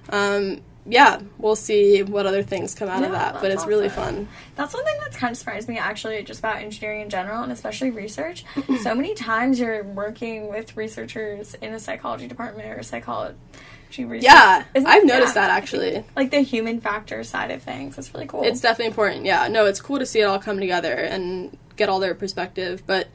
um, 0.10 0.62
yeah, 0.90 1.20
we'll 1.38 1.56
see 1.56 2.02
what 2.04 2.26
other 2.26 2.44
things 2.44 2.74
come 2.74 2.88
out 2.88 3.04
of 3.04 3.12
that, 3.12 3.42
but 3.42 3.52
it's 3.52 3.66
really 3.66 3.90
fun. 3.90 4.28
That's 4.56 4.74
one 4.74 4.86
thing 4.86 4.96
that's 5.02 5.18
kind 5.18 5.32
of 5.32 5.38
surprised 5.38 5.68
me 5.68 5.78
actually, 5.78 6.24
just 6.24 6.40
about 6.40 6.58
engineering 6.58 7.02
in 7.02 7.10
general, 7.10 7.44
and 7.44 7.52
especially 7.52 7.92
research. 7.92 8.46
so 8.82 8.96
many 8.96 9.14
times 9.14 9.60
you're 9.60 9.84
working 9.84 10.50
with 10.50 10.78
researchers 10.78 11.56
in 11.56 11.74
a 11.74 11.80
psychology 11.80 12.28
department 12.28 12.78
or 12.78 12.84
psychology 12.84 13.36
research. 13.98 14.24
Yeah, 14.24 14.64
Isn't- 14.74 14.88
I've 14.90 15.06
noticed 15.06 15.36
yeah, 15.36 15.48
that 15.48 15.58
actually. 15.58 16.06
Like 16.16 16.32
the 16.32 16.42
human 16.42 16.80
factor 16.80 17.24
side 17.24 17.52
of 17.52 17.62
things. 17.62 17.98
It's 17.98 18.14
really 18.14 18.28
cool. 18.28 18.44
It's 18.44 18.62
definitely 18.62 18.88
important. 18.88 19.26
Yeah, 19.26 19.48
no, 19.50 19.66
it's 19.66 19.82
cool 19.82 20.00
to 20.00 20.06
see 20.06 20.22
it 20.22 20.24
all 20.24 20.40
come 20.40 20.60
together 20.60 20.94
and 20.94 21.58
get 21.76 21.90
all 21.90 22.00
their 22.00 22.16
perspective. 22.16 22.84
But 22.88 23.10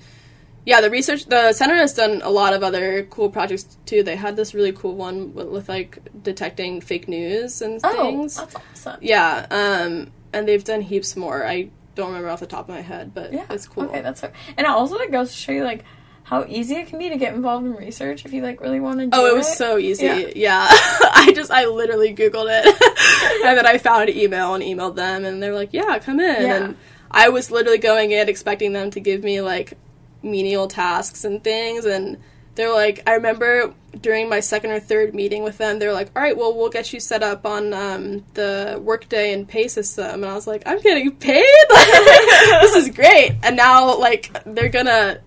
yeah, 0.64 0.80
the 0.80 0.90
research, 0.90 1.26
the 1.26 1.52
center 1.52 1.74
has 1.74 1.94
done 1.94 2.20
a 2.22 2.30
lot 2.30 2.54
of 2.54 2.62
other 2.62 3.04
cool 3.04 3.30
projects 3.30 3.76
too. 3.84 4.02
They 4.02 4.16
had 4.16 4.36
this 4.36 4.54
really 4.54 4.72
cool 4.72 4.94
one 4.94 5.34
with, 5.34 5.48
with 5.48 5.68
like 5.68 5.98
detecting 6.22 6.80
fake 6.80 7.08
news 7.08 7.62
and 7.62 7.80
oh, 7.82 7.96
things. 7.96 8.36
that's 8.36 8.54
awesome. 8.54 8.98
Yeah, 9.02 9.46
um, 9.50 10.12
and 10.32 10.46
they've 10.46 10.62
done 10.62 10.80
heaps 10.80 11.16
more. 11.16 11.44
I 11.44 11.70
don't 11.94 12.08
remember 12.08 12.28
off 12.28 12.40
the 12.40 12.46
top 12.46 12.68
of 12.68 12.74
my 12.74 12.80
head, 12.80 13.12
but 13.12 13.32
Yeah, 13.32 13.46
it's 13.50 13.66
cool. 13.66 13.84
Okay, 13.84 14.02
that's 14.02 14.20
so, 14.20 14.30
and 14.56 14.66
it 14.66 14.70
also 14.70 14.96
like 14.96 15.10
goes 15.10 15.30
to 15.32 15.36
show 15.36 15.52
you 15.52 15.64
like 15.64 15.84
how 16.24 16.44
easy 16.48 16.76
it 16.76 16.86
can 16.86 16.98
be 16.98 17.08
to 17.08 17.16
get 17.16 17.34
involved 17.34 17.66
in 17.66 17.74
research 17.74 18.24
if 18.24 18.32
you 18.32 18.42
like 18.42 18.60
really 18.60 18.80
want 18.80 19.00
to. 19.00 19.06
do 19.06 19.10
it. 19.10 19.20
Oh, 19.20 19.26
it 19.26 19.34
was 19.34 19.52
so 19.52 19.78
easy. 19.78 20.32
Yeah. 20.36 20.66
I 20.70 21.32
just 21.34 21.50
I 21.50 21.66
literally 21.66 22.14
googled 22.14 22.46
it. 22.48 22.66
and 23.44 23.58
then 23.58 23.66
I 23.66 23.78
found 23.78 24.08
an 24.08 24.16
email 24.16 24.54
and 24.54 24.62
emailed 24.62 24.94
them 24.94 25.24
and 25.24 25.42
they 25.42 25.50
were 25.50 25.56
like, 25.56 25.72
"Yeah, 25.72 25.98
come 25.98 26.20
in." 26.20 26.42
Yeah. 26.42 26.56
And 26.56 26.76
I 27.10 27.28
was 27.28 27.50
literally 27.50 27.78
going 27.78 28.12
in 28.12 28.28
expecting 28.28 28.72
them 28.72 28.90
to 28.92 29.00
give 29.00 29.24
me 29.24 29.40
like 29.40 29.76
menial 30.22 30.68
tasks 30.68 31.24
and 31.24 31.42
things 31.42 31.84
and 31.84 32.18
they're 32.54 32.72
like 32.72 33.02
I 33.06 33.14
remember 33.14 33.72
during 34.00 34.28
my 34.28 34.40
second 34.40 34.70
or 34.72 34.80
third 34.80 35.14
meeting 35.14 35.42
with 35.42 35.56
them, 35.58 35.78
they're 35.78 35.92
like, 35.92 36.10
"All 36.14 36.22
right, 36.22 36.36
well, 36.36 36.54
we'll 36.54 36.68
get 36.70 36.92
you 36.92 37.00
set 37.00 37.22
up 37.22 37.46
on 37.46 37.72
um, 37.72 38.24
the 38.34 38.78
workday 38.82 39.32
and 39.32 39.48
pay 39.48 39.68
system." 39.68 40.22
And 40.22 40.26
I 40.26 40.34
was 40.34 40.46
like, 40.46 40.62
"I'm 40.66 40.80
getting 40.80 41.12
paid. 41.12 41.44
this 41.70 42.74
is 42.76 42.90
great." 42.94 43.36
And 43.42 43.56
now, 43.56 43.96
like, 43.98 44.30
they're 44.44 44.68
gonna, 44.68 45.20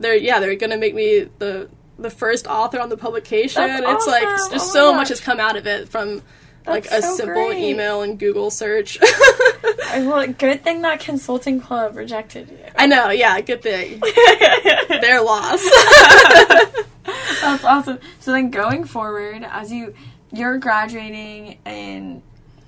they're 0.00 0.16
yeah, 0.16 0.40
they're 0.40 0.56
gonna 0.56 0.76
make 0.76 0.94
me 0.94 1.28
the 1.38 1.68
the 1.98 2.10
first 2.10 2.46
author 2.46 2.80
on 2.80 2.88
the 2.88 2.96
publication. 2.96 3.62
That's 3.62 3.86
it's 3.86 4.06
like 4.08 4.22
just 4.22 4.52
Oh 4.54 4.58
so 4.58 4.90
gosh. 4.90 4.96
much 4.96 5.08
has 5.10 5.20
come 5.20 5.38
out 5.40 5.56
of 5.56 5.66
it 5.66 5.88
from 5.88 6.22
like 6.66 6.86
a 6.86 7.02
so 7.02 7.16
simple 7.16 7.46
great. 7.46 7.62
email 7.62 8.02
and 8.02 8.18
Google 8.18 8.50
search. 8.50 8.98
I- 9.02 9.48
Well, 10.06 10.26
good 10.26 10.64
thing 10.64 10.80
that 10.82 11.00
consulting 11.00 11.60
club 11.60 11.96
rejected 11.96 12.48
you. 12.50 12.58
I 12.76 12.86
know, 12.86 13.10
yeah, 13.10 13.38
good 13.42 13.60
thing. 13.62 14.00
They're 14.88 15.20
lost. 15.20 15.64
That's 17.42 17.64
awesome. 17.64 17.98
So 18.20 18.32
then, 18.32 18.50
going 18.50 18.84
forward, 18.84 19.44
as 19.48 19.70
you 19.72 19.94
you're 20.32 20.56
graduating 20.58 21.58
in 21.66 22.22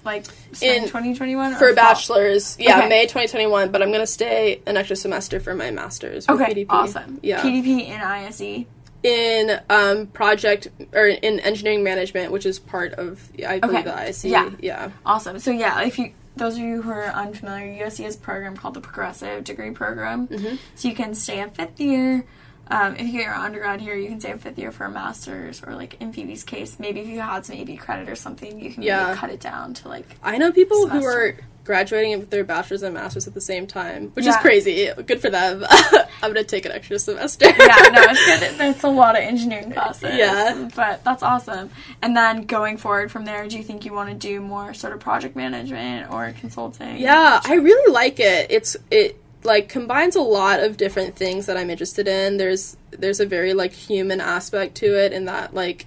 like 0.05 0.27
In- 0.61 0.83
2021 0.83 1.55
for 1.55 1.73
bachelor's, 1.75 2.59
yeah, 2.61 2.79
Okay. 2.81 2.89
May 2.91 3.03
2021, 3.05 3.71
but 3.71 3.81
I'm 3.81 3.89
going 3.89 4.01
to 4.01 4.07
stay 4.07 4.61
an 4.67 4.77
extra 4.77 4.97
semester 4.97 5.41
for 5.41 5.55
my 5.55 5.71
master's 5.71 6.27
with 6.29 6.39
Okay, 6.43 6.55
PDP. 6.55 6.67
awesome. 6.69 7.21
Yeah. 7.23 7.41
PDP 7.41 7.89
and 7.89 8.03
ISE. 8.03 8.67
In 9.05 9.61
um, 9.69 10.07
project 10.09 10.69
or 10.95 11.07
in 11.07 11.39
engineering 11.41 11.85
management, 11.85 12.33
which 12.33 12.47
is 12.47 12.59
part 12.59 12.95
of 12.95 13.31
I 13.47 13.61
believe 13.61 13.77
Okay. 13.81 13.83
the 13.85 13.95
ISE. 13.99 14.25
Yeah. 14.25 14.51
yeah. 14.61 14.91
Awesome. 15.05 15.39
So 15.39 15.51
yeah, 15.51 15.83
if 15.83 15.99
you 15.99 16.13
those 16.37 16.55
of 16.55 16.61
you 16.61 16.83
who 16.83 16.91
are 16.91 17.05
unfamiliar, 17.11 17.85
USC 17.85 18.03
has 18.05 18.17
a 18.17 18.19
program 18.19 18.57
called 18.57 18.75
the 18.75 18.81
Progressive 18.81 19.45
Degree 19.45 19.71
Program. 19.73 20.27
Mm-hmm. 20.27 20.57
So 20.75 20.89
you 20.89 20.95
can 20.95 21.15
stay 21.15 21.41
a 21.41 21.49
fifth 21.49 21.79
year 21.79 22.25
um, 22.69 22.95
if 22.97 23.03
you 23.07 23.13
get 23.13 23.25
your 23.25 23.35
undergrad 23.35 23.81
here, 23.83 23.95
you 23.95 24.09
can 24.09 24.21
stay 24.21 24.31
a 24.33 24.39
fifth 24.39 24.59
year 24.59 24.73
for 24.73 24.85
a 24.87 24.91
master's, 24.91 25.63
or 25.63 25.75
like 25.75 26.01
in 26.01 26.13
Phoebe's 26.15 26.45
case, 26.45 26.79
maybe 26.79 27.01
if 27.01 27.09
you 27.09 27.21
had 27.21 27.45
some 27.45 27.57
AP 27.61 27.79
credit 27.79 28.09
or 28.09 28.17
something, 28.17 28.59
you 28.59 28.73
can 28.73 28.83
Yeah. 28.83 29.15
cut 29.17 29.29
it 29.31 29.41
down 29.41 29.75
to 29.75 29.89
like 29.89 30.07
I 30.23 30.39
know 30.39 30.51
people 30.51 30.89
who 30.89 31.05
are 31.05 31.37
graduating 31.65 32.19
with 32.19 32.31
their 32.31 32.45
bachelor's 32.45 32.83
and 32.83 32.95
master's 32.95 33.27
at 33.27 33.35
the 33.35 33.41
same 33.41 33.67
time, 33.67 34.11
which 34.11 34.27
is 34.27 34.37
crazy. 34.37 34.91
Good 35.07 35.21
for 35.21 35.31
them. 35.31 35.65
I'm 35.69 36.33
gonna 36.33 36.45
take 36.45 36.67
an 36.67 36.73
extra 36.73 36.99
semester. 36.99 37.47
yeah, 37.47 37.89
no, 37.93 38.03
it's 38.03 38.25
good. 38.57 38.61
It's 38.61 38.83
a 38.83 38.89
lot 38.89 39.17
of 39.17 39.23
engineering 39.23 39.73
classes. 39.73 40.15
Yeah. 40.15 40.69
But 40.75 41.03
that's 41.05 41.23
awesome. 41.23 41.71
And 42.03 42.17
then 42.17 42.43
going 42.43 42.77
forward 42.77 43.11
from 43.11 43.25
there, 43.25 43.49
do 43.49 43.57
you 43.57 43.65
think 43.65 43.85
you 43.85 43.93
want 43.93 44.11
to 44.11 44.15
do 44.15 44.41
more 44.41 44.75
sort 44.75 44.93
of 44.93 45.01
project 45.01 45.37
management 45.37 46.13
or 46.13 46.33
consulting? 46.39 46.99
Yeah, 46.99 47.41
I 47.45 47.55
really 47.55 47.93
like 47.93 48.21
it. 48.21 48.51
It's 48.51 48.77
it 48.91 49.21
like 49.43 49.69
combines 49.69 50.17
a 50.17 50.23
lot 50.23 50.61
of 50.61 50.77
different 50.77 51.17
things 51.17 51.47
that 51.47 51.57
I'm 51.57 51.71
interested 51.71 52.09
in. 52.09 52.37
There's 52.37 52.77
there's 52.91 53.21
a 53.21 53.27
very 53.27 53.55
like 53.55 53.73
human 53.73 54.21
aspect 54.21 54.77
to 54.77 54.99
it 54.99 55.13
in 55.13 55.27
that 55.27 55.55
like 55.55 55.87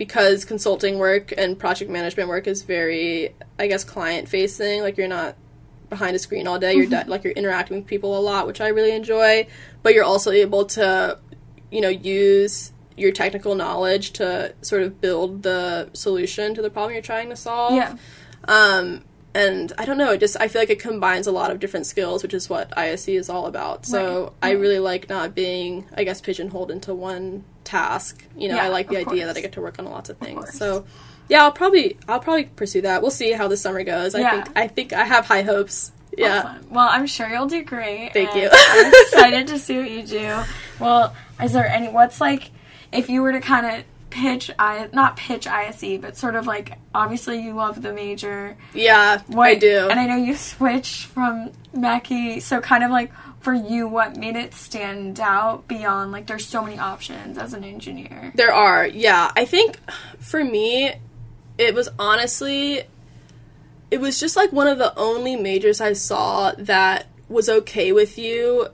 because 0.00 0.46
consulting 0.46 0.96
work 0.98 1.30
and 1.36 1.58
project 1.58 1.90
management 1.90 2.26
work 2.30 2.46
is 2.46 2.62
very 2.62 3.34
I 3.58 3.66
guess 3.66 3.84
client 3.84 4.30
facing, 4.30 4.80
like 4.80 4.96
you're 4.96 5.08
not 5.08 5.36
behind 5.90 6.16
a 6.16 6.18
screen 6.18 6.46
all 6.46 6.58
day. 6.58 6.72
You're 6.74 6.86
de- 6.86 7.04
like 7.06 7.22
you're 7.22 7.34
interacting 7.34 7.76
with 7.76 7.86
people 7.86 8.16
a 8.18 8.22
lot, 8.30 8.46
which 8.46 8.62
I 8.62 8.68
really 8.68 8.92
enjoy, 8.92 9.46
but 9.82 9.92
you're 9.92 10.04
also 10.04 10.30
able 10.30 10.64
to 10.76 11.18
you 11.70 11.82
know 11.82 11.90
use 11.90 12.72
your 12.96 13.12
technical 13.12 13.54
knowledge 13.54 14.12
to 14.12 14.54
sort 14.62 14.82
of 14.82 15.02
build 15.02 15.42
the 15.42 15.90
solution 15.92 16.54
to 16.54 16.62
the 16.62 16.70
problem 16.70 16.92
you're 16.94 17.02
trying 17.02 17.28
to 17.28 17.36
solve 17.36 17.74
Yeah. 17.74 17.96
um, 18.48 19.04
and 19.34 19.72
I 19.78 19.84
don't 19.84 19.98
know, 19.98 20.12
it 20.12 20.18
just 20.20 20.36
I 20.40 20.48
feel 20.48 20.62
like 20.62 20.70
it 20.70 20.80
combines 20.80 21.26
a 21.26 21.32
lot 21.32 21.50
of 21.50 21.60
different 21.60 21.84
skills, 21.86 22.22
which 22.22 22.34
is 22.34 22.48
what 22.50 22.76
ISE 22.76 23.08
is 23.08 23.28
all 23.30 23.46
about. 23.46 23.84
So 23.86 24.00
Right. 24.42 24.50
I 24.50 24.50
really 24.52 24.78
like 24.80 25.08
not 25.10 25.34
being, 25.34 25.84
I 25.94 26.04
guess, 26.04 26.20
pigeonholed 26.22 26.70
into 26.70 26.94
one 26.94 27.44
task. 27.70 28.24
You 28.36 28.48
know, 28.48 28.56
Yeah, 28.56 28.64
I 28.64 28.68
like 28.68 28.88
the 28.88 28.96
idea 28.98 29.04
course. 29.24 29.26
that 29.26 29.36
I 29.36 29.40
get 29.40 29.52
to 29.52 29.60
work 29.60 29.78
on 29.78 29.84
lots 29.86 30.10
of 30.10 30.16
things. 30.18 30.38
course. 30.38 30.54
so 30.58 30.84
yeah, 31.28 31.42
I'll 31.44 31.52
probably 31.52 31.96
I'll 32.08 32.20
probably 32.20 32.44
pursue 32.44 32.82
that. 32.82 33.02
We'll 33.02 33.10
see 33.10 33.32
how 33.32 33.46
the 33.48 33.56
summer 33.56 33.84
goes. 33.84 34.14
I 34.14 34.20
Yeah. 34.20 34.42
think 34.44 34.58
I 34.58 34.68
think 34.68 34.92
I 34.92 35.04
have 35.04 35.26
high 35.26 35.42
hopes. 35.42 35.92
Yeah. 36.18 36.40
Awesome. 36.40 36.66
Well, 36.70 36.88
I'm 36.90 37.06
sure 37.06 37.28
you'll 37.28 37.46
do 37.46 37.62
great. 37.62 38.12
Thank 38.12 38.34
you. 38.34 38.48
I'm 38.52 38.92
excited 39.06 39.46
to 39.48 39.58
see 39.58 39.78
what 39.78 39.90
you 39.90 40.02
do. 40.04 40.42
Well, 40.80 41.14
is 41.42 41.52
there 41.52 41.66
any? 41.68 41.88
What's 41.88 42.20
like 42.20 42.50
if 42.92 43.08
you 43.08 43.22
were 43.22 43.30
to 43.32 43.40
kind 43.40 43.64
of 43.66 43.84
pitch 44.10 44.50
I 44.58 44.88
not 44.92 45.16
pitch 45.16 45.46
ISE, 45.46 45.98
but 46.00 46.16
sort 46.16 46.34
of 46.34 46.44
like 46.48 46.76
obviously 46.92 47.40
you 47.40 47.52
love 47.54 47.80
the 47.80 47.92
major. 47.92 48.56
Yeah, 48.74 49.20
What, 49.28 49.46
I 49.46 49.54
do. 49.54 49.86
And 49.88 50.00
I 50.00 50.06
know 50.06 50.16
you 50.16 50.34
switched 50.34 51.06
from 51.06 51.52
MechE, 51.76 52.42
so 52.42 52.60
kind 52.60 52.82
of 52.82 52.90
like 52.90 53.12
for 53.40 53.54
you, 53.54 53.88
what 53.88 54.16
made 54.16 54.36
it 54.36 54.54
stand 54.54 55.18
out 55.18 55.66
beyond 55.66 56.12
like 56.12 56.26
there's 56.26 56.46
so 56.46 56.62
many 56.62 56.78
options 56.78 57.38
as 57.38 57.54
an 57.54 57.64
engineer. 57.64 58.32
There 58.34 58.52
are, 58.52 58.86
yeah. 58.86 59.32
I 59.34 59.46
think 59.46 59.78
for 60.18 60.44
me, 60.44 60.92
it 61.56 61.74
was 61.74 61.88
honestly, 61.98 62.82
it 63.90 64.00
was 64.00 64.20
just 64.20 64.36
like 64.36 64.52
one 64.52 64.66
of 64.66 64.78
the 64.78 64.96
only 64.98 65.36
majors 65.36 65.80
I 65.80 65.94
saw 65.94 66.52
that 66.58 67.06
was 67.28 67.48
okay 67.48 67.92
with 67.92 68.18
you 68.18 68.68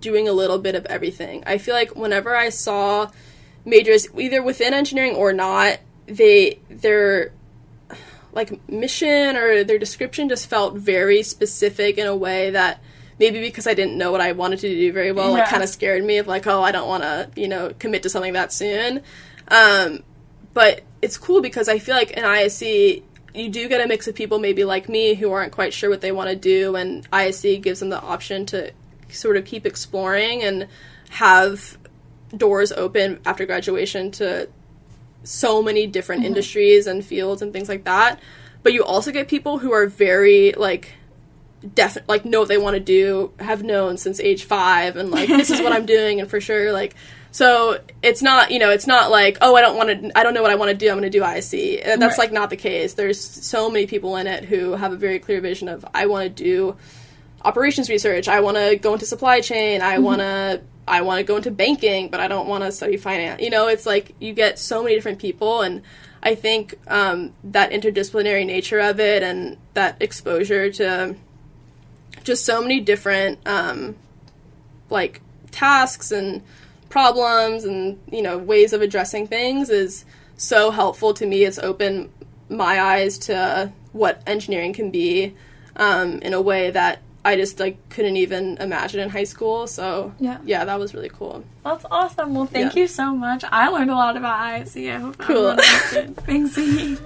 doing 0.00 0.26
a 0.26 0.32
little 0.32 0.58
bit 0.58 0.74
of 0.74 0.84
everything. 0.86 1.44
I 1.46 1.58
feel 1.58 1.74
like 1.74 1.94
whenever 1.94 2.34
I 2.34 2.48
saw 2.48 3.10
majors, 3.64 4.08
either 4.16 4.42
within 4.42 4.74
engineering 4.74 5.14
or 5.14 5.32
not, 5.32 5.78
they 6.06 6.58
their 6.68 7.32
like 8.32 8.68
mission 8.68 9.36
or 9.36 9.62
their 9.62 9.78
description 9.78 10.28
just 10.28 10.46
felt 10.46 10.74
very 10.74 11.22
specific 11.22 11.98
in 11.98 12.06
a 12.06 12.16
way 12.16 12.50
that 12.50 12.80
maybe 13.22 13.40
because 13.40 13.68
I 13.68 13.74
didn't 13.74 13.96
know 13.96 14.10
what 14.10 14.20
I 14.20 14.32
wanted 14.32 14.58
to 14.60 14.68
do 14.68 14.92
very 14.92 15.12
well, 15.12 15.28
Yeah. 15.30 15.42
like 15.42 15.48
kind 15.48 15.62
of 15.62 15.68
scared 15.68 16.02
me 16.04 16.18
of 16.18 16.26
like, 16.26 16.44
oh, 16.48 16.60
I 16.60 16.72
don't 16.72 16.88
want 16.88 17.04
to, 17.04 17.28
you 17.36 17.46
know, 17.46 17.72
commit 17.78 18.02
to 18.02 18.08
something 18.08 18.32
that 18.32 18.52
soon. 18.52 19.00
Um, 19.46 20.02
but 20.54 20.80
it's 21.00 21.16
cool 21.18 21.40
because 21.40 21.68
I 21.68 21.78
feel 21.78 21.94
like 21.94 22.10
in 22.10 22.24
ISE 22.24 22.62
you 23.34 23.48
do 23.48 23.68
get 23.68 23.80
a 23.80 23.86
mix 23.86 24.08
of 24.08 24.14
people 24.16 24.38
maybe 24.40 24.64
like 24.64 24.88
me 24.88 25.14
who 25.14 25.30
aren't 25.30 25.52
quite 25.52 25.72
sure 25.72 25.88
what 25.88 26.00
they 26.00 26.10
want 26.12 26.30
to 26.30 26.36
do, 26.36 26.74
and 26.74 27.06
ISE 27.12 27.58
gives 27.62 27.78
them 27.80 27.90
the 27.90 28.00
option 28.00 28.44
to 28.46 28.72
sort 29.08 29.36
of 29.36 29.44
keep 29.44 29.64
exploring 29.66 30.42
and 30.42 30.66
have 31.10 31.78
doors 32.36 32.72
open 32.72 33.20
after 33.24 33.46
graduation 33.46 34.10
to 34.10 34.48
so 35.22 35.62
many 35.62 35.86
different 35.86 36.24
industries 36.24 36.86
and 36.88 37.04
fields 37.04 37.40
and 37.40 37.52
things 37.52 37.68
like 37.68 37.84
that. 37.84 38.18
But 38.64 38.72
you 38.72 38.84
also 38.84 39.12
get 39.12 39.28
people 39.28 39.58
who 39.58 39.72
are 39.72 39.86
very 39.86 40.52
like 40.52 40.92
definite 41.74 42.08
like 42.08 42.24
know 42.24 42.40
what 42.40 42.48
they 42.48 42.58
want 42.58 42.74
to 42.74 42.80
do, 42.80 43.32
have 43.38 43.62
known 43.62 43.96
since 43.96 44.20
age 44.20 44.44
5 44.44 44.96
and 44.96 45.10
like 45.10 45.28
this 45.28 45.50
is 45.50 45.60
what 45.60 45.72
I'm 45.72 45.86
doing 45.96 46.20
and 46.20 46.28
for 46.28 46.40
sure 46.40 46.72
like 46.72 46.94
so 47.30 47.78
it's 48.02 48.20
not, 48.20 48.50
you 48.50 48.58
know, 48.58 48.68
it's 48.68 48.86
not 48.86 49.10
like, 49.10 49.38
oh, 49.40 49.54
I 49.56 49.62
don't 49.62 49.74
want 49.76 49.88
to 49.88 50.18
I 50.18 50.22
don't 50.22 50.34
know 50.34 50.42
what 50.42 50.50
I 50.50 50.54
want 50.54 50.70
to 50.70 50.76
do. 50.76 50.88
I'm 50.90 50.98
going 50.98 51.10
to 51.10 51.18
do 51.18 51.24
ISE. 51.24 51.54
Uh, 51.54 51.96
That's 51.96 52.00
Right. 52.00 52.18
like 52.18 52.32
not 52.32 52.50
the 52.50 52.58
case. 52.58 52.92
There's 52.92 53.18
so 53.18 53.70
many 53.70 53.86
people 53.86 54.16
in 54.16 54.26
it 54.26 54.44
who 54.44 54.72
have 54.72 54.92
a 54.92 54.96
very 54.96 55.18
clear 55.18 55.40
vision 55.40 55.68
of 55.68 55.82
I 55.94 56.06
want 56.06 56.24
to 56.24 56.28
do 56.44 56.76
operations 57.42 57.88
research. 57.88 58.28
I 58.28 58.40
want 58.40 58.58
to 58.58 58.76
go 58.76 58.92
into 58.92 59.06
supply 59.06 59.40
chain. 59.40 59.80
I 59.80 59.98
want 59.98 60.20
to 60.20 60.60
I 60.86 61.00
want 61.02 61.18
to 61.18 61.24
go 61.24 61.36
into 61.36 61.50
banking, 61.50 62.08
but 62.10 62.20
I 62.20 62.28
don't 62.28 62.48
want 62.48 62.64
to 62.64 62.72
study 62.72 62.98
finance. 62.98 63.40
You 63.40 63.48
know, 63.50 63.68
it's 63.68 63.86
like 63.86 64.14
you 64.18 64.34
get 64.34 64.58
so 64.58 64.82
many 64.82 64.94
different 64.94 65.18
people, 65.18 65.62
and 65.62 65.80
I 66.22 66.34
think 66.34 66.74
um, 66.88 67.32
that 67.44 67.70
interdisciplinary 67.70 68.44
nature 68.44 68.80
of 68.80 69.00
it 69.00 69.22
and 69.22 69.56
that 69.74 69.96
exposure 70.02 70.70
to 70.72 71.14
just 72.24 72.44
so 72.44 72.60
many 72.62 72.80
different 72.80 73.38
um, 73.46 73.96
like 74.90 75.20
tasks 75.50 76.10
and 76.12 76.42
problems 76.88 77.64
and 77.64 77.98
you 78.10 78.20
know 78.22 78.36
ways 78.38 78.72
of 78.72 78.82
addressing 78.82 79.26
things 79.26 79.70
is 79.70 80.04
so 80.36 80.70
helpful 80.70 81.14
to 81.14 81.26
me. 81.26 81.44
It's 81.44 81.58
opened 81.58 82.10
my 82.48 82.80
eyes 82.80 83.18
to 83.18 83.72
what 83.92 84.22
engineering 84.26 84.72
can 84.72 84.90
be 84.90 85.34
um, 85.76 86.18
in 86.20 86.32
a 86.34 86.40
way 86.40 86.70
that 86.70 87.00
I 87.24 87.36
just 87.36 87.60
like 87.60 87.76
couldn't 87.88 88.16
even 88.16 88.56
imagine 88.58 89.00
in 89.00 89.08
high 89.08 89.24
school. 89.24 89.66
So 89.68 90.12
Yeah. 90.18 90.38
yeah, 90.44 90.64
that 90.64 90.78
was 90.78 90.92
really 90.92 91.08
cool. 91.08 91.44
That's 91.64 91.84
awesome. 91.90 92.34
Well, 92.34 92.46
thank 92.46 92.74
Yeah. 92.74 92.82
you 92.82 92.88
so 92.88 93.14
much. 93.14 93.44
I 93.50 93.68
learned 93.68 93.90
a 93.90 93.94
lot 93.94 94.16
about 94.16 94.40
ISE. 94.40 94.76
I 94.88 94.98
hope 94.98 95.18
Cool. 95.18 95.50
everyone 95.50 95.60
else. 95.60 96.16
Thanks, 96.26 96.50
Zee. 96.54 96.98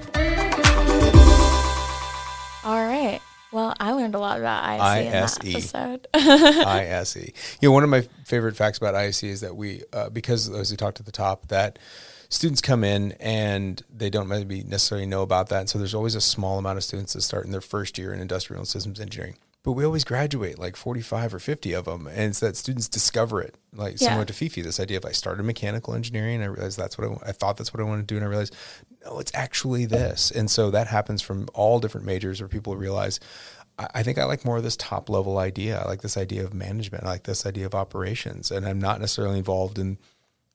All 2.64 2.85
right. 2.85 3.21
Well, 3.53 3.74
I 3.78 3.92
learned 3.92 4.14
a 4.14 4.18
lot 4.18 4.38
about 4.38 4.64
ISE 4.64 5.07
in 5.07 5.12
that 5.12 5.47
episode. 5.47 6.09
ISE. 6.14 7.16
You 7.61 7.68
know, 7.68 7.72
one 7.72 7.84
of 7.84 7.90
my 7.90 8.03
favorite 8.24 8.57
facts 8.57 8.78
about 8.78 8.94
ISE 8.94 9.22
is 9.22 9.40
that 9.40 9.57
we, 9.57 9.82
uh, 9.92 10.11
because 10.11 10.49
as 10.51 10.70
we 10.70 10.76
talked 10.76 11.01
at 11.01 11.07
the 11.07 11.12
top, 11.12 11.49
that 11.49 11.78
students 12.28 12.61
come 12.61 12.82
in 12.82 13.12
and 13.12 13.82
they 13.94 14.11
don't 14.11 14.28
maybe 14.28 14.62
necessarily 14.64 15.07
know 15.07 15.22
about 15.22 15.49
that. 15.49 15.61
And 15.61 15.70
so 15.70 15.78
there's 15.78 15.94
always 15.94 16.14
a 16.14 16.20
small 16.20 16.59
amount 16.59 16.76
of 16.76 16.84
students 16.84 17.12
that 17.12 17.22
start 17.22 17.44
in 17.47 17.53
their 17.53 17.61
first 17.61 17.99
year 17.99 18.12
in 18.12 18.20
industrial 18.20 18.61
and 18.61 18.68
systems 18.68 19.01
engineering. 19.01 19.36
But 19.67 19.73
we 19.73 19.85
always 19.85 20.05
graduate 20.05 20.61
like 20.61 20.77
45 20.77 21.35
or 21.35 21.39
50 21.41 21.73
of 21.73 21.87
them. 21.87 22.07
And 22.07 22.21
it's 22.31 22.39
that 22.39 22.57
students 22.57 22.87
discover 22.87 23.43
it, 23.43 23.57
like 23.75 23.95
Yeah. 24.01 24.07
similar 24.11 24.25
to 24.27 24.33
Fifi, 24.33 24.62
this 24.62 24.79
idea 24.79 24.97
of 24.97 25.05
I 25.05 25.11
started 25.11 25.43
mechanical 25.43 25.93
engineering 25.93 26.37
and 26.37 26.45
I 26.45 26.47
realized 26.47 26.79
that's 26.79 26.97
what 26.97 27.09
I, 27.11 27.31
I 27.31 27.33
thought 27.33 27.57
that's 27.57 27.75
what 27.75 27.81
I 27.81 27.85
wanted 27.85 28.07
to 28.07 28.14
do. 28.14 28.17
And 28.17 28.25
I 28.25 28.29
realized, 28.29 28.55
no, 29.05 29.19
it's 29.19 29.33
actually 29.35 29.85
this. 29.85 30.31
And 30.31 30.49
so 30.49 30.71
that 30.71 30.87
happens 30.87 31.21
from 31.21 31.49
all 31.53 31.81
different 31.81 32.07
majors 32.07 32.41
where 32.41 32.47
people 32.49 32.77
realize, 32.77 33.19
I 33.77 33.89
I 33.93 34.03
think 34.05 34.19
I 34.19 34.25
like 34.25 34.45
more 34.45 34.57
of 34.57 34.62
this 34.62 34.77
top 34.77 35.11
level 35.11 35.37
idea. 35.39 35.81
I 35.81 35.89
like 35.89 36.01
this 36.03 36.17
idea 36.17 36.45
of 36.45 36.55
management. 36.55 37.03
I 37.03 37.09
like 37.09 37.25
this 37.25 37.45
idea 37.45 37.67
of 37.67 37.75
operations. 37.75 38.53
And 38.53 38.64
I'm 38.69 38.79
not 38.79 39.01
necessarily 39.01 39.39
involved 39.39 39.81
in 39.81 39.99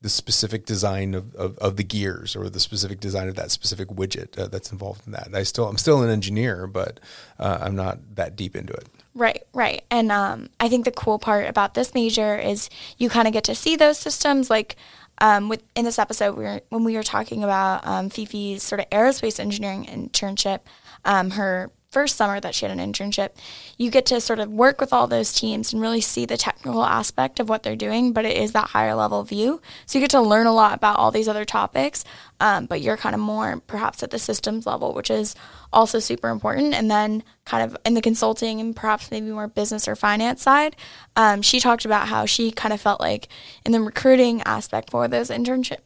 the 0.02 0.10
specific 0.10 0.66
design 0.66 1.14
of, 1.14 1.36
of, 1.36 1.58
of 1.60 1.76
the 1.76 1.84
gears 1.84 2.34
or 2.36 2.50
the 2.50 2.60
specific 2.62 3.02
design 3.02 3.28
of 3.28 3.36
that 3.36 3.52
specific 3.52 3.90
widget 3.90 4.40
uh, 4.40 4.48
that's 4.48 4.72
involved 4.72 5.06
in 5.06 5.12
that. 5.12 5.28
I 5.36 5.44
still, 5.44 5.68
I'm 5.68 5.78
still 5.78 6.02
an 6.02 6.10
engineer, 6.10 6.66
but 6.66 7.00
uh, 7.38 7.60
I'm 7.62 7.76
not 7.76 8.16
that 8.16 8.38
deep 8.38 8.56
into 8.56 8.72
it. 8.74 8.88
Right, 9.14 9.44
right. 9.54 9.84
And 9.92 10.12
um, 10.12 10.50
I 10.60 10.70
think 10.70 10.86
the 10.86 10.92
cool 10.92 11.20
part 11.20 11.48
about 11.48 11.74
this 11.74 11.94
major 11.94 12.38
is 12.38 12.70
you 12.98 13.10
kind 13.10 13.28
of 13.28 13.34
get 13.34 13.44
to 13.46 13.56
see 13.56 13.76
those 13.76 13.98
systems. 13.98 14.50
Like 14.50 14.78
um, 15.18 15.50
with 15.50 15.64
in 15.76 15.84
this 15.86 16.00
episode, 16.00 16.38
we 16.38 16.46
were, 16.46 16.62
when 16.70 16.84
we 16.84 16.96
were 16.96 17.04
talking 17.04 17.44
about 17.44 17.86
um, 17.86 18.10
Fifi's 18.10 18.64
sort 18.64 18.80
of 18.80 18.90
aerospace 18.90 19.40
engineering 19.40 19.86
internship, 19.86 20.62
um, 21.04 21.32
her 21.32 21.72
first 21.92 22.16
summer 22.16 22.40
that 22.40 22.56
she 22.56 22.66
had 22.66 22.78
an 22.78 22.94
internship, 22.94 23.32
you 23.78 23.92
get 23.92 24.06
to 24.06 24.22
sort 24.22 24.40
of 24.40 24.50
work 24.50 24.80
with 24.80 24.94
all 24.94 25.08
those 25.08 25.34
teams 25.34 25.74
and 25.74 25.82
really 25.82 26.00
see 26.00 26.26
the 26.26 26.38
technical 26.38 26.84
aspect 26.84 27.40
of 27.40 27.50
what 27.50 27.64
they're 27.64 27.76
doing, 27.76 28.14
but 28.14 28.24
it 28.24 28.38
is 28.38 28.54
that 28.54 28.70
higher 28.70 28.96
level 28.96 29.24
view. 29.24 29.62
So 29.86 30.00
you 30.00 30.04
get 30.04 30.12
to 30.12 30.22
learn 30.22 30.48
a 30.48 30.54
lot 30.54 30.74
about 30.74 30.98
all 30.98 31.12
these 31.12 31.28
other 31.28 31.44
topics, 31.44 32.06
um, 32.40 32.66
but 32.66 32.82
you're 32.82 32.96
kind 32.96 33.14
of 33.14 33.20
more 33.20 33.62
perhaps 33.68 34.02
at 34.04 34.10
the 34.10 34.20
systems 34.20 34.66
level, 34.66 34.94
which 34.94 35.12
is 35.12 35.36
also 35.74 36.00
super 36.00 36.30
important. 36.30 36.74
And 36.74 36.90
then 36.90 37.24
kind 37.44 37.64
of 37.64 37.78
in 37.86 37.94
the 37.94 38.02
consulting 38.02 38.62
and 38.62 38.74
perhaps 38.74 39.12
maybe 39.12 39.30
more 39.30 39.50
business 39.50 39.88
or 39.88 39.96
finance 39.98 40.42
side, 40.42 40.78
um, 41.18 41.42
she 41.42 41.60
talked 41.60 41.84
about 41.84 42.08
how 42.08 42.26
she 42.26 42.52
kind 42.52 42.74
of 42.74 42.80
felt 42.80 43.02
like 43.02 43.28
in 43.66 43.74
the 43.74 43.82
recruiting 43.82 44.42
aspect 44.44 44.92
for 44.92 45.10
those 45.10 45.30
internships, 45.30 45.80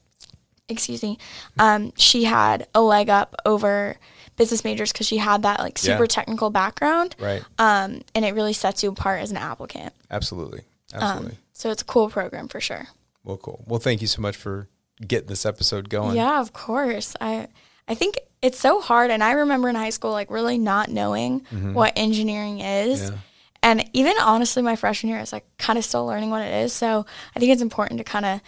excuse 0.70 1.02
me, 1.02 1.18
um, 1.58 1.92
she 1.96 2.26
had 2.26 2.68
a 2.76 2.82
leg 2.82 3.10
up 3.10 3.36
over 3.44 3.98
business 4.36 4.64
majors 4.64 4.92
because 4.92 5.08
she 5.08 5.18
had 5.18 5.44
that 5.44 5.60
like 5.60 5.78
super 5.78 6.04
Yeah. 6.04 6.08
technical 6.08 6.50
background. 6.50 7.16
Right. 7.20 7.44
Um, 7.58 8.02
and 8.14 8.26
it 8.26 8.34
really 8.34 8.54
sets 8.54 8.84
you 8.84 8.90
apart 8.90 9.22
as 9.22 9.32
an 9.32 9.38
applicant. 9.38 9.94
Absolutely. 10.12 10.62
Um, 10.94 11.02
Absolutely. 11.02 11.38
So 11.54 11.72
it's 11.72 11.82
a 11.82 11.86
cool 11.86 12.10
program 12.10 12.48
for 12.48 12.60
sure. 12.60 12.88
Well, 13.24 13.38
cool. 13.38 13.64
Well, 13.68 13.80
thank 13.80 14.02
you 14.02 14.08
so 14.08 14.22
much 14.22 14.36
for 14.36 14.68
getting 15.06 15.28
this 15.28 15.46
episode 15.46 15.90
going. 15.90 16.16
Yeah, 16.16 16.40
of 16.42 16.54
course. 16.54 17.16
I 17.20 17.48
I 17.88 17.96
think 17.96 18.20
it's 18.42 18.60
so 18.60 18.82
hard 18.82 19.10
and 19.12 19.24
I 19.24 19.32
remember 19.32 19.70
in 19.70 19.76
high 19.76 19.90
school 19.90 20.12
like 20.12 20.30
really 20.30 20.58
not 20.58 20.90
knowing 20.90 21.40
what 21.74 21.94
engineering 21.96 22.60
is. 22.60 23.02
Mm-hmm. 23.02 23.14
Yeah. 23.14 23.20
And 23.64 23.90
even 23.94 24.14
honestly 24.22 24.62
my 24.62 24.76
freshman 24.76 25.10
year 25.10 25.18
I 25.18 25.22
was 25.22 25.34
like 25.34 25.46
kind 25.58 25.80
of 25.80 25.86
still 25.86 26.06
learning 26.06 26.30
what 26.30 26.42
it 26.44 26.54
is. 26.66 26.74
So 26.74 27.06
I 27.36 27.40
think 27.40 27.52
it's 27.52 27.62
important 27.62 27.98
to 28.00 28.04
kind 28.04 28.26
of 28.26 28.42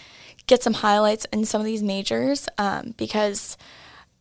get 0.46 0.62
some 0.64 0.74
highlights 0.74 1.26
in 1.34 1.44
some 1.46 1.60
of 1.60 1.66
these 1.66 1.82
majors 1.84 2.48
um, 2.58 2.94
because 2.98 3.58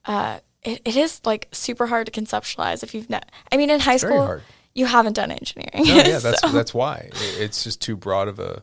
uh, 0.06 0.38
it, 0.66 0.82
it 0.84 0.96
is 0.96 1.20
like 1.24 1.48
super 1.52 1.86
hard 1.86 2.06
to 2.06 2.12
conceptualize 2.12 2.82
if 2.82 2.94
you've 2.94 3.08
not 3.08 3.30
I 3.52 3.56
mean 3.56 3.70
in 3.70 3.80
high 3.80 3.96
school 3.98 4.40
you 4.74 4.84
haven't 4.84 5.14
done 5.14 5.30
engineering. 5.30 5.86
No, 5.86 5.94
yeah, 6.02 6.18
that's 6.18 6.40
So- 6.40 6.48
that's 6.50 6.74
why 6.74 7.08
it's 7.38 7.64
just 7.64 7.80
too 7.80 7.96
broad 7.96 8.28
of 8.28 8.38
a 8.38 8.62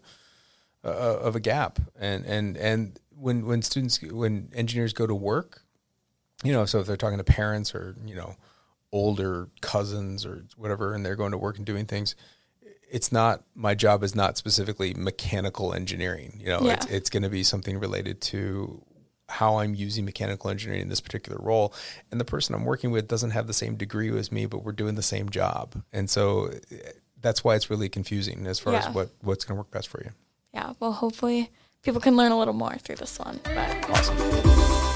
uh, 0.85 0.89
of 0.89 1.35
a 1.35 1.39
gap. 1.39 1.79
And 1.99 2.25
and 2.25 2.57
and 2.57 2.99
when 3.17 3.45
when 3.45 3.61
students 3.61 4.01
when 4.01 4.49
engineers 4.53 4.93
go 4.93 5.07
to 5.07 5.15
work, 5.15 5.61
you 6.43 6.51
know, 6.51 6.65
so 6.65 6.79
if 6.79 6.87
they're 6.87 6.97
talking 6.97 7.17
to 7.17 7.23
parents 7.23 7.73
or 7.73 7.95
you 8.05 8.15
know 8.15 8.35
older 8.91 9.47
cousins 9.61 10.25
or 10.25 10.45
whatever, 10.55 10.93
and 10.93 11.03
they're 11.05 11.15
going 11.15 11.31
to 11.31 11.37
work 11.37 11.57
and 11.57 11.65
doing 11.65 11.85
things, 11.85 12.15
it's 12.91 13.11
not 13.11 13.43
my 13.55 13.73
job 13.73 14.03
is 14.03 14.13
not 14.13 14.37
specifically 14.37 14.93
mechanical 14.93 15.73
engineering. 15.73 16.37
You 16.39 16.47
know, 16.49 16.61
Yeah. 16.61 16.73
it's 16.73 16.85
it's 16.87 17.09
going 17.09 17.23
to 17.23 17.29
be 17.29 17.43
something 17.43 17.79
related 17.79 18.21
to 18.21 18.83
how 19.33 19.57
I'm 19.59 19.73
using 19.75 20.05
mechanical 20.05 20.49
engineering 20.49 20.81
in 20.81 20.89
this 20.89 21.01
particular 21.01 21.37
role. 21.41 21.73
And 22.11 22.19
the 22.19 22.25
person 22.25 22.55
I'm 22.55 22.65
working 22.65 22.91
with 22.91 23.07
doesn't 23.07 23.31
have 23.31 23.47
the 23.47 23.53
same 23.53 23.75
degree 23.75 24.09
as 24.17 24.31
me, 24.31 24.45
but 24.45 24.63
we're 24.63 24.71
doing 24.71 24.95
the 24.95 25.01
same 25.03 25.29
job. 25.29 25.83
And 25.91 26.09
so 26.09 26.51
that's 27.21 27.43
why 27.43 27.55
it's 27.55 27.69
really 27.69 27.89
confusing 27.89 28.45
as 28.47 28.59
far 28.59 28.73
Yeah. 28.73 28.87
as 28.87 28.93
what, 28.93 29.09
what's 29.21 29.45
going 29.45 29.55
to 29.55 29.59
work 29.59 29.71
best 29.71 29.87
for 29.89 30.01
you. 30.03 30.11
yeah, 30.53 30.73
well 30.79 30.91
hopefully 30.93 31.49
people 31.81 31.99
can 32.01 32.15
learn 32.15 32.31
a 32.31 32.37
little 32.39 32.53
more 32.53 32.75
through 32.77 32.97
this 32.97 33.17
one. 33.19 33.39
But 33.43 33.89
Awesome. 33.89 34.92